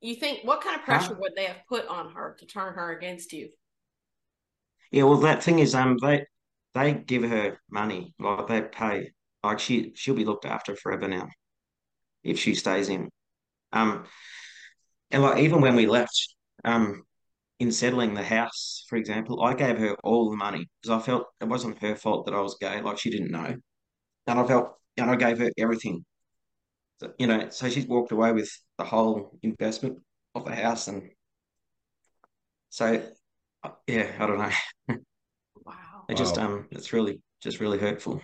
you 0.00 0.14
think. 0.16 0.40
What 0.44 0.60
kind 0.60 0.76
of 0.76 0.84
pressure 0.84 1.14
huh? 1.14 1.20
would 1.20 1.34
they 1.36 1.44
have 1.44 1.60
put 1.68 1.86
on 1.86 2.12
her 2.12 2.36
to 2.38 2.46
turn 2.46 2.74
her 2.74 2.96
against 2.96 3.32
you? 3.32 3.50
Yeah, 4.90 5.04
well, 5.04 5.18
that 5.18 5.42
thing 5.42 5.58
is, 5.58 5.74
um, 5.74 5.98
they 6.02 6.26
they 6.74 6.94
give 6.94 7.22
her 7.24 7.58
money, 7.70 8.14
like 8.18 8.46
they 8.48 8.62
pay, 8.62 9.10
like 9.42 9.60
she 9.60 9.92
she'll 9.94 10.14
be 10.14 10.24
looked 10.24 10.44
after 10.46 10.76
forever 10.76 11.08
now, 11.08 11.28
if 12.24 12.38
she 12.38 12.54
stays 12.54 12.88
in. 12.88 13.10
Um, 13.72 14.06
and 15.10 15.22
like 15.22 15.38
even 15.38 15.60
when 15.60 15.76
we 15.76 15.86
left, 15.86 16.34
um, 16.64 17.02
in 17.60 17.70
settling 17.72 18.14
the 18.14 18.22
house, 18.22 18.84
for 18.88 18.96
example, 18.96 19.42
I 19.42 19.54
gave 19.54 19.78
her 19.78 19.96
all 20.04 20.30
the 20.30 20.36
money 20.36 20.68
because 20.82 21.00
I 21.00 21.04
felt 21.04 21.26
it 21.40 21.48
wasn't 21.48 21.80
her 21.82 21.96
fault 21.96 22.26
that 22.26 22.34
I 22.34 22.40
was 22.40 22.56
gay. 22.60 22.80
Like 22.82 22.98
she 22.98 23.10
didn't 23.10 23.30
know, 23.30 23.56
and 24.26 24.40
I 24.40 24.46
felt, 24.46 24.74
and 24.96 25.10
I 25.10 25.16
gave 25.16 25.38
her 25.38 25.50
everything. 25.58 26.04
So, 27.00 27.12
you 27.18 27.26
know, 27.26 27.50
so 27.50 27.68
she's 27.68 27.86
walked 27.86 28.12
away 28.12 28.32
with 28.32 28.50
the 28.78 28.84
whole 28.84 29.38
investment 29.42 29.98
of 30.34 30.44
the 30.44 30.54
house, 30.54 30.88
and 30.88 31.10
so 32.70 33.02
yeah, 33.86 34.12
I 34.18 34.26
don't 34.26 34.38
know. 34.38 34.96
wow. 36.08 36.14
It 36.14 36.16
just 36.16 36.38
um, 36.38 36.66
it's 36.70 36.92
really 36.92 37.20
just 37.42 37.60
really 37.60 37.78
hurtful. 37.78 38.20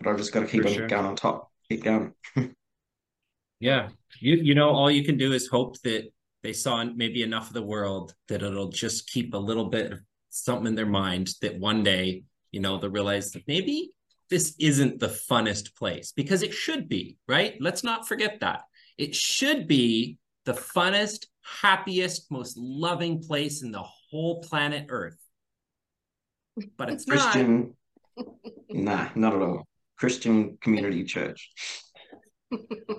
But 0.00 0.10
I've 0.10 0.16
just 0.16 0.32
got 0.32 0.40
to 0.40 0.46
keep 0.46 0.64
on 0.64 0.72
sure. 0.72 0.86
going 0.86 1.06
on 1.06 1.16
top, 1.16 1.50
keep 1.68 1.82
going. 1.84 2.14
yeah, 3.60 3.88
you 4.20 4.36
you 4.36 4.54
know, 4.54 4.70
all 4.70 4.90
you 4.90 5.04
can 5.04 5.18
do 5.18 5.32
is 5.32 5.48
hope 5.48 5.80
that 5.82 6.10
they 6.42 6.52
saw 6.52 6.84
maybe 6.84 7.22
enough 7.22 7.48
of 7.48 7.54
the 7.54 7.62
world 7.62 8.14
that 8.28 8.42
it'll 8.42 8.68
just 8.68 9.10
keep 9.10 9.34
a 9.34 9.38
little 9.38 9.70
bit 9.70 9.92
of 9.92 10.00
something 10.30 10.66
in 10.66 10.74
their 10.74 10.86
mind 10.86 11.30
that 11.40 11.58
one 11.58 11.82
day, 11.82 12.24
you 12.50 12.60
know, 12.60 12.78
they'll 12.78 12.90
realize 12.90 13.32
that 13.32 13.48
maybe 13.48 13.92
this 14.30 14.54
isn't 14.58 15.00
the 15.00 15.08
funnest 15.08 15.74
place 15.74 16.12
because 16.12 16.42
it 16.42 16.52
should 16.52 16.88
be, 16.88 17.16
right? 17.28 17.54
Let's 17.60 17.84
not 17.84 18.06
forget 18.06 18.40
that. 18.40 18.62
It 18.98 19.14
should 19.14 19.66
be 19.66 20.18
the 20.44 20.52
funnest, 20.52 21.26
happiest, 21.62 22.30
most 22.30 22.56
loving 22.56 23.22
place 23.22 23.62
in 23.62 23.70
the 23.70 23.84
whole 24.10 24.42
planet 24.42 24.86
Earth. 24.88 25.16
But 26.76 26.90
it's 26.90 27.04
Christian. 27.04 27.74
nah, 28.70 29.08
not 29.14 29.34
at 29.34 29.42
all. 29.42 29.66
Christian 29.96 30.58
Community 30.60 31.04
Church 31.04 31.50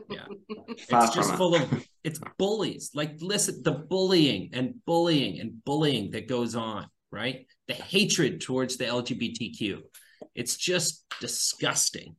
yeah. 0.09 0.25
Far 0.89 1.05
it's 1.05 1.15
just 1.15 1.35
full 1.35 1.55
of 1.55 1.87
it's 2.03 2.19
bullies. 2.37 2.91
Like 2.93 3.15
listen, 3.19 3.61
the 3.63 3.71
bullying 3.71 4.49
and 4.53 4.75
bullying 4.85 5.39
and 5.39 5.63
bullying 5.63 6.11
that 6.11 6.27
goes 6.27 6.55
on, 6.55 6.87
right? 7.11 7.45
The 7.67 7.73
hatred 7.73 8.41
towards 8.41 8.77
the 8.77 8.85
LGBTQ. 8.85 9.81
It's 10.33 10.57
just 10.57 11.05
disgusting. 11.19 12.15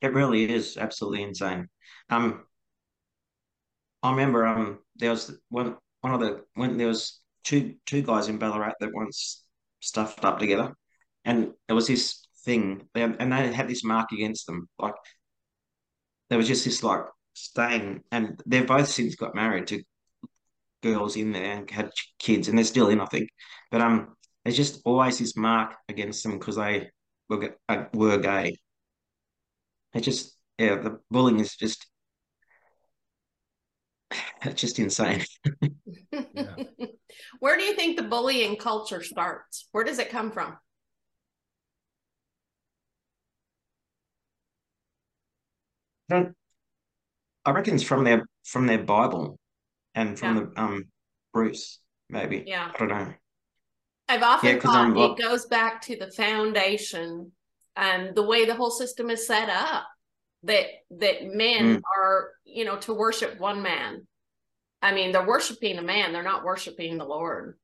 It 0.00 0.12
really 0.12 0.50
is 0.50 0.76
absolutely 0.76 1.22
insane. 1.22 1.68
Um 2.10 2.44
I 4.02 4.10
remember 4.10 4.46
um 4.46 4.78
there 4.96 5.10
was 5.10 5.36
one 5.48 5.76
one 6.00 6.14
of 6.14 6.20
the 6.20 6.44
when 6.54 6.76
there 6.76 6.88
was 6.88 7.20
two 7.44 7.74
two 7.86 8.02
guys 8.02 8.28
in 8.28 8.38
Ballarat 8.38 8.74
that 8.80 8.94
once 8.94 9.44
stuffed 9.80 10.24
up 10.24 10.38
together 10.38 10.74
and 11.24 11.52
it 11.68 11.72
was 11.72 11.86
this 11.86 12.26
thing 12.44 12.88
and 12.94 13.32
they 13.32 13.52
had 13.52 13.68
this 13.68 13.84
mark 13.84 14.12
against 14.12 14.46
them 14.46 14.68
like 14.78 14.94
there 16.28 16.38
was 16.38 16.48
just 16.48 16.64
this 16.64 16.82
like 16.82 17.04
stain, 17.34 18.02
and 18.10 18.40
they've 18.46 18.66
both 18.66 18.88
since 18.88 19.16
got 19.16 19.34
married 19.34 19.66
to 19.68 19.82
girls 20.82 21.16
in 21.16 21.32
there 21.32 21.58
and 21.58 21.70
had 21.70 21.90
kids, 22.18 22.48
and 22.48 22.56
they're 22.56 22.64
still 22.64 22.88
in, 22.88 23.00
I 23.00 23.06
think. 23.06 23.28
But 23.70 23.80
um, 23.80 24.16
there's 24.44 24.56
just 24.56 24.80
always 24.84 25.18
this 25.18 25.36
mark 25.36 25.74
against 25.88 26.22
them 26.22 26.38
because 26.38 26.56
they 26.56 26.90
were 27.28 27.56
uh, 27.68 27.84
were 27.92 28.18
gay. 28.18 28.56
It's 29.92 30.04
just 30.04 30.36
yeah, 30.58 30.76
the 30.76 31.00
bullying 31.10 31.40
is 31.40 31.56
just 31.56 31.86
it's 34.42 34.60
just 34.60 34.78
insane. 34.78 35.24
yeah. 36.12 36.56
Where 37.40 37.56
do 37.56 37.62
you 37.62 37.74
think 37.74 37.96
the 37.96 38.02
bullying 38.02 38.56
culture 38.56 39.02
starts? 39.02 39.68
Where 39.72 39.84
does 39.84 39.98
it 39.98 40.10
come 40.10 40.30
from? 40.30 40.56
I 46.10 47.50
reckon 47.50 47.74
it's 47.74 47.84
from 47.84 48.04
their 48.04 48.24
from 48.44 48.66
their 48.66 48.82
Bible, 48.82 49.38
and 49.94 50.18
from 50.18 50.36
yeah. 50.36 50.42
the 50.42 50.60
um 50.60 50.84
Bruce 51.32 51.80
maybe. 52.08 52.44
Yeah, 52.46 52.70
I 52.74 52.78
don't 52.78 52.88
know. 52.88 53.14
I've 54.08 54.22
often 54.22 54.56
yeah, 54.56 54.60
thought 54.60 54.76
I'm, 54.76 54.96
it 54.96 55.18
goes 55.18 55.46
back 55.46 55.80
to 55.82 55.96
the 55.96 56.10
foundation 56.10 57.32
and 57.76 58.14
the 58.14 58.22
way 58.22 58.44
the 58.44 58.54
whole 58.54 58.70
system 58.70 59.10
is 59.10 59.26
set 59.26 59.48
up. 59.48 59.86
That 60.42 60.66
that 60.90 61.24
men 61.24 61.76
mm. 61.76 61.82
are 61.96 62.32
you 62.44 62.64
know 62.64 62.76
to 62.80 62.94
worship 62.94 63.40
one 63.40 63.62
man. 63.62 64.06
I 64.84 64.92
mean, 64.92 65.12
they're 65.12 65.26
worshiping 65.26 65.78
a 65.78 65.82
man; 65.82 66.12
they're 66.12 66.22
not 66.22 66.44
worshiping 66.44 66.98
the 66.98 67.04
Lord. 67.06 67.58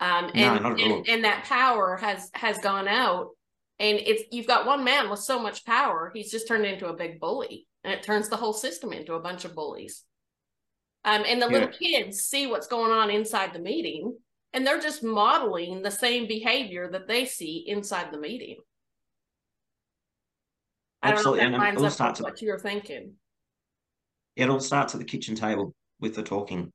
Um, 0.00 0.30
and, 0.34 0.62
no, 0.62 0.70
and, 0.76 1.08
and 1.08 1.24
that 1.24 1.44
power 1.44 1.96
has 1.98 2.30
has 2.34 2.58
gone 2.58 2.88
out 2.88 3.30
And 3.78 3.98
it's 3.98 4.22
you've 4.30 4.46
got 4.46 4.66
one 4.66 4.84
man 4.84 5.10
with 5.10 5.20
so 5.20 5.40
much 5.40 5.64
power, 5.64 6.10
he's 6.14 6.30
just 6.30 6.46
turned 6.48 6.66
into 6.66 6.86
a 6.88 6.96
big 6.96 7.18
bully. 7.20 7.66
And 7.84 7.92
it 7.94 8.02
turns 8.02 8.28
the 8.28 8.36
whole 8.36 8.52
system 8.52 8.92
into 8.92 9.14
a 9.14 9.20
bunch 9.20 9.44
of 9.46 9.54
bullies. 9.54 10.04
Um, 11.04 11.24
and 11.26 11.40
the 11.40 11.46
Yeah. 11.46 11.52
little 11.52 11.68
kids 11.70 12.20
see 12.20 12.46
what's 12.46 12.66
going 12.66 12.92
on 12.92 13.10
inside 13.10 13.52
the 13.54 13.58
meeting, 13.58 14.18
and 14.52 14.66
they're 14.66 14.80
just 14.80 15.02
modeling 15.02 15.82
the 15.82 15.90
same 15.90 16.26
behavior 16.28 16.90
that 16.92 17.08
they 17.08 17.24
see 17.24 17.64
inside 17.66 18.12
the 18.12 18.18
meeting. 18.20 18.58
I 21.02 21.12
don't 21.12 21.24
know 21.24 21.34
Absolutely, 21.34 21.40
if 21.40 21.44
and 21.46 21.54
that 21.54 21.60
it 21.62 21.64
lines 21.64 21.78
all 21.78 21.86
up 21.86 21.92
starts 21.92 22.20
with 22.20 22.28
at- 22.28 22.32
what 22.34 22.42
you're 22.42 22.58
thinking. 22.58 23.14
It 24.36 24.48
all 24.50 24.60
starts 24.60 24.94
at 24.94 24.98
the 25.00 25.06
kitchen 25.06 25.34
table 25.34 25.74
with 26.00 26.14
the 26.14 26.22
talking. 26.22 26.72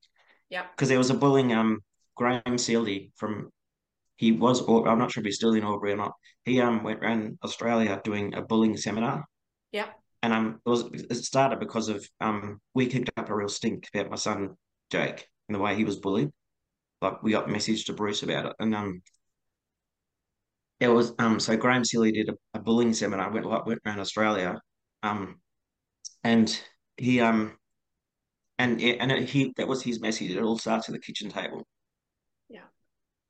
Yeah. 0.50 0.66
Because 0.72 0.90
there 0.90 0.98
was 0.98 1.10
a 1.10 1.16
bullying, 1.16 1.54
um, 1.54 1.80
Graham 2.16 2.58
Sealy 2.58 3.12
from, 3.16 3.50
he 4.16 4.32
was, 4.32 4.62
or 4.62 4.88
I'm 4.88 5.00
not 5.00 5.12
sure 5.12 5.22
if 5.22 5.26
he's 5.26 5.36
still 5.36 5.54
in 5.54 5.64
Albury 5.64 5.94
or 5.94 5.98
not. 5.98 6.14
He 6.46 6.62
um 6.62 6.84
went 6.84 7.04
around 7.04 7.38
Australia 7.44 8.00
doing 8.04 8.34
a 8.34 8.42
bullying 8.42 8.78
seminar. 8.78 9.26
Yeah. 9.72 9.88
And 10.24 10.34
um, 10.34 10.62
it 10.66 10.70
was 10.70 10.84
it 10.94 11.16
started 11.16 11.60
because 11.60 11.90
of 11.90 12.08
um, 12.22 12.62
we 12.74 12.88
kicked 12.88 13.12
up 13.18 13.30
a 13.30 13.36
real 13.36 13.50
stink 13.50 13.90
about 13.94 14.10
my 14.10 14.16
son 14.16 14.56
Jake 14.90 15.28
and 15.48 15.56
the 15.56 15.60
way 15.60 15.76
he 15.76 15.84
was 15.84 15.98
bullied. 15.98 16.30
Like 17.02 17.22
we 17.22 17.32
got 17.32 17.50
a 17.50 17.52
message 17.52 17.86
to 17.86 17.94
Bruce 17.94 18.24
about 18.24 18.46
it, 18.46 18.54
and 18.60 18.74
um, 18.74 19.02
it 20.80 20.88
was 20.88 21.14
um, 21.20 21.40
so 21.40 21.58
Graham 21.58 21.84
Sealy 21.84 22.12
did 22.12 22.30
a, 22.30 22.34
a 22.54 22.60
bullying 22.60 22.94
seminar, 22.94 23.32
went 23.32 23.46
like 23.46 23.66
went 23.66 23.82
around 23.86 24.00
Australia, 24.00 24.60
um, 25.04 25.40
and 26.24 26.60
he 26.98 27.20
um, 27.20 27.58
and 28.58 28.82
and 28.82 29.12
it, 29.12 29.30
he 29.30 29.54
that 29.58 29.68
was 29.68 29.84
his 29.84 30.00
message. 30.00 30.32
It 30.32 30.42
all 30.42 30.58
starts 30.58 30.90
at 30.90 30.94
the 30.94 31.00
kitchen 31.00 31.30
table. 31.30 31.68
Yeah. 32.50 32.68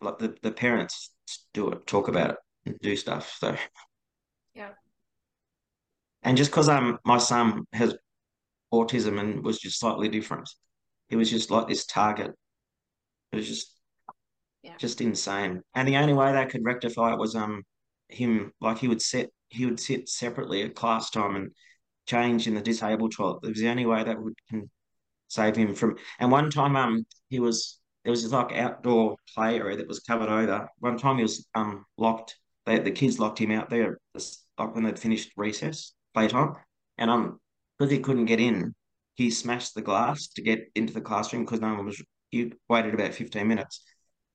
Like 0.02 0.20
the 0.20 0.36
the 0.42 0.52
parents 0.52 1.12
do 1.54 1.70
it, 1.72 1.88
talk 1.88 2.08
about 2.08 2.38
it, 2.66 2.82
do 2.82 2.96
stuff. 2.96 3.36
So 3.40 3.56
Yeah. 4.54 4.70
And 6.24 6.38
just 6.38 6.52
because 6.52 6.70
um 6.70 7.00
my 7.06 7.18
son 7.18 7.66
has 7.74 7.96
autism 8.74 9.20
and 9.20 9.44
was 9.44 9.60
just 9.60 9.80
slightly 9.80 10.10
different, 10.10 10.50
he 11.10 11.16
was 11.16 11.30
just 11.30 11.52
like 11.52 11.68
this 11.68 11.86
target. 11.86 12.32
It 13.32 13.36
was 13.38 13.48
just 13.48 13.72
Yeah. 14.64 14.76
just 14.80 15.02
insane. 15.02 15.62
And 15.74 15.88
the 15.88 15.98
only 15.98 16.14
way 16.14 16.32
they 16.34 16.46
could 16.46 16.64
rectify 16.66 17.14
it 17.14 17.20
was 17.20 17.36
um 17.36 17.64
him 18.10 18.52
like 18.62 18.78
he 18.80 18.88
would 18.88 19.02
sit 19.02 19.32
he 19.50 19.66
would 19.66 19.80
sit 19.80 20.10
separately 20.10 20.64
at 20.64 20.76
class 20.76 21.10
time 21.10 21.36
and 21.36 21.52
change 22.08 22.48
in 22.48 22.56
the 22.56 22.62
disabled 22.62 23.14
toilet. 23.14 23.40
It 23.44 23.50
was 23.50 23.60
the 23.60 23.70
only 23.70 23.86
way 23.86 24.04
that 24.04 24.22
would 24.22 24.36
can 24.50 24.70
save 25.28 25.56
him 25.56 25.76
from. 25.76 25.98
And 26.20 26.32
one 26.32 26.50
time 26.50 26.76
um 26.76 27.06
he 27.30 27.40
was 27.40 27.80
there 28.04 28.12
was 28.12 28.24
this 28.24 28.32
like 28.32 28.56
outdoor 28.56 29.18
play 29.34 29.58
area 29.58 29.78
that 29.78 29.88
was 29.88 30.00
covered 30.00 30.30
over. 30.30 30.68
One 30.80 30.98
time 30.98 31.18
he 31.18 31.24
was 31.24 31.48
um 31.56 31.86
locked. 31.98 32.38
They, 32.66 32.80
the 32.80 32.92
kids 32.92 33.20
locked 33.20 33.40
him 33.40 33.52
out 33.52 33.70
there 33.70 34.00
just, 34.16 34.44
like 34.58 34.74
when 34.74 34.84
they'd 34.84 34.98
finished 35.00 35.32
recess 35.38 35.94
playtime, 36.14 36.54
and 36.98 37.10
um 37.10 37.40
because 37.78 37.92
he 37.92 38.00
couldn't 38.00 38.26
get 38.26 38.40
in, 38.40 38.74
he 39.16 39.30
smashed 39.30 39.76
the 39.76 39.82
glass 39.82 40.28
to 40.30 40.42
get 40.42 40.72
into 40.76 40.94
the 40.94 41.02
classroom 41.02 41.46
because 41.46 41.62
no 41.62 41.74
one 41.74 41.86
was. 41.86 42.02
He 42.30 42.52
waited 42.70 42.94
about 42.94 43.14
fifteen 43.14 43.48
minutes, 43.48 43.84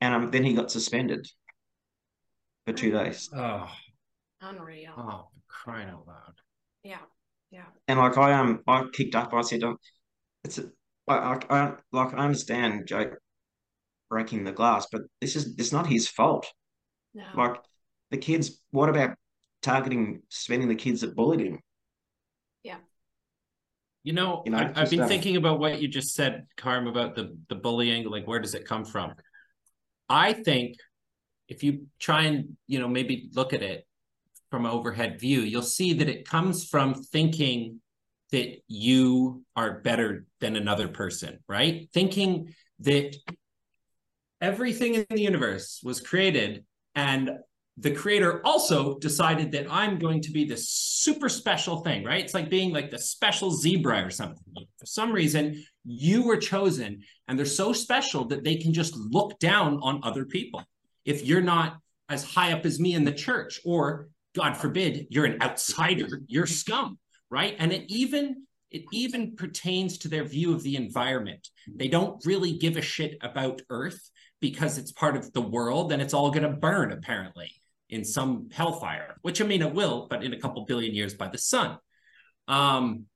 and 0.01 0.14
um 0.14 0.30
then 0.30 0.45
he 0.45 0.55
got 0.55 0.70
suspended 0.70 1.26
for 2.66 2.72
two 2.72 2.91
days. 2.91 3.28
Oh, 3.34 3.68
Unreal. 4.41 4.93
oh, 4.97 5.28
crying 5.49 5.88
out 5.88 6.07
loud. 6.07 6.34
Yeah. 6.82 6.99
Yeah. 7.51 7.64
And 7.88 7.99
like 7.99 8.16
I 8.16 8.32
um 8.34 8.61
I 8.66 8.84
kicked 8.93 9.14
up. 9.14 9.34
I 9.34 9.41
said, 9.43 9.62
um, 9.64 9.76
it's 10.45 10.59
a, 10.59 10.70
I, 11.09 11.14
I, 11.14 11.38
I 11.51 11.72
like 11.92 12.14
I 12.14 12.18
understand 12.18 12.86
Jake 12.86 13.11
breaking 14.09 14.44
the 14.44 14.53
glass, 14.53 14.86
but 14.90 15.03
this 15.20 15.36
is 15.36 15.55
it's 15.59 15.72
not 15.72 15.86
his 15.86 16.09
fault. 16.09 16.46
No. 17.14 17.24
Like 17.34 17.57
the 18.11 18.18
kids, 18.18 18.61
what 18.70 18.88
about 18.88 19.16
targeting 19.62 20.22
spending 20.28 20.68
the 20.68 20.74
kids 20.74 21.01
that 21.03 21.14
bullied 21.14 21.40
him? 21.40 21.61
You 24.03 24.14
know, 24.14 24.42
You 24.46 24.53
know, 24.53 24.59
I, 24.59 24.72
I've 24.74 24.90
been 24.90 25.03
um, 25.03 25.09
thinking 25.09 25.36
about 25.36 25.59
what 25.59 25.80
you 25.80 25.88
just 25.88 26.14
said, 26.14 26.46
Carm, 26.57 26.86
about 26.86 27.14
the 27.14 27.36
the 27.48 27.55
bullying. 27.55 28.09
Like, 28.09 28.26
where 28.26 28.40
does 28.40 28.55
it 28.55 28.64
come 28.64 28.84
from? 28.84 29.14
I 30.09 30.32
think 30.32 30.76
if 31.48 31.62
you 31.62 31.86
try 31.98 32.22
and 32.22 32.57
you 32.66 32.78
know 32.78 32.88
maybe 32.88 33.28
look 33.34 33.53
at 33.53 33.62
it 33.62 33.86
from 34.51 34.64
an 34.64 34.72
overhead 34.72 35.20
view, 35.20 35.40
you'll 35.40 35.62
see 35.62 35.92
that 35.94 36.09
it 36.09 36.26
comes 36.26 36.66
from 36.66 36.94
thinking 36.94 37.80
that 38.32 38.62
you 38.68 39.42
are 39.61 39.81
better 39.81 40.25
than 40.41 40.57
another 40.57 40.89
person, 40.89 41.39
right? 41.47 41.89
Thinking 41.93 42.55
that 42.81 43.15
everything 44.41 44.95
in 44.95 45.07
the 45.11 45.21
universe 45.21 45.81
was 45.85 46.01
created 46.01 46.65
and 46.95 47.31
the 47.77 47.91
creator 47.91 48.41
also 48.45 48.99
decided 48.99 49.53
that 49.53 49.71
I'm 49.71 49.99
going 49.99 50.23
to 50.23 50.33
be 50.33 50.45
this 50.45 50.71
super 50.71 51.29
special 51.29 51.81
thing, 51.81 52.05
right? 52.05 52.25
It's 52.25 52.35
like 52.35 52.51
being 52.51 52.73
like 52.73 52.91
the 52.91 52.99
special 52.99 53.51
zebra 53.51 54.05
or 54.05 54.11
something. 54.11 54.43
For 54.79 54.87
some 54.87 55.13
reason, 55.13 55.63
you 55.85 56.23
were 56.25 56.37
chosen 56.37 57.03
and 57.27 57.39
they're 57.39 57.47
so 57.47 57.73
special 57.73 58.25
that 58.27 58.45
they 58.45 58.57
can 58.57 58.73
just 58.73 58.97
look 58.97 59.39
down 59.39 59.79
on 59.83 60.01
other 60.03 60.25
people. 60.25 60.63
If 61.05 61.25
you're 61.25 61.41
not 61.41 61.79
as 62.09 62.25
high 62.25 62.53
up 62.53 62.67
as 62.67 62.81
me 62.81 62.95
in 62.95 63.05
the 63.05 63.13
church, 63.13 63.61
or 63.65 64.09
God 64.35 64.57
forbid, 64.57 65.07
you're 65.11 65.27
an 65.27 65.41
outsider, 65.41 66.09
you're 66.27 66.47
scum, 66.47 66.99
right? 67.31 67.57
And 67.59 67.73
it 67.73 67.85
even 67.89 68.47
it 68.71 68.85
even 68.93 69.37
pertains 69.37 69.99
to 69.99 70.09
their 70.09 70.25
view 70.25 70.55
of 70.55 70.62
the 70.62 70.77
environment. 70.77 71.49
They 71.75 71.89
don't 71.89 72.25
really 72.25 72.59
give 72.59 72.77
a 72.77 72.83
shit 72.83 73.18
about 73.23 73.62
Earth 73.71 74.11
because 74.41 74.79
it's 74.79 74.93
part 74.93 75.16
of 75.16 75.33
the 75.33 75.41
world 75.41 75.93
and 75.93 76.01
it's 76.01 76.14
all 76.14 76.31
going 76.31 76.45
to 76.45 76.57
burn 76.57 76.93
apparently 76.93 77.53
in 77.89 78.05
some 78.05 78.49
hellfire, 78.53 79.16
which 79.23 79.41
I 79.41 79.45
mean 79.45 79.62
it 79.62 79.75
will, 79.75 80.07
but 80.09 80.25
in 80.25 80.33
a 80.33 80.39
couple 80.39 80.64
billion 80.64 80.95
years 80.95 81.14
by 81.14 81.29
the 81.29 81.39
sun. 81.39 81.79
Um, 82.49 83.07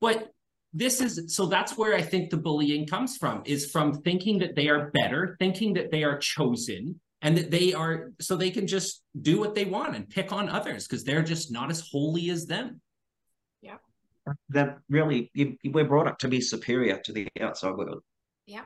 but 0.00 0.30
this 0.72 1.00
is 1.00 1.34
so 1.34 1.46
that's 1.46 1.76
where 1.76 1.94
I 1.94 2.02
think 2.02 2.30
the 2.30 2.36
bullying 2.36 2.86
comes 2.86 3.16
from 3.16 3.42
is 3.44 3.70
from 3.70 4.02
thinking 4.02 4.38
that 4.38 4.56
they 4.56 4.68
are 4.68 4.90
better, 4.92 5.36
thinking 5.38 5.74
that 5.74 5.90
they 5.90 6.02
are 6.02 6.18
chosen, 6.18 6.98
and 7.20 7.36
that 7.36 7.50
they 7.50 7.72
are 7.74 8.12
so 8.20 8.36
they 8.36 8.50
can 8.50 8.66
just 8.66 9.02
do 9.20 9.38
what 9.38 9.54
they 9.54 9.64
want 9.64 9.94
and 9.94 10.08
pick 10.08 10.32
on 10.32 10.48
others 10.48 10.86
because 10.86 11.04
they're 11.04 11.22
just 11.22 11.52
not 11.52 11.70
as 11.70 11.86
holy 11.90 12.30
as 12.30 12.46
them. 12.46 12.80
That 14.50 14.78
really, 14.88 15.30
you, 15.34 15.56
we're 15.64 15.84
brought 15.84 16.06
up 16.06 16.18
to 16.18 16.28
be 16.28 16.40
superior 16.40 16.98
to 17.04 17.12
the 17.12 17.28
outside 17.40 17.74
world, 17.74 18.02
Yeah. 18.46 18.64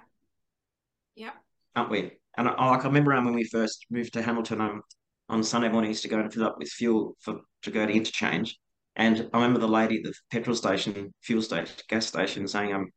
Yeah. 1.14 1.30
aren't 1.74 1.90
we? 1.90 2.12
And 2.36 2.48
I, 2.48 2.70
like 2.70 2.84
I 2.84 2.88
remember 2.88 3.14
um, 3.14 3.24
when 3.24 3.34
we 3.34 3.44
first 3.44 3.86
moved 3.90 4.12
to 4.14 4.22
Hamilton, 4.22 4.60
um, 4.60 4.82
on 5.28 5.42
Sunday 5.42 5.68
mornings 5.68 6.00
to 6.02 6.08
go 6.08 6.18
and 6.18 6.32
fill 6.32 6.44
up 6.44 6.58
with 6.58 6.68
fuel 6.68 7.16
for 7.20 7.40
to 7.62 7.70
go 7.70 7.84
to 7.84 7.92
interchange. 7.92 8.56
And 8.94 9.28
I 9.32 9.38
remember 9.38 9.60
the 9.60 9.68
lady 9.68 9.98
at 9.98 10.04
the 10.04 10.14
petrol 10.30 10.56
station, 10.56 11.12
fuel 11.22 11.42
station, 11.42 11.74
gas 11.88 12.06
station, 12.06 12.46
saying 12.48 12.72
um, 12.72 12.90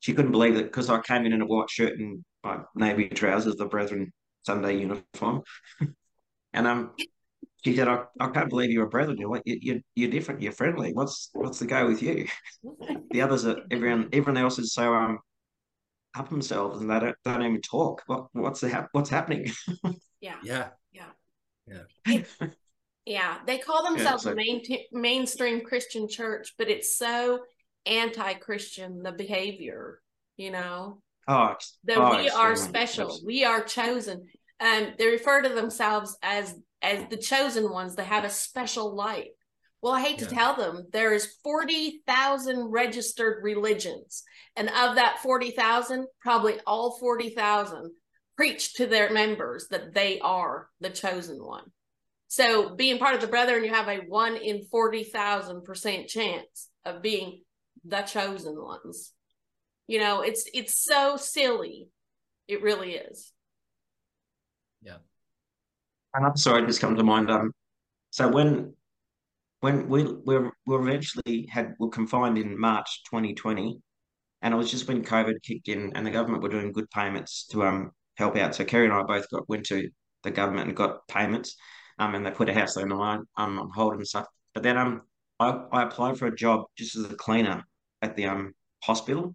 she 0.00 0.14
couldn't 0.14 0.32
believe 0.32 0.56
it 0.56 0.64
because 0.64 0.88
I 0.88 1.00
came 1.00 1.26
in 1.26 1.32
in 1.32 1.42
a 1.42 1.46
white 1.46 1.68
shirt 1.70 1.98
and 1.98 2.24
my 2.42 2.58
navy 2.74 3.08
trousers, 3.08 3.56
the 3.56 3.66
Brethren 3.66 4.12
Sunday 4.44 4.78
uniform, 4.78 5.42
and 6.52 6.66
um, 6.66 6.92
she 7.64 7.74
said, 7.76 7.88
I, 7.88 8.02
I 8.20 8.28
can't 8.28 8.50
believe 8.50 8.70
you're 8.70 8.84
a 8.86 8.88
Brethren. 8.88 9.16
You're 9.18 9.30
like 9.30 9.42
you, 9.46 9.58
you 9.60 9.82
you're 9.94 10.10
different. 10.10 10.42
You're 10.42 10.52
friendly. 10.52 10.92
What's 10.92 11.30
what's 11.32 11.58
the 11.58 11.66
go 11.66 11.86
with 11.88 12.02
you? 12.02 12.26
The 13.10 13.22
others 13.22 13.46
are 13.46 13.58
everyone. 13.70 14.08
Everyone 14.12 14.42
else 14.42 14.58
is 14.58 14.74
so 14.74 14.92
um 14.92 15.18
up 16.16 16.28
themselves 16.28 16.80
and 16.80 16.90
they 16.90 16.98
don't 17.00 17.16
they 17.24 17.32
don't 17.32 17.42
even 17.42 17.60
talk. 17.62 18.02
What 18.06 18.26
what's 18.32 18.60
the 18.60 18.68
hap- 18.68 18.88
what's 18.92 19.10
happening? 19.10 19.50
Yeah. 20.20 20.36
Yeah. 20.42 20.68
Yeah, 20.92 21.82
Yeah. 22.06 22.22
Yeah. 23.06 23.38
they 23.46 23.58
call 23.58 23.84
themselves 23.84 24.24
so- 24.24 24.32
a 24.32 24.34
main 24.34 24.62
mainstream 24.92 25.60
Christian 25.62 26.08
church, 26.08 26.54
but 26.58 26.68
it's 26.68 26.96
so 26.98 27.40
anti-Christian 27.86 29.02
the 29.02 29.12
behavior, 29.12 30.00
you 30.36 30.50
know. 30.50 31.00
Oh, 31.28 31.54
That 31.84 31.98
oh, 31.98 32.16
we 32.18 32.28
are 32.28 32.56
special, 32.56 33.06
That's- 33.08 33.22
we 33.24 33.44
are 33.44 33.62
chosen. 33.62 34.26
Um, 34.60 34.92
they 34.98 35.06
refer 35.06 35.42
to 35.42 35.48
themselves 35.48 36.16
as 36.22 36.54
as 36.84 37.08
the 37.08 37.16
chosen 37.16 37.70
ones. 37.70 37.96
They 37.96 38.04
have 38.04 38.24
a 38.24 38.30
special 38.30 38.94
light. 38.94 39.30
Well, 39.82 39.92
I 39.92 40.00
hate 40.00 40.18
to 40.20 40.26
tell 40.26 40.54
them 40.56 40.86
there 40.92 41.12
is 41.12 41.36
forty 41.42 42.00
thousand 42.06 42.70
registered 42.70 43.42
religions, 43.42 44.22
and 44.56 44.68
of 44.68 44.94
that 44.94 45.18
forty 45.22 45.50
thousand, 45.50 46.06
probably 46.20 46.58
all 46.66 46.98
forty 46.98 47.30
thousand 47.30 47.90
preach 48.36 48.74
to 48.74 48.86
their 48.86 49.12
members 49.12 49.68
that 49.68 49.94
they 49.94 50.20
are 50.20 50.68
the 50.80 50.90
chosen 50.90 51.36
one. 51.44 51.64
So 52.28 52.74
being 52.74 52.98
part 52.98 53.14
of 53.14 53.20
the 53.20 53.26
brethren, 53.26 53.62
you 53.62 53.70
have 53.70 53.88
a 53.88 53.98
one 53.98 54.36
in 54.36 54.64
40,000 54.64 55.62
percent 55.62 56.08
chance 56.08 56.68
of 56.84 57.02
being 57.02 57.42
the 57.84 58.02
chosen 58.02 58.60
ones. 58.60 59.12
You 59.86 60.00
know, 60.00 60.22
it's, 60.22 60.48
it's 60.52 60.82
so 60.82 61.16
silly. 61.16 61.88
It 62.48 62.62
really 62.62 62.94
is. 62.94 63.32
Another 66.14 66.36
story 66.36 66.64
just 66.66 66.80
come 66.80 66.96
to 66.96 67.02
mind. 67.02 67.30
Um, 67.30 67.52
so 68.10 68.28
when 68.28 68.74
when 69.60 69.88
we 69.88 70.04
we 70.04 70.38
we 70.66 70.76
eventually 70.76 71.46
had 71.50 71.74
were 71.78 71.88
confined 71.88 72.38
in 72.38 72.58
March 72.58 73.02
2020, 73.10 73.80
and 74.42 74.54
it 74.54 74.56
was 74.56 74.70
just 74.70 74.86
when 74.88 75.02
COVID 75.04 75.42
kicked 75.42 75.68
in, 75.68 75.92
and 75.96 76.06
the 76.06 76.10
government 76.12 76.42
were 76.42 76.48
doing 76.48 76.72
good 76.72 76.90
payments 76.90 77.46
to 77.48 77.64
um 77.64 77.90
help 78.16 78.36
out. 78.36 78.54
So 78.54 78.64
Kerry 78.64 78.84
and 78.84 78.94
I 78.94 79.02
both 79.02 79.28
got 79.30 79.48
went 79.48 79.66
to 79.66 79.90
the 80.22 80.30
government 80.30 80.68
and 80.68 80.76
got 80.76 81.06
payments, 81.08 81.56
um 81.98 82.14
and 82.14 82.24
my 82.24 82.30
they 82.30 82.36
put 82.36 82.48
a 82.48 82.54
house 82.54 82.76
loan 82.76 82.92
on 82.92 83.26
um, 83.36 83.58
on 83.58 83.70
hold 83.74 83.94
and 83.94 84.06
stuff. 84.06 84.26
But 84.54 84.62
then 84.62 84.76
um, 84.78 85.02
I, 85.40 85.64
I 85.72 85.82
applied 85.82 86.18
for 86.18 86.26
a 86.26 86.36
job 86.36 86.66
just 86.78 86.94
as 86.96 87.04
a 87.10 87.16
cleaner 87.16 87.64
at 88.02 88.16
the 88.16 88.26
um 88.26 88.54
hospital. 88.84 89.34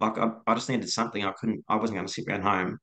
Like 0.00 0.18
I, 0.18 0.32
I 0.46 0.54
just 0.54 0.68
needed 0.68 0.90
something. 0.90 1.24
I 1.24 1.32
couldn't. 1.32 1.64
I 1.68 1.76
wasn't 1.76 1.96
going 1.96 2.06
to 2.06 2.12
sit 2.12 2.26
around 2.28 2.42
home, 2.42 2.78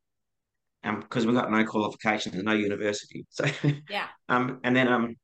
um, 0.83 1.01
because 1.01 1.25
we 1.25 1.33
got 1.33 1.51
no 1.51 1.63
qualifications 1.65 2.35
and 2.35 2.45
no 2.45 2.53
university. 2.53 3.25
So 3.29 3.45
Yeah. 3.89 4.07
um, 4.29 4.59
and 4.63 4.75
then 4.75 4.87
um, 4.87 5.15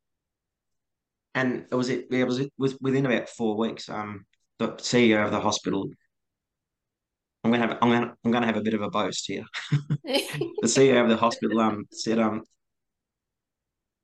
and 1.34 1.66
it 1.72 1.76
was 1.76 1.89
it. 1.89 2.08
It 2.12 2.26
was 2.26 2.39
it 2.39 2.51
was 2.58 2.78
within 2.82 3.06
about 3.06 3.30
four 3.30 3.58
weeks. 3.58 3.89
Um, 3.89 4.26
the 4.60 4.70
CEO 4.70 5.26
of 5.26 5.32
the 5.32 5.39
hospital. 5.39 5.89
I'm 7.43 7.51
gonna 7.51 7.68
have 7.68 7.78
I'm 7.82 7.91
gonna 7.91 8.16
I'm 8.24 8.32
gonna 8.32 8.45
have 8.45 8.58
a 8.58 8.62
bit 8.62 8.74
of 8.74 8.82
a 8.82 8.89
boast 8.89 9.26
here. 9.28 9.45
The 10.62 10.68
CEO 10.68 11.03
of 11.03 11.10
the 11.10 11.18
hospital 11.18 11.60
um 11.60 11.86
said 11.91 12.18
um 12.18 12.43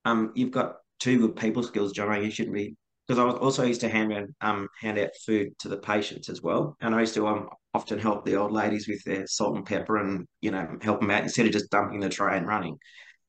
um 0.06 0.32
you've 0.36 0.52
got 0.52 0.76
two 1.00 1.20
good 1.20 1.36
people 1.36 1.64
skills, 1.64 1.92
John. 1.92 2.24
You 2.24 2.30
shouldn't 2.30 2.56
be 2.56 2.76
because 3.08 3.18
I 3.20 3.24
was 3.24 3.36
also 3.36 3.64
used 3.64 3.82
to 3.82 3.90
hand 3.90 4.12
around, 4.12 4.36
um 4.42 4.68
hand 4.80 5.00
out 5.00 5.10
food 5.26 5.58
to 5.60 5.70
the 5.70 5.78
patients 5.78 6.30
as 6.30 6.42
well, 6.42 6.78
and 6.82 6.94
I 6.94 7.00
used 7.00 7.16
to 7.16 7.28
um 7.28 7.50
often 7.74 8.00
help 8.00 8.26
the 8.26 8.36
old 8.36 8.52
ladies 8.52 8.88
with 8.88 9.04
their 9.04 9.26
salt 9.28 9.56
and 9.56 9.66
pepper 9.66 9.98
and 9.98 10.28
you 10.42 10.52
know 10.52 10.78
help 10.82 11.00
them 11.00 11.12
out 11.12 11.24
instead 11.24 11.46
of 11.46 11.52
just 11.52 11.70
dumping 11.72 12.00
the 12.00 12.10
tray 12.10 12.38
and 12.38 12.48
running. 12.48 12.78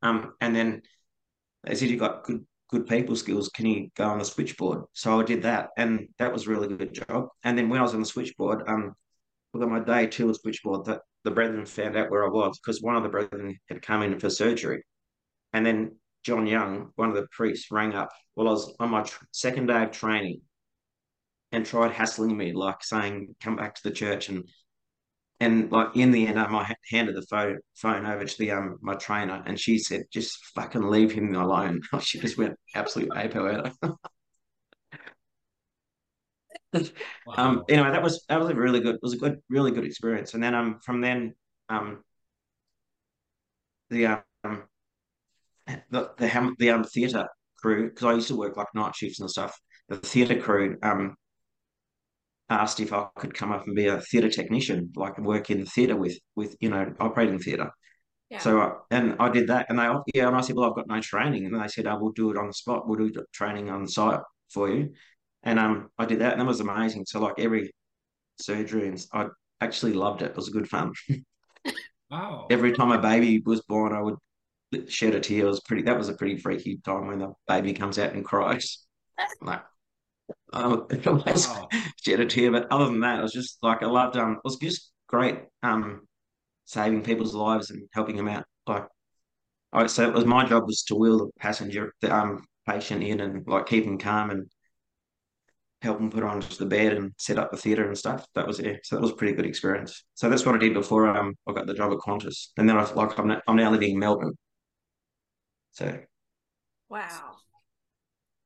Um, 0.03 0.33
and 0.41 0.55
then 0.55 0.83
they 1.65 1.75
said 1.75 1.91
you 1.91 1.97
got 1.97 2.25
good 2.25 2.45
good 2.71 2.87
people 2.87 3.15
skills. 3.15 3.51
Can 3.51 3.67
you 3.67 3.89
go 3.97 4.05
on 4.05 4.19
the 4.19 4.25
switchboard? 4.25 4.85
So 4.95 5.21
I 5.21 5.25
did 5.25 5.43
that, 5.43 5.69
and 5.77 6.09
that 6.19 6.33
was 6.33 6.47
a 6.47 6.51
really 6.51 6.75
good 6.77 6.95
job. 6.95 7.29
And 7.45 7.57
then 7.57 7.69
when 7.69 7.81
I 7.81 7.83
was 7.83 7.95
on 7.95 8.01
the 8.01 8.07
switchboard, 8.07 8.63
um, 8.67 8.95
at 9.55 9.61
my 9.61 9.81
day 9.81 10.07
two 10.07 10.31
of 10.31 10.37
switchboard 10.37 10.87
that 10.87 11.03
the 11.25 11.31
brethren 11.31 11.67
found 11.67 11.97
out 11.97 12.11
where 12.11 12.25
I 12.25 12.29
was 12.29 12.59
because 12.59 12.83
one 12.83 12.97
of 12.97 13.03
the 13.03 13.11
brethren 13.11 13.59
had 13.69 13.83
come 13.83 14.03
in 14.03 14.19
for 14.19 14.31
surgery, 14.31 14.83
and 15.53 15.65
then 15.65 15.97
John 16.25 16.47
Young, 16.47 16.91
one 16.97 17.11
of 17.11 17.15
the 17.15 17.27
priests, 17.33 17.71
rang 17.71 17.95
up 17.95 18.11
Well, 18.37 18.49
I 18.49 18.53
was 18.53 18.75
on 18.81 18.91
my 18.91 19.03
tr- 19.03 19.25
second 19.33 19.67
day 19.67 19.83
of 19.85 19.91
training 19.91 20.41
and 21.53 21.65
tried 21.67 21.93
hassling 21.93 22.37
me, 22.37 22.53
like 22.53 22.83
saying, 22.83 23.35
"Come 23.41 23.57
back 23.57 23.75
to 23.77 23.83
the 23.85 23.91
church." 23.91 24.29
And 24.29 24.49
and 25.41 25.71
like 25.73 25.97
in 25.97 26.11
the 26.13 26.27
end, 26.27 26.39
um, 26.39 26.55
I 26.57 26.75
handed 26.91 27.17
the 27.17 27.23
phone 27.23 27.59
phone 27.77 28.07
over 28.07 28.25
to 28.25 28.39
the 28.39 28.53
um 28.53 28.79
my 28.83 28.95
trainer, 28.95 29.43
and 29.47 29.59
she 29.59 29.79
said, 29.79 30.05
"Just 30.13 30.39
fucking 30.55 30.83
leave 30.83 31.13
him 31.13 31.35
alone." 31.35 31.83
she 32.01 32.19
just 32.21 32.39
went 32.39 32.57
absolute 32.75 33.11
apo 33.17 33.47
at 33.47 33.67
her. 33.83 33.95
Wow. 37.27 37.35
Um, 37.37 37.65
anyway, 37.69 37.91
that 37.91 38.03
was 38.03 38.25
that 38.29 38.41
was 38.41 38.49
a 38.49 38.55
really 38.55 38.81
good, 38.81 38.95
it 38.95 39.03
was 39.03 39.13
a 39.13 39.19
good, 39.19 39.43
really 39.51 39.71
good 39.73 39.85
experience. 39.85 40.33
And 40.35 40.43
then 40.43 40.55
um 40.55 40.79
from 40.83 41.01
then 41.03 41.35
um 41.69 42.03
the 43.91 44.07
um 44.07 44.63
the 45.67 46.11
the 46.17 46.39
um, 46.39 46.57
the 46.59 46.71
um 46.71 46.85
theatre 46.85 47.29
crew 47.59 47.91
because 47.91 48.05
I 48.05 48.15
used 48.15 48.29
to 48.29 48.37
work 48.37 48.57
like 48.57 48.69
night 48.75 48.95
shifts 48.95 49.21
and 49.21 49.31
stuff. 49.31 49.59
The 49.89 49.97
theatre 49.99 50.41
crew 50.41 50.79
um 50.83 51.17
asked 52.55 52.81
if 52.81 52.93
I 52.93 53.07
could 53.17 53.35
come 53.35 53.53
up 53.53 53.67
and 53.67 53.77
be 53.77 53.87
a 53.87 54.01
theatre 54.01 54.31
technician, 54.31 54.93
like 54.97 55.19
work 55.19 55.51
in 55.51 55.61
the 55.61 55.67
theatre 55.67 55.97
with 55.97 56.19
with 56.35 56.57
you 56.61 56.71
know 56.71 56.95
operating 57.01 57.39
theatre. 57.39 57.71
Yeah. 58.31 58.39
So 58.39 58.61
uh, 58.61 58.73
and 58.91 59.17
I 59.21 59.29
did 59.29 59.49
that, 59.49 59.67
and 59.69 59.79
they 59.79 59.89
yeah, 60.15 60.29
and 60.29 60.37
I 60.37 60.41
said, 60.41 60.57
well, 60.57 60.71
I've 60.71 60.77
got 60.77 60.89
no 60.89 61.01
training, 61.01 61.47
and 61.47 61.61
they 61.61 61.69
said, 61.69 61.87
I 61.87 61.95
will 61.95 62.13
do 62.13 62.31
it 62.31 62.39
on 62.39 62.47
the 62.47 62.55
spot. 62.55 62.89
We'll 62.89 62.99
do 62.99 63.13
the 63.13 63.25
training 63.33 63.71
on 63.71 63.87
site 63.87 64.21
for 64.53 64.71
you, 64.71 64.93
and 65.43 65.59
um, 65.59 65.91
I 65.99 66.07
did 66.07 66.21
that, 66.21 66.33
and 66.33 66.41
that 66.41 66.47
was 66.47 66.61
amazing. 66.61 67.05
So 67.07 67.21
like 67.21 67.35
every 67.39 67.73
surgery, 68.41 68.89
and 68.89 69.05
I 69.13 69.27
actually 69.61 69.93
loved 69.93 70.23
it. 70.23 70.31
It 70.31 70.37
was 70.37 70.49
good 70.49 70.69
fun. 70.69 70.93
wow. 72.11 72.47
Every 72.51 72.73
time 72.73 72.91
a 72.91 72.99
baby 72.99 73.43
was 73.45 73.61
born, 73.63 73.93
I 73.93 74.01
would 74.01 74.17
shed 74.89 75.15
a 75.15 75.21
tear. 75.21 75.45
It 75.45 75.49
was 75.49 75.61
pretty. 75.61 75.83
That 75.83 75.99
was 75.99 76.09
a 76.09 76.15
pretty 76.15 76.39
freaky 76.39 76.79
time 76.85 77.07
when 77.07 77.19
the 77.19 77.33
baby 77.47 77.73
comes 77.73 77.99
out 77.99 78.15
and 78.15 78.25
cries. 78.25 78.79
Like, 79.41 79.63
um, 80.53 80.87
it 80.91 81.07
always 81.07 81.49
Wow. 81.49 81.69
shed 82.03 82.21
a 82.21 82.27
tear. 82.27 82.51
But 82.53 82.71
other 82.71 82.87
than 82.87 83.01
that, 83.01 83.19
it 83.19 83.23
was 83.23 83.33
just 83.33 83.59
like 83.63 83.83
I 83.83 83.87
loved. 83.87 84.17
Um, 84.17 84.33
it 84.35 84.41
was 84.45 84.57
just 84.57 84.93
great. 85.09 85.41
Um, 85.63 86.07
saving 86.67 87.03
people's 87.05 87.35
lives 87.35 87.71
and 87.71 87.89
helping 87.93 88.17
them 88.17 88.29
out. 88.29 88.47
Like, 88.67 88.87
I 89.73 89.87
so 89.89 90.09
it 90.09 90.15
was 90.15 90.25
my 90.27 90.47
job 90.47 90.67
was 90.67 90.83
to 90.85 90.95
wheel 90.97 91.19
the 91.19 91.31
passenger, 91.41 91.95
the 92.03 92.15
um 92.15 92.45
patient 92.69 93.03
in 93.05 93.21
and 93.21 93.47
like 93.49 93.67
keep 93.67 93.85
them 93.87 93.99
calm 93.99 94.31
and 94.31 94.51
help 95.83 95.99
them 95.99 96.11
put 96.11 96.23
on 96.23 96.41
to 96.41 96.59
the 96.59 96.67
bed 96.67 96.93
and 96.93 97.13
set 97.19 97.39
up 97.39 97.51
the 97.51 97.57
theatre 97.57 97.87
and 97.87 97.99
stuff. 97.99 98.27
That 98.35 98.47
was 98.47 98.61
it. 98.61 98.81
So 98.85 98.97
that 98.97 99.03
was 99.03 99.11
a 99.11 99.17
pretty 99.17 99.35
good 99.35 99.47
experience. 99.47 100.05
So 100.15 100.29
that's 100.29 100.47
what 100.47 100.55
I 100.55 100.59
did 100.59 100.75
before 100.75 101.09
um 101.09 101.35
I 101.49 101.53
got 101.53 101.67
the 101.67 101.75
job 101.75 101.93
at 101.93 101.99
Qantas, 101.99 102.49
and 102.57 102.69
then 102.69 102.77
I 102.79 102.91
like 102.93 103.19
I'm 103.19 103.29
now, 103.29 103.41
I'm 103.49 103.57
now 103.57 103.71
living 103.71 103.93
in 103.93 103.99
Melbourne. 103.99 104.35
So 105.73 106.03
Wow. 106.89 107.41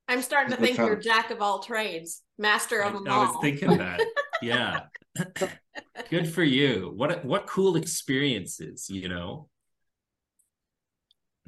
I'm 0.09 0.23
starting 0.23 0.55
to 0.55 0.61
think 0.61 0.79
you're 0.79 0.97
jack 0.97 1.31
of 1.31 1.43
all 1.43 1.61
trades, 1.61 2.23
master 2.39 2.83
I, 2.83 2.89
of 2.89 2.93
them 2.95 3.09
I 3.09 3.19
was 3.19 3.31
all. 3.35 3.41
thinking 3.41 3.77
that. 3.79 4.01
Yeah. 4.43 4.81
Good 6.11 6.29
for 6.29 6.45
you. 6.45 6.93
What 6.95 7.25
what 7.25 7.47
cool 7.47 7.77
experiences, 7.77 8.91
you 8.91 9.09
know? 9.09 9.49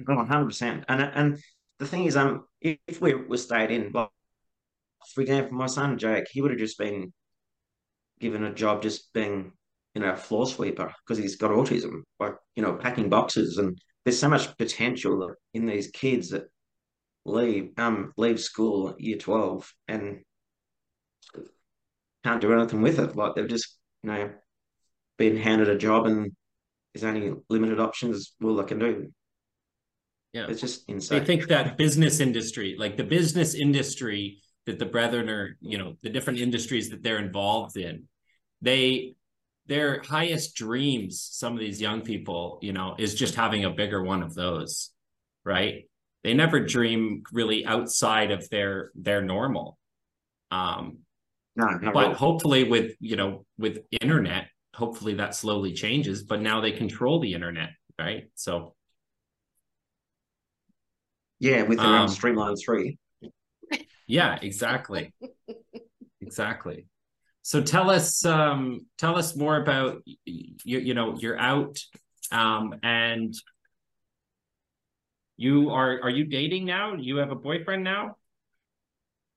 Oh, 0.09 0.15
100%. 0.15 0.85
And 0.89 1.03
and 1.03 1.39
the 1.79 1.87
thing 1.87 2.07
is, 2.07 2.17
um, 2.17 2.47
if, 2.63 2.79
if 2.87 3.01
we 3.01 3.15
were 3.15 3.37
stayed 3.37 3.71
in, 3.71 3.91
like, 3.93 4.09
for 5.15 5.21
example, 5.21 5.59
my 5.59 5.67
son 5.67 5.99
Jake, 5.99 6.29
he 6.31 6.41
would 6.41 6.51
have 6.51 6.59
just 6.61 6.79
been 6.79 7.13
given 8.21 8.45
a 8.45 8.55
job 8.55 8.83
just 8.83 9.13
being, 9.13 9.53
you 9.95 10.01
know, 10.01 10.13
a 10.13 10.17
floor 10.17 10.47
sweeper 10.47 10.93
because 11.05 11.19
he's 11.19 11.37
got 11.37 11.51
autism, 11.51 12.03
like, 12.19 12.35
you 12.57 12.63
know, 12.63 12.75
packing 12.75 13.09
boxes. 13.09 13.59
And 13.59 13.79
there's 14.05 14.19
so 14.19 14.29
much 14.29 14.57
potential 14.57 15.35
in 15.55 15.67
these 15.67 15.89
kids 15.89 16.31
that 16.31 16.45
leave 17.29 17.71
um 17.79 18.13
leave 18.17 18.41
school 18.41 18.95
year 18.99 19.17
12 19.17 19.73
and 19.87 20.21
can't 22.25 22.41
do 22.41 22.53
anything 22.53 22.83
with 22.83 22.99
it. 22.99 23.17
Like 23.17 23.35
they've 23.35 23.49
just, 23.49 23.77
you 24.03 24.11
know, 24.11 24.31
been 25.17 25.37
handed 25.37 25.69
a 25.69 25.79
job 25.79 26.07
and 26.07 26.33
there's 26.93 27.05
only 27.05 27.33
limited 27.49 27.81
options 27.81 28.35
all 28.43 28.57
they 28.57 28.65
can 28.65 28.79
do. 28.79 29.13
Yeah. 30.33 30.47
It's 30.49 30.61
just 30.61 30.89
insane. 30.89 31.25
think 31.25 31.49
that 31.49 31.79
business 31.79 32.21
industry, 32.21 32.77
like 32.79 32.97
the 32.97 33.05
business 33.05 33.55
industry 33.55 34.41
that 34.67 34.79
the 34.79 34.87
brethren 34.87 35.29
are, 35.31 35.57
you 35.61 35.79
know, 35.79 35.95
the 36.03 36.11
different 36.11 36.39
industries 36.39 36.91
that 36.91 37.03
they're 37.03 37.19
involved 37.19 37.77
in, 37.77 38.05
they 38.61 39.15
their 39.67 40.03
highest 40.03 40.55
dreams, 40.55 41.29
some 41.31 41.53
of 41.53 41.59
these 41.59 41.81
young 41.81 42.01
people, 42.01 42.59
you 42.63 42.73
know, 42.73 42.95
is 42.99 43.15
just 43.15 43.35
having 43.35 43.65
a 43.65 43.71
bigger 43.71 44.03
one 44.03 44.23
of 44.23 44.35
those, 44.35 44.91
right? 45.45 45.85
They 46.29 46.35
never 46.35 46.61
dream 46.61 47.23
really 47.33 47.65
outside 47.65 48.31
of 48.33 48.51
their 48.51 48.91
their 48.95 49.23
normal. 49.23 49.79
Um, 50.51 50.99
No, 51.57 51.67
but 51.81 51.95
really. 51.95 52.13
hopefully 52.13 52.65
with 52.65 52.97
you 53.01 53.17
know 53.17 53.47
with 53.57 53.79
internet 54.03 54.49
hopefully 54.75 55.15
that 55.15 55.35
slowly 55.35 55.73
changes 55.73 56.23
but 56.25 56.43
now 56.43 56.61
they 56.61 56.73
control 56.73 57.19
the 57.19 57.33
internet 57.33 57.71
right 57.99 58.25
so 58.35 58.75
Yeah, 61.41 61.63
with 61.63 61.79
their 61.79 61.87
Um, 61.87 62.03
um, 62.03 62.09
Streamline 62.09 62.57
3. 62.57 62.99
yeah 64.07 64.39
exactly 64.43 65.15
exactly 66.21 66.87
so 67.41 67.63
tell 67.63 67.89
us 67.91 68.23
um 68.27 68.87
tell 68.99 69.17
us 69.17 69.35
more 69.35 69.57
about 69.57 70.03
you 70.27 70.79
you 70.89 70.93
know 70.93 71.17
you're 71.19 71.39
out 71.39 71.79
um 72.31 72.75
and 72.83 73.33
you 75.39 75.71
are 75.71 76.01
are 76.03 76.11
you 76.11 76.25
dating 76.25 76.67
now 76.67 76.95
you 76.95 77.17
have 77.19 77.31
a 77.31 77.37
boyfriend 77.37 77.85
now 77.85 78.17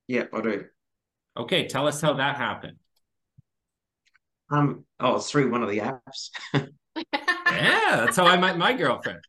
Yeah, 0.07 0.25
I 0.33 0.41
do. 0.41 0.65
okay 1.37 1.67
tell 1.67 1.87
us 1.87 2.01
how 2.01 2.13
that 2.13 2.37
happened 2.37 2.77
Um, 4.49 4.83
oh, 4.99 5.15
it's 5.15 5.31
through 5.31 5.49
one 5.49 5.63
of 5.63 5.69
the 5.69 5.79
apps. 5.79 6.29
yeah 7.13 7.95
that's 7.95 8.17
how 8.17 8.25
i 8.25 8.37
met 8.37 8.57
my 8.57 8.73
girlfriend 8.73 9.21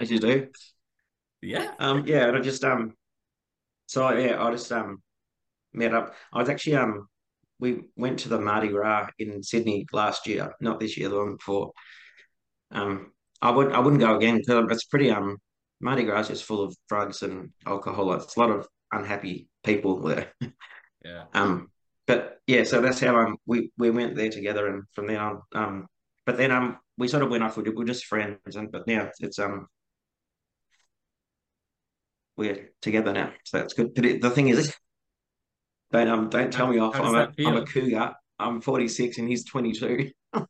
as 0.00 0.10
you 0.10 0.18
do. 0.18 0.48
yeah 1.42 1.72
Um, 1.78 2.04
yeah, 2.06 2.28
and 2.28 2.36
I 2.36 2.40
just 2.40 2.64
um, 2.64 2.94
so 3.86 4.10
yeah, 4.12 4.42
I 4.42 4.50
just 4.50 4.70
um 4.72 5.02
met 5.72 5.94
up. 5.94 6.14
I 6.32 6.38
was 6.38 6.48
actually 6.48 6.76
um, 6.76 7.08
we 7.58 7.82
went 7.96 8.20
to 8.20 8.28
the 8.28 8.40
Mardi 8.40 8.68
Gras 8.68 9.08
in 9.18 9.42
Sydney 9.42 9.86
last 9.92 10.26
year, 10.26 10.54
not 10.60 10.80
this 10.80 10.96
year, 10.96 11.08
the 11.08 11.16
one 11.16 11.36
before. 11.36 11.72
Um, 12.70 13.12
I 13.42 13.50
would 13.50 13.72
I 13.72 13.80
wouldn't 13.80 14.00
go 14.00 14.16
again 14.16 14.38
because 14.38 14.64
it's 14.70 14.84
pretty 14.84 15.10
um, 15.10 15.36
Mardi 15.80 16.04
Gras 16.04 16.30
is 16.30 16.40
full 16.40 16.62
of 16.62 16.74
drugs 16.88 17.22
and 17.22 17.50
alcohol. 17.66 18.12
It's 18.12 18.36
a 18.36 18.40
lot 18.40 18.50
of 18.50 18.68
unhappy 18.92 19.48
people 19.64 20.00
there. 20.00 20.32
yeah 21.04 21.24
Um, 21.34 21.70
but 22.06 22.38
yeah, 22.46 22.62
so 22.62 22.80
that's 22.80 23.00
how 23.00 23.16
um 23.16 23.36
we 23.44 23.72
we 23.76 23.90
went 23.90 24.14
there 24.14 24.30
together, 24.30 24.68
and 24.68 24.84
from 24.94 25.08
there 25.08 25.20
on, 25.20 25.42
um, 25.54 25.86
but 26.24 26.36
then 26.36 26.52
um 26.52 26.78
we 26.96 27.08
sort 27.08 27.24
of 27.24 27.30
went 27.30 27.42
off. 27.42 27.56
We 27.56 27.68
were 27.68 27.84
just 27.84 28.06
friends, 28.06 28.56
and 28.56 28.70
but 28.70 28.86
now 28.86 29.10
it's 29.18 29.38
um 29.38 29.66
we're 32.36 32.70
together 32.80 33.12
now, 33.12 33.32
so 33.44 33.58
that's 33.58 33.74
good. 33.74 33.94
But 33.94 34.04
it, 34.04 34.22
the 34.22 34.30
thing 34.30 34.48
is, 34.48 34.74
don't 35.92 36.08
um 36.08 36.30
don't 36.30 36.52
tell 36.52 36.68
me 36.68 36.78
off. 36.78 36.94
I'm 36.94 37.14
a 37.14 37.32
am 37.38 37.56
a 37.56 37.66
cougar. 37.66 38.14
I'm 38.38 38.60
46 38.60 39.18
and 39.18 39.28
he's 39.28 39.44
22. 39.44 40.10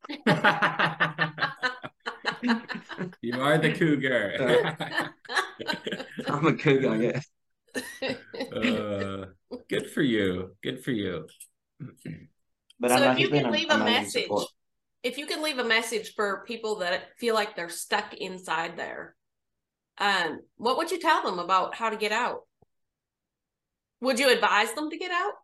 you 3.20 3.40
are 3.40 3.59
the 3.59 3.72
cougar. 3.72 4.76
I'm 6.26 6.47
a 6.47 6.55
cougar, 6.55 6.97
yeah. 6.97 8.14
uh, 8.55 9.26
good 9.68 9.90
for 9.90 10.03
you. 10.03 10.57
Good 10.62 10.84
for 10.84 10.90
you. 10.90 11.26
But 12.80 12.90
so 12.90 13.12
if 13.12 13.18
you 13.18 13.28
can 13.28 13.53
leave 13.53 13.70
a 13.70 13.78
message, 13.78 14.24
support. 14.24 14.49
if 15.03 15.18
you 15.18 15.26
can 15.26 15.43
leave 15.43 15.59
a 15.59 15.64
message 15.64 16.14
for 16.14 16.45
people 16.47 16.76
that 16.76 17.16
feel 17.18 17.34
like 17.34 17.55
they're 17.55 17.68
stuck 17.68 18.14
inside 18.14 18.76
there, 18.76 19.14
um, 19.99 20.40
what 20.57 20.76
would 20.78 20.90
you 20.90 20.99
tell 20.99 21.22
them 21.22 21.38
about 21.38 21.74
how 21.74 21.90
to 21.90 21.97
get 21.97 22.12
out? 22.12 22.40
Would 24.01 24.18
you 24.18 24.30
advise 24.32 24.72
them 24.74 24.90
to 24.90 24.99
get 24.99 25.12
out? 25.12 25.34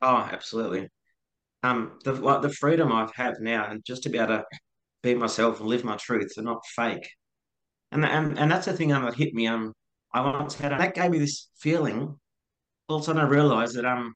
Oh, 0.00 0.28
absolutely. 0.32 0.88
Um, 1.62 1.98
the 2.04 2.14
like 2.14 2.40
the 2.40 2.48
freedom 2.48 2.90
I've 2.90 3.14
had 3.14 3.34
now, 3.40 3.66
and 3.68 3.84
just 3.84 4.04
to 4.04 4.08
be 4.08 4.16
able 4.16 4.38
to 4.38 4.44
be 5.02 5.14
myself 5.14 5.60
and 5.60 5.68
live 5.68 5.84
my 5.84 5.96
truth 5.96 6.32
and 6.36 6.46
not 6.46 6.64
fake, 6.76 7.08
and 7.92 8.04
and 8.04 8.38
and 8.38 8.50
that's 8.50 8.66
the 8.66 8.72
thing 8.72 8.92
um, 8.92 9.04
that 9.04 9.14
hit 9.14 9.34
me. 9.34 9.46
Um, 9.46 9.72
I 10.12 10.20
once 10.20 10.54
had 10.54 10.72
that 10.72 10.94
gave 10.94 11.10
me 11.10 11.18
this 11.18 11.48
feeling. 11.58 12.18
All 12.88 12.96
of 12.96 13.02
a 13.02 13.04
sudden, 13.06 13.22
I 13.22 13.26
realized 13.28 13.76
that 13.76 13.84
um, 13.84 14.14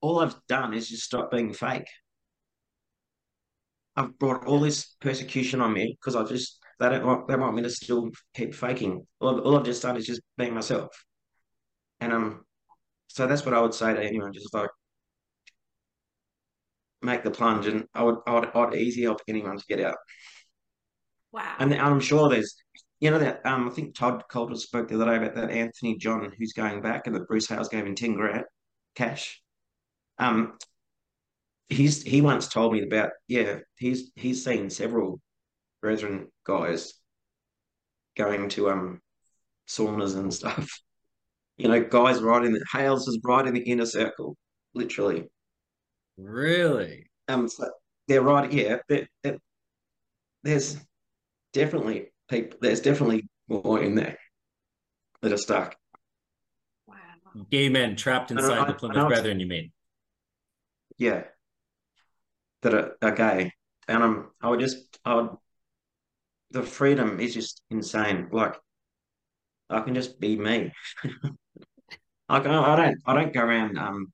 all 0.00 0.20
I've 0.20 0.36
done 0.48 0.74
is 0.74 0.88
just 0.88 1.04
stop 1.04 1.30
being 1.30 1.52
fake. 1.52 1.88
I've 3.96 4.18
brought 4.18 4.46
all 4.46 4.60
this 4.60 4.94
persecution 5.00 5.60
on 5.60 5.72
me 5.72 5.96
because 5.98 6.16
I 6.16 6.24
just 6.24 6.58
they 6.78 6.88
don't 6.88 7.06
want 7.06 7.28
they 7.28 7.36
want 7.36 7.56
me 7.56 7.62
to 7.62 7.70
still 7.70 8.10
keep 8.34 8.54
faking. 8.54 9.06
All, 9.20 9.40
all 9.40 9.56
I've 9.56 9.64
just 9.64 9.82
done 9.82 9.96
is 9.96 10.06
just 10.06 10.20
being 10.36 10.54
myself, 10.54 10.88
and 12.00 12.12
um, 12.12 12.44
so 13.08 13.26
that's 13.26 13.44
what 13.44 13.54
I 13.54 13.60
would 13.60 13.74
say 13.74 13.94
to 13.94 14.02
anyone. 14.02 14.32
Just 14.32 14.52
like 14.52 14.70
make 17.06 17.24
the 17.24 17.30
plunge, 17.30 17.66
and 17.66 17.86
I 17.94 18.02
would 18.02 18.16
I 18.26 18.34
would, 18.34 18.50
I'd 18.54 18.74
easy 18.74 19.02
help 19.02 19.20
anyone 19.28 19.56
to 19.56 19.64
get 19.66 19.80
out. 19.80 19.96
Wow. 21.32 21.56
And 21.58 21.74
I'm 21.74 22.00
sure 22.00 22.28
there's, 22.28 22.54
you 23.00 23.10
know, 23.10 23.18
that 23.18 23.44
um, 23.44 23.68
I 23.68 23.70
think 23.70 23.94
Todd 23.94 24.24
Coulter 24.30 24.56
spoke 24.56 24.88
the 24.88 24.94
other 24.96 25.06
day 25.06 25.16
about 25.16 25.34
that 25.34 25.50
Anthony 25.50 25.96
John 25.96 26.32
who's 26.38 26.52
going 26.52 26.82
back, 26.82 27.06
and 27.06 27.16
that 27.16 27.28
Bruce 27.28 27.48
Hales 27.48 27.68
gave 27.68 27.86
him 27.86 27.94
ten 27.94 28.14
grand 28.14 28.44
cash. 28.94 29.40
Um, 30.18 30.58
he's 31.68 32.02
he 32.02 32.20
once 32.20 32.48
told 32.48 32.72
me 32.72 32.82
about 32.82 33.10
yeah 33.28 33.58
he's 33.76 34.12
he's 34.14 34.44
seen 34.44 34.70
several 34.70 35.20
brethren 35.82 36.28
guys 36.46 36.94
going 38.16 38.48
to 38.48 38.70
um 38.70 39.00
saunas 39.68 40.16
and 40.16 40.32
stuff. 40.40 40.68
You 41.56 41.68
know, 41.68 41.82
guys 41.82 42.20
right 42.20 42.44
in 42.44 42.52
the 42.52 42.64
Hales 42.72 43.08
is 43.08 43.18
right 43.24 43.46
in 43.46 43.54
the 43.54 43.62
inner 43.62 43.86
circle, 43.86 44.36
literally. 44.74 45.24
Really? 46.16 47.06
Um, 47.28 47.48
so 47.48 47.70
they're 48.08 48.22
right. 48.22 48.50
Yeah, 48.50 48.78
they're, 48.88 49.08
they're, 49.22 49.38
there's 50.42 50.78
definitely 51.52 52.08
people. 52.28 52.58
There's 52.60 52.80
definitely 52.80 53.28
more 53.48 53.82
in 53.82 53.94
there 53.94 54.18
that 55.22 55.32
are 55.32 55.38
stuck. 55.38 55.76
Wow. 56.86 56.96
Gay 57.50 57.68
men 57.68 57.96
trapped 57.96 58.30
inside 58.30 58.60
I, 58.60 58.66
the 58.66 58.74
Plymouth 58.74 59.08
Brethren. 59.08 59.40
You 59.40 59.46
mean? 59.46 59.72
Yeah, 60.98 61.24
that 62.62 62.74
are, 62.74 62.96
are 63.02 63.12
gay, 63.12 63.52
and 63.88 64.02
um, 64.02 64.30
I 64.40 64.48
would 64.48 64.60
just, 64.60 64.98
I 65.04 65.14
would. 65.14 65.30
The 66.52 66.62
freedom 66.62 67.20
is 67.20 67.34
just 67.34 67.60
insane. 67.70 68.28
Like, 68.30 68.54
I 69.68 69.80
can 69.80 69.94
just 69.94 70.18
be 70.20 70.36
me. 70.36 70.72
I, 72.28 72.38
I 72.38 72.40
don't, 72.40 72.96
I 73.04 73.14
don't 73.14 73.32
go 73.32 73.40
around. 73.40 73.76
Um, 73.78 74.12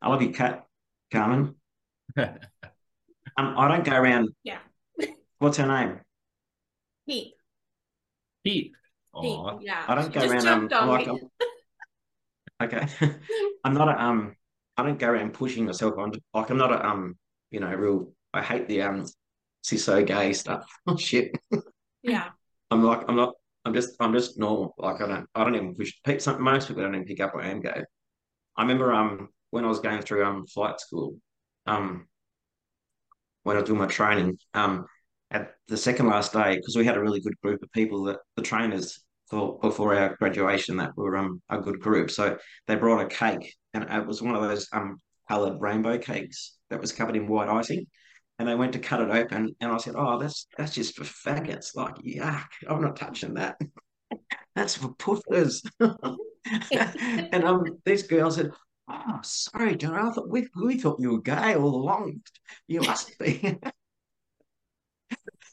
I 0.00 0.08
love 0.08 0.22
you, 0.22 0.30
cat. 0.30 0.67
Carmen. 1.10 1.54
um, 2.16 2.38
I 3.36 3.68
don't 3.68 3.84
go 3.84 3.96
around. 3.96 4.30
Yeah. 4.42 4.58
What's 5.38 5.56
her 5.58 5.66
name? 5.66 6.00
Pete. 7.06 7.34
Pete. 8.44 8.72
Pete. 9.20 9.38
Yeah. 9.60 9.84
I 9.86 9.94
don't 9.94 10.12
go 10.12 10.20
Just 10.20 10.46
around. 10.46 10.72
Um, 10.72 10.88
like, 10.88 11.08
I'm, 11.08 11.18
okay. 12.62 12.86
I'm 13.64 13.74
not 13.74 13.88
a 13.88 14.02
um. 14.02 14.34
I 14.76 14.84
don't 14.84 14.98
go 14.98 15.08
around 15.08 15.34
pushing 15.34 15.66
myself 15.66 15.94
on. 15.98 16.12
Like 16.34 16.50
I'm 16.50 16.58
not 16.58 16.72
a 16.72 16.86
um. 16.86 17.16
You 17.50 17.60
know, 17.60 17.72
real. 17.74 18.12
I 18.34 18.42
hate 18.42 18.68
the 18.68 18.82
um. 18.82 19.06
CISO 19.64 20.06
gay 20.06 20.32
stuff. 20.32 20.66
Oh 20.86 20.96
shit. 20.96 21.36
Yeah. 22.02 22.28
I'm 22.70 22.82
like 22.82 23.04
I'm 23.08 23.16
not. 23.16 23.34
I'm 23.64 23.74
just 23.74 23.96
I'm 24.00 24.12
just 24.12 24.38
normal. 24.38 24.74
Like 24.78 25.00
I 25.00 25.06
don't 25.06 25.26
I 25.34 25.44
don't 25.44 25.54
even 25.54 25.74
push. 25.74 25.92
Pete, 26.04 26.26
most 26.38 26.68
people 26.68 26.82
don't 26.82 26.94
even 26.94 27.06
pick 27.06 27.20
up 27.20 27.34
I 27.36 27.48
am 27.48 27.60
gay. 27.60 27.82
I 28.56 28.62
remember 28.62 28.92
um 28.92 29.28
when 29.50 29.64
I 29.64 29.68
was 29.68 29.80
going 29.80 30.02
through 30.02 30.24
um 30.24 30.46
flight 30.46 30.80
school, 30.80 31.16
um, 31.66 32.06
when 33.42 33.56
I 33.56 33.60
was 33.60 33.68
doing 33.68 33.80
my 33.80 33.86
training, 33.86 34.38
um, 34.54 34.86
at 35.30 35.52
the 35.68 35.76
second 35.76 36.06
last 36.06 36.32
day, 36.32 36.56
because 36.56 36.76
we 36.76 36.84
had 36.84 36.96
a 36.96 37.00
really 37.00 37.20
good 37.20 37.38
group 37.42 37.62
of 37.62 37.72
people 37.72 38.04
that 38.04 38.18
the 38.36 38.42
trainers 38.42 39.02
for 39.30 39.58
before 39.58 39.94
our 39.94 40.16
graduation 40.16 40.78
that 40.78 40.96
were 40.96 41.16
um 41.16 41.42
a 41.50 41.58
good 41.58 41.80
group. 41.80 42.10
So 42.10 42.38
they 42.66 42.76
brought 42.76 43.04
a 43.04 43.08
cake, 43.08 43.54
and 43.74 43.84
it 43.84 44.06
was 44.06 44.22
one 44.22 44.34
of 44.34 44.42
those 44.42 44.68
um 44.72 45.00
coloured 45.28 45.60
rainbow 45.60 45.98
cakes 45.98 46.56
that 46.70 46.80
was 46.80 46.92
covered 46.92 47.16
in 47.16 47.28
white 47.28 47.48
icing. 47.48 47.86
And 48.38 48.48
they 48.48 48.54
went 48.54 48.72
to 48.74 48.78
cut 48.78 49.00
it 49.00 49.10
open, 49.10 49.56
and 49.60 49.72
I 49.72 49.78
said, 49.78 49.94
"Oh, 49.96 50.18
that's 50.18 50.46
that's 50.56 50.74
just 50.74 50.96
for 50.96 51.04
faggots. 51.04 51.74
Like, 51.74 51.96
yuck! 51.96 52.46
I'm 52.68 52.80
not 52.80 52.96
touching 52.96 53.34
that. 53.34 53.56
that's 54.54 54.76
for 54.76 54.94
puffers." 54.94 55.62
and 56.72 57.44
um, 57.44 57.64
these 57.84 58.04
girls 58.04 58.36
said, 58.36 58.50
Oh, 58.88 59.20
sorry, 59.22 59.76
John. 59.76 59.94
I 59.94 60.10
thought 60.10 60.28
we, 60.28 60.48
we 60.56 60.78
thought 60.78 61.00
you 61.00 61.12
were 61.12 61.20
gay 61.20 61.54
all 61.54 61.74
along. 61.74 62.22
You 62.66 62.80
must 62.80 63.18
be. 63.18 63.58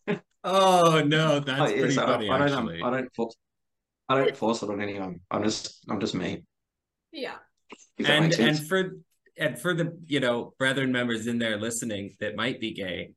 oh 0.43 1.03
no, 1.05 1.39
that's 1.39 1.71
oh, 1.71 1.75
pretty 1.75 1.95
funny. 1.95 2.29
I, 2.29 2.35
I, 2.35 2.47
don't. 2.47 2.69
Um, 2.69 2.83
I 2.83 2.89
don't 2.91 3.13
force. 3.15 3.35
I 4.07 4.23
don't 4.23 4.37
force 4.37 4.63
it 4.63 4.69
on 4.69 4.81
anyone. 4.81 5.19
I'm 5.29 5.43
just. 5.43 5.83
I'm 5.89 5.99
just 5.99 6.15
me. 6.15 6.43
Yeah. 7.11 7.35
And 7.99 8.33
and 8.33 8.67
for 8.67 8.91
and 9.37 9.59
for 9.59 9.73
the 9.73 9.97
you 10.05 10.19
know 10.19 10.53
brethren 10.57 10.91
members 10.91 11.27
in 11.27 11.39
there 11.39 11.57
listening 11.57 12.15
that 12.19 12.35
might 12.35 12.59
be 12.59 12.73
gay, 12.73 13.11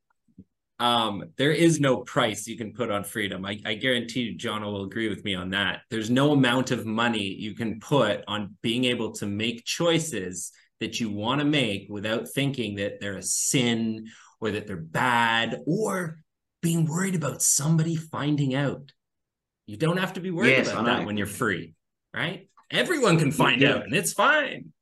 um, 0.78 1.24
there 1.36 1.52
is 1.52 1.80
no 1.80 1.98
price 1.98 2.46
you 2.46 2.56
can 2.56 2.72
put 2.72 2.90
on 2.90 3.02
freedom. 3.02 3.44
I, 3.44 3.60
I 3.64 3.74
guarantee 3.74 4.20
you, 4.20 4.36
John 4.36 4.62
will 4.62 4.84
agree 4.84 5.08
with 5.08 5.24
me 5.24 5.34
on 5.34 5.50
that. 5.50 5.80
There's 5.90 6.10
no 6.10 6.32
amount 6.32 6.70
of 6.70 6.86
money 6.86 7.24
you 7.24 7.54
can 7.54 7.80
put 7.80 8.22
on 8.28 8.56
being 8.62 8.84
able 8.84 9.12
to 9.14 9.26
make 9.26 9.64
choices 9.64 10.52
that 10.80 11.00
you 11.00 11.10
want 11.10 11.40
to 11.40 11.44
make 11.44 11.86
without 11.88 12.28
thinking 12.28 12.76
that 12.76 13.00
they're 13.00 13.16
a 13.16 13.22
sin 13.22 14.06
or 14.40 14.52
that 14.52 14.68
they're 14.68 14.76
bad 14.76 15.60
or 15.66 16.18
being 16.62 16.86
worried 16.86 17.16
about 17.16 17.42
somebody 17.42 17.96
finding 17.96 18.54
out. 18.54 18.92
You 19.66 19.76
don't 19.76 19.98
have 19.98 20.14
to 20.14 20.20
be 20.20 20.30
worried 20.30 20.50
yes, 20.50 20.70
about 20.70 20.86
that 20.86 21.06
when 21.06 21.16
you're 21.16 21.26
free, 21.26 21.74
right? 22.14 22.48
Everyone 22.70 23.18
can 23.18 23.32
find 23.32 23.60
yeah. 23.60 23.74
out 23.74 23.82
and 23.84 23.94
it's 23.94 24.12
fine. 24.12 24.72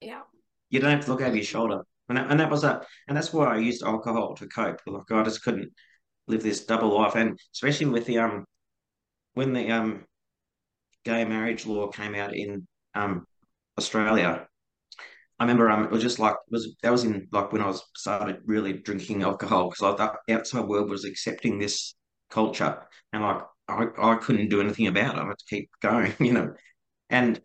Yeah. 0.00 0.22
You 0.70 0.80
don't 0.80 0.90
have 0.90 1.04
to 1.04 1.12
look 1.12 1.22
over 1.22 1.34
your 1.34 1.44
shoulder. 1.44 1.82
And 2.08 2.18
that, 2.18 2.30
and 2.30 2.40
that 2.40 2.50
was 2.50 2.64
a, 2.64 2.82
and 3.06 3.16
that's 3.16 3.32
why 3.32 3.46
I 3.54 3.58
used 3.58 3.82
alcohol 3.82 4.34
to 4.36 4.46
cope. 4.46 4.80
Like 4.86 5.10
I 5.10 5.22
just 5.24 5.42
couldn't 5.42 5.72
live 6.26 6.42
this 6.42 6.64
double 6.64 6.98
life, 6.98 7.14
and 7.16 7.38
especially 7.54 7.86
with 7.86 8.06
the 8.06 8.18
um, 8.18 8.44
when 9.34 9.52
the 9.52 9.70
um, 9.70 10.04
gay 11.04 11.24
marriage 11.24 11.66
law 11.66 11.88
came 11.88 12.14
out 12.14 12.34
in 12.34 12.66
um 12.94 13.26
Australia, 13.78 14.48
I 15.38 15.44
remember 15.44 15.70
um, 15.70 15.84
it 15.84 15.90
was 15.90 16.02
just 16.02 16.18
like 16.18 16.34
it 16.34 16.52
was 16.52 16.76
that 16.82 16.90
was 16.90 17.04
in 17.04 17.28
like 17.32 17.52
when 17.52 17.62
I 17.62 17.66
was 17.66 17.82
started 17.96 18.40
really 18.44 18.72
drinking 18.72 19.22
alcohol 19.22 19.70
because 19.70 19.98
like 19.98 20.12
the 20.26 20.34
outside 20.34 20.66
world 20.66 20.90
was 20.90 21.04
accepting 21.04 21.58
this 21.58 21.94
culture, 22.30 22.82
and 23.12 23.22
like 23.22 23.42
I, 23.68 23.86
I 23.98 24.16
couldn't 24.16 24.48
do 24.48 24.60
anything 24.60 24.88
about 24.88 25.14
it. 25.14 25.20
I 25.20 25.26
had 25.26 25.38
to 25.38 25.44
keep 25.48 25.70
going, 25.80 26.14
you 26.20 26.32
know, 26.32 26.54
and 27.10 27.40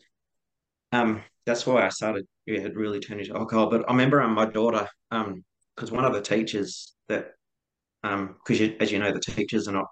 um, 0.91 1.22
that's 1.46 1.66
why 1.66 1.86
I 1.86 1.89
started 1.89 2.26
yeah, 2.46 2.60
it 2.60 2.76
really 2.76 3.00
turned 3.00 3.22
into 3.22 3.36
alcohol. 3.36 3.70
But 3.70 3.88
I 3.88 3.91
remember 3.91 4.22
um, 4.22 4.34
my 4.34 4.46
daughter, 4.46 4.88
um, 5.12 5.44
because 5.76 5.91
one 5.91 6.06
of 6.06 6.14
the 6.14 6.22
teachers 6.22 6.94
that, 7.08 7.32
um, 8.04 8.36
because 8.46 8.76
as 8.80 8.91
you 8.91 9.00
know, 9.00 9.12
the 9.12 9.20
teachers 9.20 9.68
are 9.68 9.74
not 9.74 9.88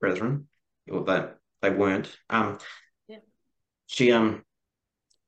brethren, 0.00 0.48
or 0.90 1.04
they 1.04 1.24
they 1.62 1.70
weren't. 1.70 2.14
Um, 2.30 2.58
yeah. 3.08 3.18
she 3.86 4.12
um, 4.12 4.42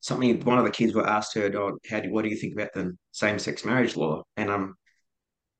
something 0.00 0.40
one 0.44 0.58
of 0.58 0.64
the 0.64 0.70
kids 0.70 0.94
were 0.94 1.06
asked 1.06 1.34
her, 1.34 1.50
oh, 1.56 1.78
how 1.88 2.00
do 2.00 2.12
what 2.12 2.22
do 2.22 2.28
you 2.28 2.36
think 2.36 2.54
about 2.54 2.72
the 2.74 2.96
same 3.12 3.38
sex 3.38 3.64
marriage 3.64 3.96
law? 3.96 4.22
And 4.36 4.50
um, 4.50 4.74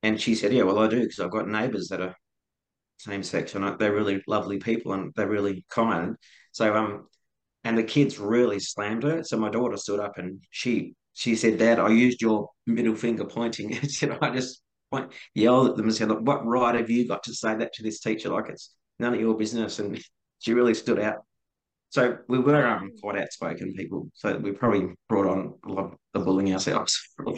and 0.03 0.21
she 0.21 0.35
said, 0.35 0.53
yeah, 0.53 0.63
well, 0.63 0.79
I 0.79 0.89
do 0.89 1.01
because 1.01 1.21
I've 1.21 1.31
got 1.31 1.49
neighbours 1.49 1.89
that 1.89 2.01
are 2.01 2.15
same 2.99 3.23
sex 3.23 3.55
and 3.55 3.79
they're 3.79 3.95
really 3.95 4.23
lovely 4.27 4.59
people 4.59 4.93
and 4.93 5.13
they're 5.17 5.29
really 5.29 5.65
kind. 5.71 6.17
So 6.53 6.75
um, 6.75 7.09
and 7.65 7.77
the 7.77 7.83
kids 7.83 8.19
really 8.19 8.59
slammed 8.59 9.03
her. 9.03 9.23
So 9.23 9.37
my 9.37 9.51
daughter 9.51 9.77
stood 9.77 10.01
up 10.01 10.19
and 10.19 10.41
she 10.51 10.95
she 11.15 11.37
said, 11.37 11.59
"Dad, 11.59 11.79
I 11.79 11.89
used 11.89 12.23
your 12.23 12.49
middle 12.67 12.95
finger 12.97 13.25
pointing." 13.25 13.75
and 13.77 13.91
said, 13.91 14.19
"I 14.21 14.31
just 14.31 14.63
point, 14.91 15.13
yelled 15.35 15.71
at 15.71 15.77
them 15.77 15.87
and 15.87 15.95
said, 15.95 16.09
Look, 16.09 16.23
what 16.23 16.47
right 16.47 16.75
have 16.75 16.91
you 16.91 17.07
got 17.07 17.23
to 17.25 17.35
say 17.35 17.55
that 17.57 17.73
to 17.75 17.83
this 17.83 18.01
teacher? 18.01 18.31
Like 18.31 18.49
it's 18.49 18.75
none 18.99 19.15
of 19.15 19.21
your 19.21 19.37
business." 19.37 19.79
And 19.79 20.01
she 20.39 20.55
really 20.55 20.75
stood 20.75 20.99
out. 21.01 21.25
So 21.91 22.19
we 22.29 22.39
were 22.39 22.67
um, 22.67 22.93
quite 23.01 23.19
outspoken 23.19 23.75
people. 23.75 24.09
So 24.15 24.37
we 24.39 24.53
probably 24.53 24.95
brought 25.09 25.27
on 25.27 25.55
a 25.65 25.73
lot 25.73 25.85
of 25.87 25.95
the 26.15 26.21
bullying 26.21 26.53
ourselves. 26.53 26.99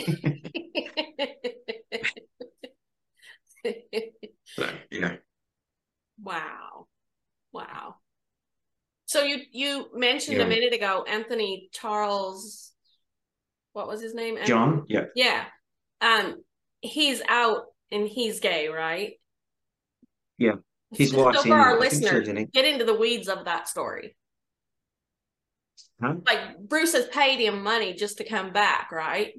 So, 4.44 4.68
yeah. 4.90 5.16
wow. 6.22 6.86
Wow. 7.52 8.01
So 9.12 9.22
you 9.22 9.42
you 9.50 9.88
mentioned 9.94 10.38
Yeah. 10.38 10.44
a 10.44 10.48
minute 10.48 10.72
ago 10.72 11.04
Anthony 11.06 11.68
Charles 11.72 12.72
what 13.74 13.86
was 13.88 14.02
his 14.02 14.14
name? 14.14 14.38
John, 14.44 14.84
yeah. 14.88 15.04
Yeah. 15.14 15.44
Um 16.00 16.42
he's 16.80 17.22
out 17.28 17.66
and 17.90 18.06
he's 18.08 18.40
gay, 18.40 18.68
right? 18.68 19.12
Yeah. 20.38 20.56
His 20.92 21.10
so 21.10 21.24
wife's 21.24 21.42
for 21.42 21.54
our 21.54 21.78
listeners, 21.78 22.26
get 22.52 22.64
into 22.64 22.84
the 22.84 22.94
weeds 22.94 23.28
of 23.28 23.44
that 23.44 23.68
story. 23.68 24.16
Huh? 26.02 26.16
Like 26.26 26.58
Bruce 26.58 26.92
has 26.92 27.06
paid 27.08 27.38
him 27.38 27.62
money 27.62 27.94
just 27.94 28.18
to 28.18 28.24
come 28.24 28.52
back, 28.52 28.90
right? 28.92 29.32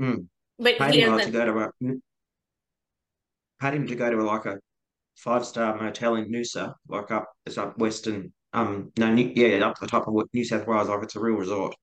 Mm. 0.00 0.26
But 0.58 0.78
Paid 0.78 0.94
he 0.94 1.00
him 1.00 1.12
like 1.12 1.26
to 1.26 1.32
doesn't. 1.32 1.52
go 1.54 1.70
to 1.80 1.90
a 1.90 1.94
paid 3.60 3.74
him 3.74 3.86
to 3.86 3.94
go 3.94 4.10
to 4.10 4.22
like 4.22 4.44
a 4.46 4.58
five 5.16 5.46
star 5.46 5.80
motel 5.80 6.16
in 6.16 6.30
Noosa, 6.30 6.74
like 6.88 7.10
up 7.10 7.32
it's 7.46 7.56
up 7.56 7.78
western 7.78 8.33
um 8.54 8.92
no 8.98 9.12
New, 9.12 9.32
yeah 9.34 9.66
up 9.66 9.74
to 9.76 9.80
the 9.82 9.86
top 9.86 10.08
of 10.08 10.14
New 10.32 10.44
South 10.44 10.66
Wales, 10.66 10.88
like 10.88 11.02
it's 11.02 11.16
a 11.16 11.20
real 11.20 11.36
resort. 11.36 11.74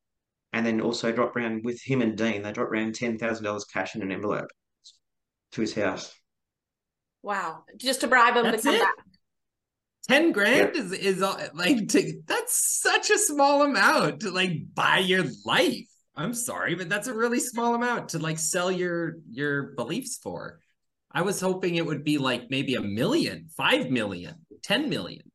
And 0.54 0.66
then 0.66 0.82
also 0.82 1.12
dropped 1.12 1.38
around 1.38 1.64
with 1.64 1.82
him 1.82 2.02
and 2.02 2.18
Dean. 2.18 2.42
They 2.42 2.52
dropped 2.52 2.72
around 2.72 2.96
ten 2.96 3.18
thousand 3.18 3.46
dollars 3.46 3.66
cash 3.66 3.96
in 3.96 4.02
an 4.02 4.12
envelope 4.12 4.50
to 5.54 5.62
his 5.62 5.74
house. 5.74 6.14
Wow, 7.24 7.64
just 7.78 8.02
to 8.02 8.08
bribe 8.08 8.36
him 8.36 8.44
That's 8.44 8.64
to 8.64 8.70
come 8.70 8.76
it? 8.76 8.82
back. 8.82 8.96
10 10.08 10.32
grand 10.32 10.76
is 10.76 10.92
is 10.92 11.22
all, 11.22 11.38
like 11.54 11.88
to, 11.90 12.22
that's 12.26 12.82
such 12.82 13.12
a 13.12 13.20
small 13.20 13.62
amount 13.62 14.22
to 14.22 14.32
like 14.32 14.52
buy 14.74 14.98
your 14.98 15.24
life. 15.46 15.88
I'm 16.16 16.34
sorry, 16.34 16.76
but 16.76 16.90
that's 16.90 17.08
a 17.08 17.14
really 17.14 17.40
small 17.40 17.76
amount 17.76 18.10
to 18.10 18.20
like 18.20 18.40
sell 18.40 18.72
your 18.72 19.18
your 19.30 19.74
beliefs 19.74 20.18
for. 20.18 20.60
I 21.12 21.22
was 21.22 21.40
hoping 21.40 21.76
it 21.76 21.86
would 21.86 22.04
be 22.04 22.18
like 22.18 22.50
maybe 22.50 22.76
a 22.76 22.82
million, 22.82 23.48
five 23.56 23.90
million, 23.90 24.36
ten 24.64 24.90
million. 24.90 25.31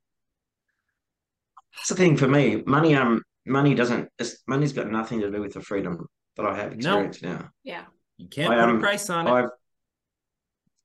That's 1.76 1.88
the 1.88 1.94
thing 1.94 2.16
for 2.16 2.28
me. 2.28 2.62
Money 2.66 2.94
um 2.94 3.22
money 3.46 3.74
doesn't 3.74 4.08
it's, 4.18 4.42
money's 4.46 4.72
got 4.72 4.90
nothing 4.90 5.20
to 5.20 5.30
do 5.30 5.40
with 5.40 5.54
the 5.54 5.60
freedom 5.60 6.06
that 6.36 6.46
I 6.46 6.56
have 6.56 6.70
No. 6.72 6.74
experienced 6.74 7.22
now. 7.22 7.48
Yeah. 7.64 7.84
You 8.16 8.28
can't 8.28 8.52
I, 8.52 8.56
put 8.56 8.68
a 8.68 8.72
um, 8.72 8.80
price 8.80 9.10
on 9.10 9.26
it. 9.26 9.30
I've 9.30 9.50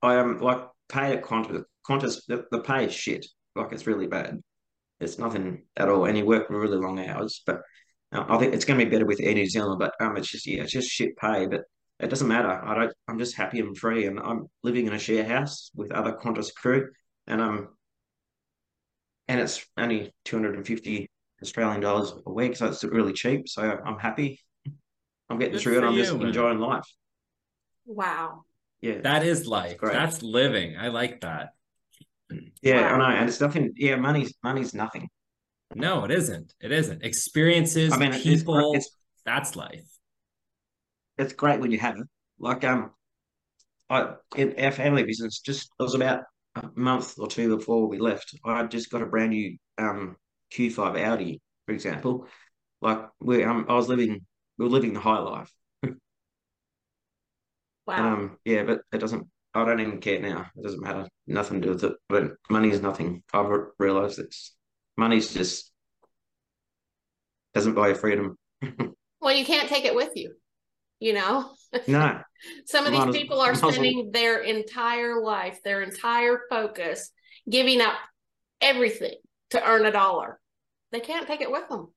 I 0.01 0.15
am 0.15 0.39
like 0.39 0.61
paid 0.89 1.17
at 1.17 1.23
Qantas. 1.23 1.63
Qantas 1.87 2.21
the, 2.27 2.45
the 2.51 2.61
pay 2.61 2.85
is 2.85 2.93
shit. 2.93 3.25
Like 3.55 3.71
it's 3.71 3.87
really 3.87 4.07
bad. 4.07 4.39
It's 4.99 5.17
nothing 5.17 5.63
at 5.77 5.89
all, 5.89 6.05
and 6.05 6.17
you 6.17 6.25
work 6.25 6.49
really 6.49 6.77
long 6.77 6.99
hours. 6.99 7.41
But 7.45 7.61
uh, 8.11 8.25
I 8.29 8.37
think 8.37 8.53
it's 8.53 8.65
going 8.65 8.79
to 8.79 8.85
be 8.85 8.91
better 8.91 9.05
with 9.05 9.19
Air 9.21 9.33
New 9.33 9.47
Zealand. 9.47 9.79
But 9.79 9.93
um, 9.99 10.15
it's 10.17 10.29
just 10.29 10.45
yeah, 10.47 10.63
it's 10.63 10.71
just 10.71 10.89
shit 10.89 11.17
pay. 11.17 11.47
But 11.47 11.61
it 11.99 12.09
doesn't 12.09 12.27
matter. 12.27 12.49
I 12.49 12.75
don't. 12.75 12.93
I'm 13.07 13.19
just 13.19 13.35
happy 13.35 13.59
and 13.59 13.77
free, 13.77 14.05
and 14.05 14.19
I'm 14.19 14.47
living 14.63 14.87
in 14.87 14.93
a 14.93 14.99
share 14.99 15.25
house 15.25 15.71
with 15.75 15.91
other 15.91 16.13
Qantas 16.13 16.53
crew, 16.53 16.89
and 17.27 17.41
um, 17.41 17.69
and 19.31 19.39
it's 19.39 19.65
only 19.77 20.11
two 20.25 20.35
hundred 20.35 20.55
and 20.55 20.67
fifty 20.67 21.09
Australian 21.41 21.79
dollars 21.79 22.13
a 22.25 22.31
week, 22.31 22.57
so 22.57 22.67
it's 22.67 22.83
really 22.83 23.13
cheap. 23.13 23.47
So 23.47 23.61
I'm 23.63 23.97
happy. 23.97 24.39
I'm 25.29 25.39
getting 25.39 25.53
Good 25.53 25.61
through 25.61 25.77
it. 25.77 25.83
I'm 25.85 25.95
just 25.95 26.13
man. 26.13 26.27
enjoying 26.27 26.59
life. 26.59 26.83
Wow. 27.85 28.43
Yeah. 28.81 28.99
that 29.01 29.23
is 29.23 29.47
life. 29.47 29.77
great. 29.77 29.93
That's 29.93 30.21
living. 30.21 30.75
I 30.77 30.89
like 30.89 31.21
that. 31.21 31.49
Yeah, 32.61 32.81
Wow. 32.81 32.93
I 32.93 32.97
know, 32.97 33.17
and 33.19 33.29
it's 33.29 33.39
nothing. 33.39 33.73
Yeah, 33.77 33.95
money's 33.95 34.33
money's 34.43 34.73
nothing. 34.73 35.07
No, 35.73 36.03
it 36.03 36.11
isn't. 36.11 36.53
It 36.59 36.71
isn't. 36.73 37.03
Experiences, 37.03 37.93
I 37.93 37.97
mean, 37.97 38.11
it's 38.13 38.23
people, 38.23 38.73
it's 38.75 38.89
that's 39.25 39.55
life. 39.55 39.87
it's 41.17 41.33
great 41.33 41.59
when 41.61 41.71
you 41.71 41.77
have 41.79 41.95
it. 41.97 42.07
Like 42.39 42.63
um, 42.65 42.91
I 43.89 44.15
in 44.35 44.55
our 44.59 44.71
family 44.71 45.03
business, 45.03 45.39
just 45.39 45.69
it 45.79 45.83
was 45.83 45.95
about 45.95 46.23
a 46.55 46.69
month 46.75 47.15
or 47.17 47.27
two 47.27 47.55
before 47.55 47.87
we 47.87 47.97
left. 47.99 48.35
I 48.43 48.63
just 48.65 48.89
got 48.89 49.01
a 49.01 49.05
brand 49.05 49.31
new 49.31 49.57
um 49.77 50.17
Q5 50.53 50.97
Audi, 50.97 51.41
for 51.65 51.73
example. 51.73 52.27
Like 52.81 52.99
we 53.19 53.43
um, 53.43 53.65
I 53.69 53.73
was 53.73 53.87
living, 53.87 54.25
we 54.57 54.65
were 54.65 54.71
living 54.71 54.93
the 54.93 54.99
high 54.99 55.19
life. 55.19 55.51
Wow. 57.87 57.95
And 57.95 58.05
um, 58.05 58.37
yeah, 58.45 58.63
but 58.63 58.81
it 58.93 58.99
doesn't. 58.99 59.27
I 59.55 59.65
don't 59.65 59.79
even 59.79 59.99
care 59.99 60.21
now. 60.21 60.45
It 60.55 60.63
doesn't 60.63 60.83
matter. 60.83 61.07
Nothing 61.25 61.61
to 61.61 61.67
do 61.67 61.73
with 61.73 61.83
it. 61.83 61.93
But 62.07 62.33
money 62.47 62.69
is 62.69 62.79
nothing. 62.79 63.23
I've 63.33 63.47
re- 63.47 63.71
realized 63.79 64.19
it's 64.19 64.55
money's 64.97 65.33
just 65.33 65.71
doesn't 67.53 67.73
buy 67.73 67.89
you 67.89 67.95
freedom. 67.95 68.37
well, 69.19 69.35
you 69.35 69.45
can't 69.45 69.67
take 69.67 69.83
it 69.85 69.95
with 69.95 70.11
you. 70.15 70.35
You 71.01 71.13
know, 71.13 71.51
No, 71.87 72.21
some 72.67 72.85
of 72.85 72.91
these 72.91 73.03
as- 73.07 73.15
people 73.15 73.41
are 73.41 73.47
might 73.53 73.63
as 73.63 73.73
spending 73.73 74.11
their 74.11 74.39
entire 74.41 75.19
life, 75.19 75.59
their 75.65 75.81
entire 75.81 76.41
focus, 76.47 77.09
giving 77.49 77.81
up 77.81 77.95
everything 78.61 79.15
to 79.49 79.67
earn 79.67 79.85
a 79.85 79.91
dollar. 79.91 80.39
They 80.91 80.99
can't 80.99 81.25
take 81.25 81.41
it 81.41 81.51
with 81.51 81.67
them. 81.69 81.87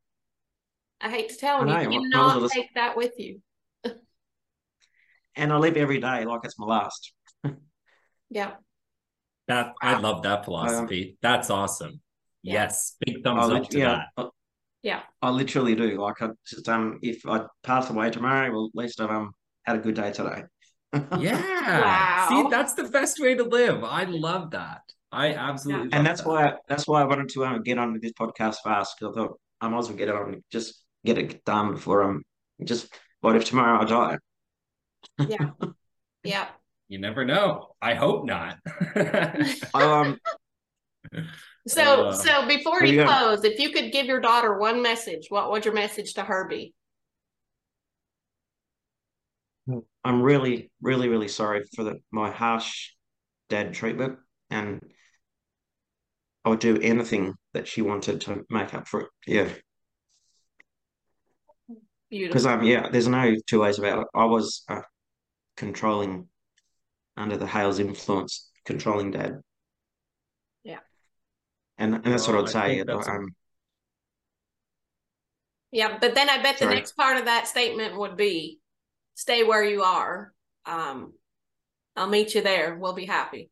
I 1.02 1.10
hate 1.10 1.28
to 1.28 1.36
tell 1.36 1.56
I 1.56 1.58
them, 1.58 1.68
know, 1.68 1.90
you 1.90 2.00
cannot 2.10 2.40
well 2.40 2.48
take 2.48 2.74
that 2.76 2.96
with 2.96 3.12
you. 3.18 3.42
and 5.36 5.52
I 5.52 5.56
live 5.58 5.76
every 5.76 6.00
day 6.00 6.24
like 6.24 6.40
it's 6.44 6.58
my 6.58 6.66
last. 6.66 7.12
Yeah. 8.30 8.54
That 9.46 9.74
I 9.80 9.98
love 9.98 10.22
that 10.22 10.44
philosophy. 10.46 11.18
That's 11.22 11.50
awesome. 11.50 12.00
Yeah. 12.42 12.54
Yes, 12.54 12.96
big 13.04 13.22
thumbs 13.22 13.42
I 13.42 13.44
up 13.44 13.50
lit- 13.60 13.70
to 13.70 13.78
yeah, 13.78 14.02
that. 14.16 14.24
Uh, 14.24 14.28
I, 14.84 14.88
Yeah. 14.88 15.02
I 15.22 15.30
literally 15.30 15.74
do. 15.74 16.00
Like 16.00 16.22
I 16.22 16.28
just 16.46 16.68
um, 16.68 16.98
if 17.02 17.26
I 17.26 17.46
pass 17.62 17.90
away 17.90 18.10
tomorrow, 18.10 18.50
well, 18.52 18.70
at 18.74 18.78
least 18.82 19.00
I've 19.00 19.10
um 19.10 19.32
had 19.64 19.76
a 19.76 19.80
good 19.80 19.94
day 19.94 20.12
today. 20.12 20.42
Yeah. 21.18 21.80
Wow. 21.80 22.26
See, 22.28 22.50
that's 22.50 22.74
the 22.74 22.84
best 22.84 23.18
way 23.20 23.34
to 23.34 23.44
live. 23.44 23.82
I 23.84 24.04
love 24.04 24.50
that. 24.52 24.82
I 25.10 25.34
absolutely 25.34 25.90
and 25.92 25.92
love 25.92 26.04
that's 26.04 26.22
that. 26.22 26.28
why 26.28 26.52
that's 26.68 26.86
why 26.86 27.02
I 27.02 27.04
wanted 27.04 27.28
to 27.30 27.44
um, 27.46 27.62
get 27.62 27.78
on 27.78 27.92
with 27.92 28.02
this 28.02 28.12
podcast 28.12 28.56
fast 28.64 28.96
because 28.98 29.16
I 29.16 29.20
thought 29.20 29.40
I 29.60 29.68
might 29.68 29.78
as 29.78 29.88
well 29.88 29.96
get 29.96 30.08
it 30.08 30.14
on, 30.14 30.42
just 30.52 30.82
get 31.04 31.18
it 31.18 31.44
done 31.44 31.72
before 31.74 32.02
um, 32.04 32.22
just 32.64 32.92
what 33.20 33.36
if 33.36 33.44
tomorrow 33.44 33.80
I 33.82 33.84
die? 33.84 34.18
Yeah. 35.28 35.50
Yeah. 36.24 36.48
You 36.88 36.98
never 37.00 37.24
know. 37.26 37.74
I 37.82 37.94
hope 37.94 38.24
not. 38.24 38.56
I 38.96 39.58
um, 39.74 40.18
So, 41.66 42.08
Uh, 42.08 42.12
so 42.12 42.46
before 42.46 42.80
there 42.80 42.88
you 42.88 43.00
you 43.00 43.06
close, 43.06 43.44
if 43.44 43.58
you 43.58 43.70
could 43.70 43.90
give 43.92 44.06
your 44.06 44.20
daughter 44.20 44.58
one 44.58 44.82
message, 44.82 45.26
what 45.30 45.50
would 45.50 45.64
your 45.64 45.74
message 45.74 46.14
to 46.14 46.22
her 46.22 46.46
be? 46.48 46.74
I'm 50.04 50.20
really, 50.22 50.70
really, 50.82 51.08
really 51.08 51.28
sorry 51.28 51.64
for 51.74 51.84
the 51.84 52.02
my 52.10 52.30
harsh 52.30 52.90
dad 53.48 53.72
treatment, 53.72 54.18
and 54.50 54.82
I 56.44 56.50
would 56.50 56.58
do 56.58 56.78
anything 56.80 57.34
that 57.54 57.66
she 57.66 57.80
wanted 57.80 58.20
to 58.22 58.44
make 58.50 58.74
up 58.74 58.86
for 58.86 59.00
it. 59.00 59.08
Yeah. 59.26 59.48
Because 62.10 62.44
Beautiful. 62.44 62.48
um 62.50 62.62
yeah, 62.64 62.88
there's 62.90 63.08
no 63.08 63.34
two 63.46 63.60
ways 63.60 63.78
about 63.78 64.00
it. 64.02 64.08
I 64.14 64.26
was 64.26 64.64
uh, 64.68 64.82
controlling 65.56 66.28
under 67.16 67.36
the 67.38 67.46
Hales 67.46 67.78
influence, 67.78 68.50
controlling 68.66 69.10
dad. 69.12 69.40
Yeah. 71.78 71.84
And 71.84 71.94
and 71.96 72.04
that's 72.04 72.26
Well, 72.28 72.36
what 72.36 72.44
I'd 72.44 72.56
I 72.56 72.68
say. 72.68 72.76
think 72.76 72.86
that's 72.86 73.08
a- 73.08 73.12
Um, 73.12 73.34
Yeah, 75.70 75.98
but 75.98 76.14
then 76.14 76.28
I 76.30 76.40
bet 76.42 76.58
the 76.58 76.66
next 76.66 76.92
part 76.92 77.16
of 77.16 77.24
that 77.26 77.48
statement 77.48 77.96
would 77.98 78.16
be 78.16 78.60
stay 79.14 79.42
where 79.42 79.64
you 79.64 79.82
are. 79.82 80.32
Um, 80.66 81.14
I'll 81.96 82.08
meet 82.08 82.34
you 82.34 82.42
there. 82.42 82.76
We'll 82.76 82.92
be 82.94 83.06
happy. 83.06 83.50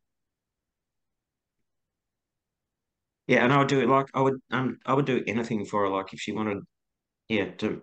yeah, 3.27 3.45
and 3.45 3.53
I 3.53 3.59
would 3.59 3.69
do 3.69 3.81
it 3.81 3.89
like 3.89 4.07
I 4.15 4.21
would 4.21 4.41
um 4.51 4.79
I 4.87 4.95
would 4.95 5.07
do 5.07 5.23
anything 5.27 5.65
for 5.65 5.83
her. 5.83 5.89
Like 5.89 6.13
if 6.13 6.21
she 6.21 6.33
wanted, 6.33 6.59
yeah, 7.29 7.51
to 7.59 7.83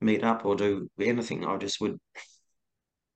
meet 0.00 0.22
up 0.24 0.44
or 0.44 0.56
do 0.56 0.88
anything, 1.00 1.44
I 1.44 1.56
just 1.56 1.80
would. 1.80 1.98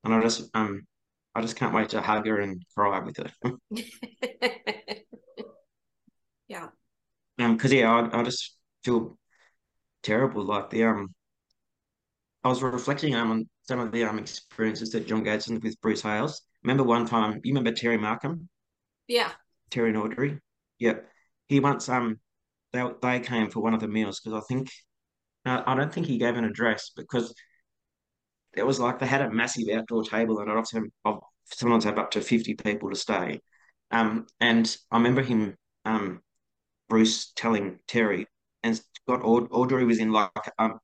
And 0.04 0.14
I 0.14 0.20
just 0.22 0.50
um 0.54 0.86
I 1.34 1.40
just 1.40 1.56
can't 1.56 1.74
wait 1.74 1.88
to 1.90 2.00
hug 2.00 2.26
her 2.26 2.38
and 2.40 2.62
cry 2.74 3.00
with 3.00 3.16
her. 3.16 3.30
Um, 7.38 7.56
because 7.56 7.72
yeah, 7.72 7.90
I, 7.92 8.20
I 8.20 8.22
just 8.22 8.56
feel 8.84 9.18
terrible. 10.02 10.44
Like 10.44 10.70
the 10.70 10.84
um, 10.84 11.14
I 12.44 12.48
was 12.48 12.62
reflecting 12.62 13.16
um, 13.16 13.32
on 13.32 13.48
some 13.62 13.80
of 13.80 13.90
the 13.90 14.04
um 14.04 14.20
experiences 14.20 14.90
that 14.90 15.08
John 15.08 15.24
had 15.24 15.44
with 15.48 15.80
Bruce 15.80 16.02
Hales. 16.02 16.42
Remember 16.62 16.84
one 16.84 17.06
time, 17.06 17.40
you 17.42 17.52
remember 17.52 17.72
Terry 17.72 17.98
Markham, 17.98 18.48
Yeah. 19.06 19.32
Terry 19.70 19.90
and 19.90 19.98
Audrey? 19.98 20.40
Yeah, 20.78 21.00
he 21.48 21.60
once 21.60 21.88
um, 21.88 22.20
they 22.72 22.84
they 23.02 23.20
came 23.20 23.50
for 23.50 23.60
one 23.60 23.74
of 23.74 23.80
the 23.80 23.88
meals 23.88 24.20
because 24.20 24.42
I 24.42 24.46
think, 24.46 24.70
no, 25.46 25.62
I 25.66 25.74
don't 25.76 25.92
think 25.94 26.06
he 26.06 26.18
gave 26.18 26.36
an 26.36 26.44
address 26.44 26.90
because 26.96 27.34
it 28.56 28.64
was 28.66 28.78
like 28.80 28.98
they 28.98 29.06
had 29.06 29.22
a 29.22 29.30
massive 29.30 29.68
outdoor 29.74 30.04
table 30.04 30.38
and 30.38 30.50
often 30.50 30.92
of 31.04 31.20
sometimes 31.46 31.84
have 31.84 31.98
up 31.98 32.10
to 32.12 32.20
fifty 32.20 32.54
people 32.54 32.90
to 32.90 32.96
stay. 32.96 33.40
Um, 33.90 34.26
and 34.40 34.76
I 34.90 34.96
remember 34.96 35.22
him 35.22 35.56
um 35.84 36.20
Bruce 36.94 37.32
telling 37.34 37.80
Terry, 37.88 38.24
and 38.62 38.80
got 39.08 39.20
Aud- 39.24 39.48
Audrey 39.50 39.84
was 39.84 39.98
in 39.98 40.12
like 40.12 40.30
um 40.60 40.78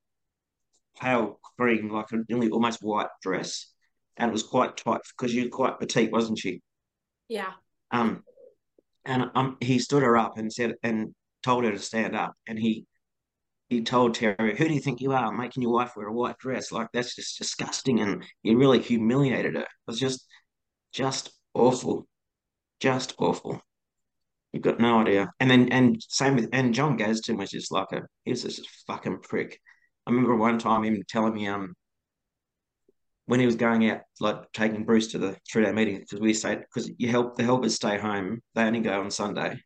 pale 1.01 1.39
green, 1.57 1.89
like 1.89 2.11
a 2.11 2.17
nearly 2.29 2.51
almost 2.51 2.83
white 2.83 3.07
dress, 3.23 3.73
and 4.17 4.29
it 4.29 4.33
was 4.33 4.43
quite 4.43 4.77
tight 4.77 5.03
because 5.17 5.33
was 5.33 5.47
quite 5.53 5.79
petite, 5.79 6.11
wasn't 6.11 6.41
she? 6.41 6.63
Yeah. 7.29 7.53
Um, 7.93 8.25
and 9.05 9.31
um, 9.37 9.57
he 9.61 9.79
stood 9.79 10.03
her 10.03 10.17
up 10.17 10.37
and 10.37 10.53
said 10.53 10.75
and 10.83 11.15
told 11.45 11.63
her 11.63 11.71
to 11.71 11.79
stand 11.79 12.17
up. 12.17 12.35
And 12.49 12.59
he 12.59 12.87
he 13.69 13.81
told 13.83 14.15
Terry, 14.15 14.57
"Who 14.57 14.67
do 14.67 14.75
you 14.75 14.81
think 14.81 15.01
you 15.01 15.13
are, 15.13 15.31
making 15.31 15.63
your 15.63 15.73
wife 15.73 15.93
wear 15.95 16.09
a 16.09 16.13
white 16.13 16.39
dress? 16.39 16.73
Like 16.73 16.89
that's 16.93 17.15
just 17.15 17.39
disgusting." 17.39 18.01
And 18.01 18.25
he 18.43 18.57
really 18.57 18.81
humiliated 18.81 19.55
her. 19.55 19.63
It 19.63 19.87
was 19.87 20.01
just 20.01 20.27
just 20.93 21.31
awful, 21.55 22.09
just 22.81 23.15
awful. 23.17 23.63
You've 24.53 24.63
got 24.63 24.81
no 24.81 25.01
idea. 25.01 25.31
And 25.41 25.51
then 25.51 25.69
and 25.71 26.03
same 26.09 26.37
with 26.37 26.49
and 26.53 26.75
John 26.75 26.99
Gazden 26.99 27.39
was 27.39 27.51
just 27.51 27.73
like 27.73 27.93
a 27.93 28.03
he 28.25 28.33
was 28.33 28.43
just 28.43 28.61
a 28.61 28.69
fucking 28.87 29.21
prick. 29.23 29.59
I 30.07 30.11
remember 30.11 30.37
one 30.37 30.59
time 30.59 30.85
him 30.85 31.03
telling 31.09 31.35
me 31.35 31.47
um 31.47 31.75
when 33.31 33.39
he 33.39 33.47
was 33.47 33.55
going 33.55 33.89
out, 33.89 34.01
like 34.19 34.51
taking 34.53 34.85
Bruce 34.85 35.13
to 35.13 35.19
the 35.19 35.37
three 35.51 35.65
day 35.65 35.71
meeting, 35.71 36.01
because 36.01 36.19
we 36.19 36.35
stayed, 36.35 36.63
because 36.63 36.91
you 36.99 37.09
help 37.09 37.37
the 37.37 37.45
helpers 37.45 37.77
stay 37.77 37.97
home, 37.97 38.41
they 38.57 38.65
only 38.65 38.81
go 38.81 39.01
on 39.01 39.11
Sunday. 39.13 39.57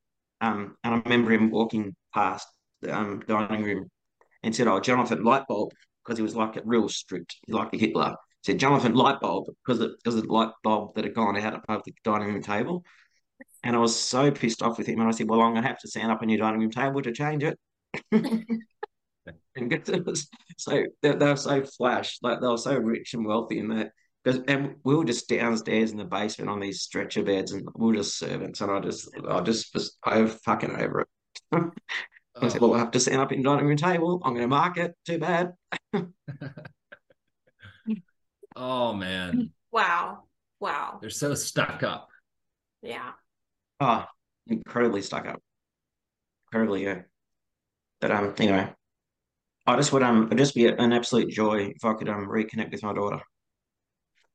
Um, 0.43 0.77
and 0.85 0.95
I 0.95 0.99
remember 0.99 1.33
him 1.33 1.51
walking 1.51 1.97
past 2.13 2.47
the 2.83 2.95
um, 2.95 3.21
dining 3.27 3.63
room 3.63 3.89
and 4.43 4.55
said, 4.55 4.69
"Oh, 4.69 4.81
Jonathan 4.81 5.25
Lightbulb," 5.25 5.71
because 6.05 6.19
he 6.19 6.23
was 6.23 6.37
like 6.37 6.57
a 6.57 6.63
real 6.67 6.91
strict, 6.91 7.37
like 7.49 7.73
a 7.73 7.79
Hitler. 7.79 8.15
He 8.43 8.53
said 8.53 8.61
Jonathan 8.61 8.93
Lightbulb 8.93 9.47
because 9.65 9.81
it 9.81 9.93
because 10.03 10.21
the 10.21 10.31
light 10.31 10.53
bulb 10.63 10.95
that 10.95 11.05
had 11.05 11.15
gone 11.15 11.39
out 11.39 11.55
above 11.55 11.83
the 11.87 11.95
dining 12.05 12.29
room 12.29 12.43
table. 12.43 12.85
And 13.65 13.75
I 13.75 13.79
was 13.79 13.99
so 13.99 14.31
pissed 14.31 14.63
off 14.63 14.77
with 14.77 14.87
him, 14.87 15.01
and 15.01 15.09
I 15.09 15.13
said, 15.13 15.29
"Well, 15.29 15.41
I'm 15.41 15.53
going 15.53 15.63
to 15.63 15.69
have 15.69 15.81
to 15.81 15.89
stand 15.89 16.13
up 16.13 16.21
on 16.21 16.29
your 16.29 16.39
dining 16.39 16.61
room 16.61 16.71
table 16.71 17.01
to 17.03 17.13
change 17.13 17.43
it." 17.43 17.59
and 18.13 19.71
get 19.71 19.89
was 20.05 20.29
so 20.59 20.85
they, 21.03 21.13
they 21.13 21.27
were 21.27 21.37
so 21.37 21.65
flash, 21.65 22.19
like 22.23 22.41
they 22.41 22.47
were 22.47 22.59
so 22.59 22.77
rich 22.77 23.15
and 23.15 23.25
wealthy 23.25 23.59
in 23.59 23.69
that. 23.69 23.93
Because 24.23 24.43
and 24.49 24.77
we 24.85 24.95
were 24.95 25.05
just 25.05 25.29
downstairs 25.29 25.93
in 25.93 25.99
the 25.99 26.05
basement 26.05 26.51
on 26.51 26.61
these 26.61 26.83
stretcher 26.83 27.23
beds, 27.23 27.53
and 27.53 27.67
we 27.75 27.87
were 27.89 27.95
just 27.95 28.19
servants. 28.19 28.61
And 28.61 28.71
I 28.71 28.81
just, 28.81 29.09
I 29.29 29.41
just 29.41 29.75
was 29.75 29.97
over 30.07 30.29
fucking 30.29 30.77
over 30.77 31.01
it. 31.01 31.09
I 32.37 32.49
said, 32.49 32.61
"Well, 32.61 32.75
I 32.75 32.79
have 32.79 32.91
to 32.93 33.01
stand 33.01 33.21
up 33.21 33.33
in 33.33 33.43
the 33.43 33.45
dining 33.45 33.67
room 33.67 33.77
table. 33.77 34.21
I'm 34.25 34.33
going 34.33 34.43
to 34.43 34.49
mark 34.49 34.77
it. 34.77 34.95
Too 35.07 35.19
bad." 35.19 35.53
oh 38.57 38.93
man! 38.95 39.51
Wow! 39.71 40.25
Wow! 40.59 40.99
They're 41.01 41.11
so 41.11 41.35
stuck 41.35 41.83
up. 41.83 42.09
Yeah. 42.83 43.13
Oh, 43.81 44.07
incredibly 44.49 45.03
stuck 45.03 45.27
up. 45.27 45.41
Incredibly, 46.49 46.85
yeah. 46.85 47.03
But 48.01 48.13
um, 48.13 48.35
anyway, 48.39 48.73
I 49.67 49.77
just 49.77 49.93
would 49.93 50.03
um, 50.03 50.27
it'd 50.27 50.39
just 50.39 50.55
be 50.55 50.67
an 50.69 50.93
absolute 50.93 51.31
joy 51.31 51.73
if 51.77 51.85
I 51.85 51.95
could 51.95 52.09
um 52.09 52.29
reconnect 52.29 52.73
with 52.73 52.83
my 52.83 52.95
daughter. 52.95 53.21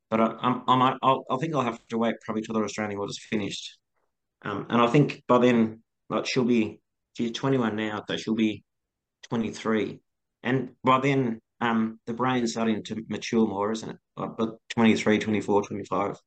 But 0.10 0.22
I, 0.22 0.26
I'm, 0.42 0.64
I 0.68 0.76
might, 0.76 0.98
I'll, 1.02 1.24
I 1.30 1.38
think 1.38 1.54
I'll 1.56 1.62
have 1.62 1.86
to 1.90 1.98
wait 1.98 2.16
probably 2.26 2.42
till 2.42 2.56
the 2.56 2.62
Australian 2.62 2.98
War 2.98 3.08
is 3.08 3.20
finished. 3.30 3.78
Um, 4.44 4.68
and 4.70 4.82
I 4.82 4.88
think 4.88 5.24
by 5.28 5.40
then, 5.40 5.84
like 6.10 6.26
she'll 6.28 6.46
be, 6.46 6.82
she's 7.18 7.32
21 7.32 7.76
now, 7.76 8.04
so 8.08 8.18
she'll 8.18 8.36
be 8.36 8.64
23, 9.30 10.00
and 10.44 10.72
by 10.84 11.00
then, 11.00 11.42
um, 11.62 12.00
the 12.08 12.14
brain's 12.14 12.54
starting 12.54 12.84
to 12.86 13.04
mature 13.10 13.48
more, 13.48 13.72
isn't 13.72 13.90
it? 13.90 13.98
Like, 14.18 14.38
but 14.38 14.58
23, 14.70 15.20
24, 15.20 15.64
25. 15.64 16.18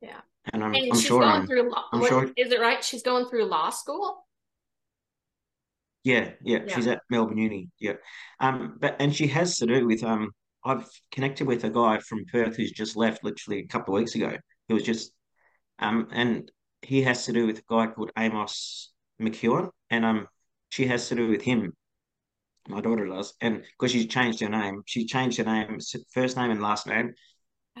Yeah. 0.00 0.20
And 0.52 0.64
I'm, 0.64 0.74
And 0.74 0.84
I'm 0.92 0.98
she's 0.98 1.06
sure 1.06 1.20
going 1.20 1.32
I'm, 1.42 1.46
through. 1.46 1.70
Law, 1.70 1.84
I'm 1.92 2.00
what- 2.00 2.08
sure- 2.08 2.30
Is 2.36 2.50
it 2.52 2.60
right? 2.60 2.82
She's 2.82 3.02
going 3.02 3.26
through 3.26 3.44
law 3.44 3.70
school. 3.70 4.26
Yeah, 6.02 6.30
yeah, 6.42 6.60
Yeah. 6.66 6.74
she's 6.74 6.86
at 6.86 7.02
Melbourne 7.10 7.36
Uni. 7.38 7.68
Yeah, 7.78 7.94
um, 8.40 8.76
but 8.80 8.96
and 9.00 9.14
she 9.14 9.26
has 9.28 9.56
to 9.58 9.66
do 9.66 9.86
with 9.86 10.02
um. 10.02 10.30
I've 10.62 10.86
connected 11.10 11.46
with 11.46 11.64
a 11.64 11.70
guy 11.70 12.00
from 12.00 12.26
Perth 12.30 12.54
who's 12.56 12.72
just 12.72 12.94
left 12.94 13.24
literally 13.24 13.60
a 13.60 13.66
couple 13.66 13.94
of 13.94 14.00
weeks 14.00 14.14
ago. 14.14 14.36
He 14.68 14.74
was 14.74 14.82
just 14.82 15.12
um, 15.78 16.08
and 16.10 16.50
he 16.82 17.02
has 17.02 17.24
to 17.26 17.32
do 17.32 17.46
with 17.46 17.58
a 17.60 17.62
guy 17.68 17.86
called 17.86 18.10
Amos 18.18 18.92
McEwen, 19.20 19.70
and 19.90 20.04
um, 20.04 20.28
she 20.70 20.86
has 20.86 21.08
to 21.08 21.14
do 21.14 21.28
with 21.28 21.42
him. 21.42 21.74
My 22.68 22.80
daughter 22.82 23.06
does, 23.06 23.34
and 23.40 23.62
because 23.62 23.92
she's 23.92 24.06
changed 24.06 24.40
her 24.40 24.48
name, 24.50 24.82
she 24.86 25.06
changed 25.06 25.38
her 25.38 25.44
name, 25.44 25.78
first 26.12 26.36
name 26.36 26.50
and 26.50 26.60
last 26.62 26.86
name, 26.86 27.14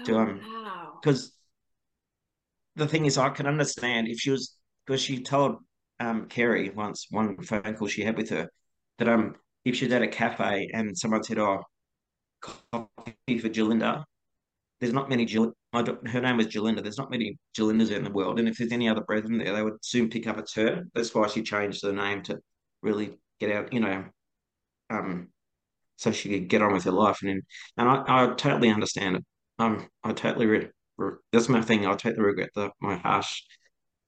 To, 0.06 0.14
Oh, 0.14 0.18
um, 0.20 0.40
wow. 0.42 0.98
because 1.02 1.32
the 2.76 2.86
thing 2.86 3.06
is, 3.06 3.18
I 3.18 3.30
can 3.30 3.46
understand 3.46 4.08
if 4.08 4.18
she 4.20 4.30
was 4.30 4.56
because 4.86 5.00
she 5.02 5.22
told 5.22 5.58
um 6.00 6.26
Kerry 6.28 6.70
once 6.70 7.06
one 7.10 7.42
phone 7.42 7.74
call 7.76 7.88
she 7.88 8.02
had 8.02 8.16
with 8.16 8.30
her 8.30 8.48
that 8.98 9.08
um 9.08 9.34
if 9.64 9.76
she's 9.76 9.92
at 9.92 10.02
a 10.02 10.08
cafe 10.08 10.70
and 10.72 10.96
someone 10.96 11.22
said, 11.24 11.38
"Oh, 11.38 11.62
coffee 12.40 13.38
for 13.38 13.48
Jalinda," 13.48 14.04
there's 14.80 14.92
not 14.92 15.08
many. 15.10 15.26
I 15.72 15.84
her 16.06 16.20
name 16.20 16.38
was 16.38 16.48
Jalinda. 16.48 16.82
There's 16.82 16.98
not 16.98 17.10
many 17.10 17.38
Jalindas 17.56 17.90
in 17.90 18.04
the 18.04 18.10
world, 18.10 18.38
and 18.38 18.48
if 18.48 18.58
there's 18.58 18.72
any 18.72 18.88
other 18.88 19.02
brethren 19.02 19.38
there, 19.38 19.54
they 19.54 19.62
would 19.62 19.84
soon 19.84 20.10
pick 20.10 20.26
up 20.26 20.38
it's 20.38 20.54
her. 20.54 20.84
That's 20.94 21.14
why 21.14 21.28
she 21.28 21.42
changed 21.42 21.82
the 21.82 21.92
name 21.92 22.22
to 22.24 22.40
really 22.82 23.18
get 23.40 23.52
out, 23.52 23.72
you 23.72 23.80
know, 23.80 24.04
um, 24.90 25.28
so 25.96 26.12
she 26.12 26.30
could 26.30 26.48
get 26.48 26.62
on 26.62 26.72
with 26.72 26.84
her 26.84 26.92
life. 26.92 27.20
And 27.22 27.42
and 27.76 27.88
I, 27.88 28.04
I 28.08 28.34
totally 28.34 28.70
understand 28.70 29.16
it. 29.16 29.24
Um, 29.58 29.88
I 30.04 30.12
totally 30.12 30.46
that's 31.32 31.48
my 31.48 31.62
thing. 31.62 31.86
I 31.86 31.94
totally 31.94 32.22
regret 32.22 32.50
the 32.54 32.70
my 32.80 32.96
harsh 32.96 33.42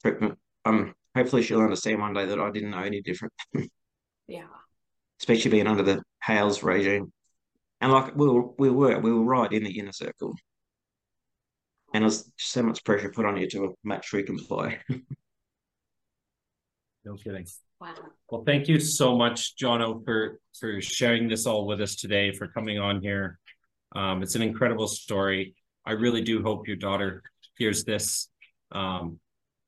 treatment. 0.03 0.38
Um, 0.64 0.95
hopefully 1.14 1.43
she'll 1.43 1.61
understand 1.61 2.01
one 2.01 2.14
day 2.14 2.26
that 2.26 2.40
I 2.40 2.51
didn't 2.51 2.70
know 2.70 2.82
any 2.82 3.03
different, 3.03 3.32
Yeah. 4.26 4.47
especially 5.20 5.51
being 5.51 5.66
under 5.66 5.82
the 5.82 6.03
Hales 6.22 6.62
regime. 6.62 7.12
And 7.80 7.90
like 7.93 8.14
we 8.14 8.28
were, 8.28 8.47
we 8.59 8.70
were, 8.70 8.99
we 9.01 9.12
were 9.12 9.24
right 9.24 9.53
in 9.53 9.64
the 9.64 9.78
inner 9.78 9.93
circle, 9.93 10.34
and 11.93 12.05
there's 12.05 12.30
so 12.38 12.62
much 12.62 12.84
pressure 12.84 13.11
put 13.11 13.26
on 13.26 13.36
you 13.36 13.49
to 13.51 13.76
make 13.82 14.05
sure 14.05 14.20
you 14.20 14.26
comply. 14.26 14.78
No 17.05 17.14
kidding. 17.16 17.47
Wow. 17.80 17.95
Well, 18.30 18.45
thank 18.47 18.68
you 18.68 18.78
so 18.78 19.16
much, 19.16 19.57
Jono, 19.57 20.05
for 20.05 20.38
for 20.61 20.80
sharing 20.80 21.28
this 21.28 21.47
all 21.47 21.66
with 21.66 21.80
us 21.80 21.97
today, 21.97 22.32
for 22.32 22.47
coming 22.47 22.78
on 22.78 23.03
here. 23.03 23.40
Um, 23.97 24.22
it's 24.22 24.36
an 24.36 24.43
incredible 24.43 24.86
story. 24.86 25.57
I 25.85 25.93
really 25.93 26.22
do 26.22 26.43
hope 26.43 26.66
your 26.68 26.76
daughter 26.76 27.22
hears 27.59 27.85
this, 27.85 28.28
um, 28.70 29.18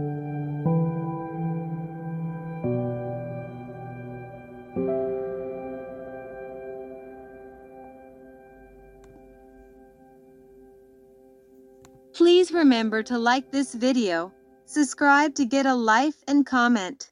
Please 12.13 12.51
remember 12.51 13.03
to 13.03 13.19
like 13.19 13.51
this 13.51 13.75
video, 13.75 14.33
subscribe 14.69 15.33
to 15.33 15.45
get 15.45 15.65
a 15.65 15.73
life 15.73 16.23
and 16.27 16.45
comment. 16.45 17.11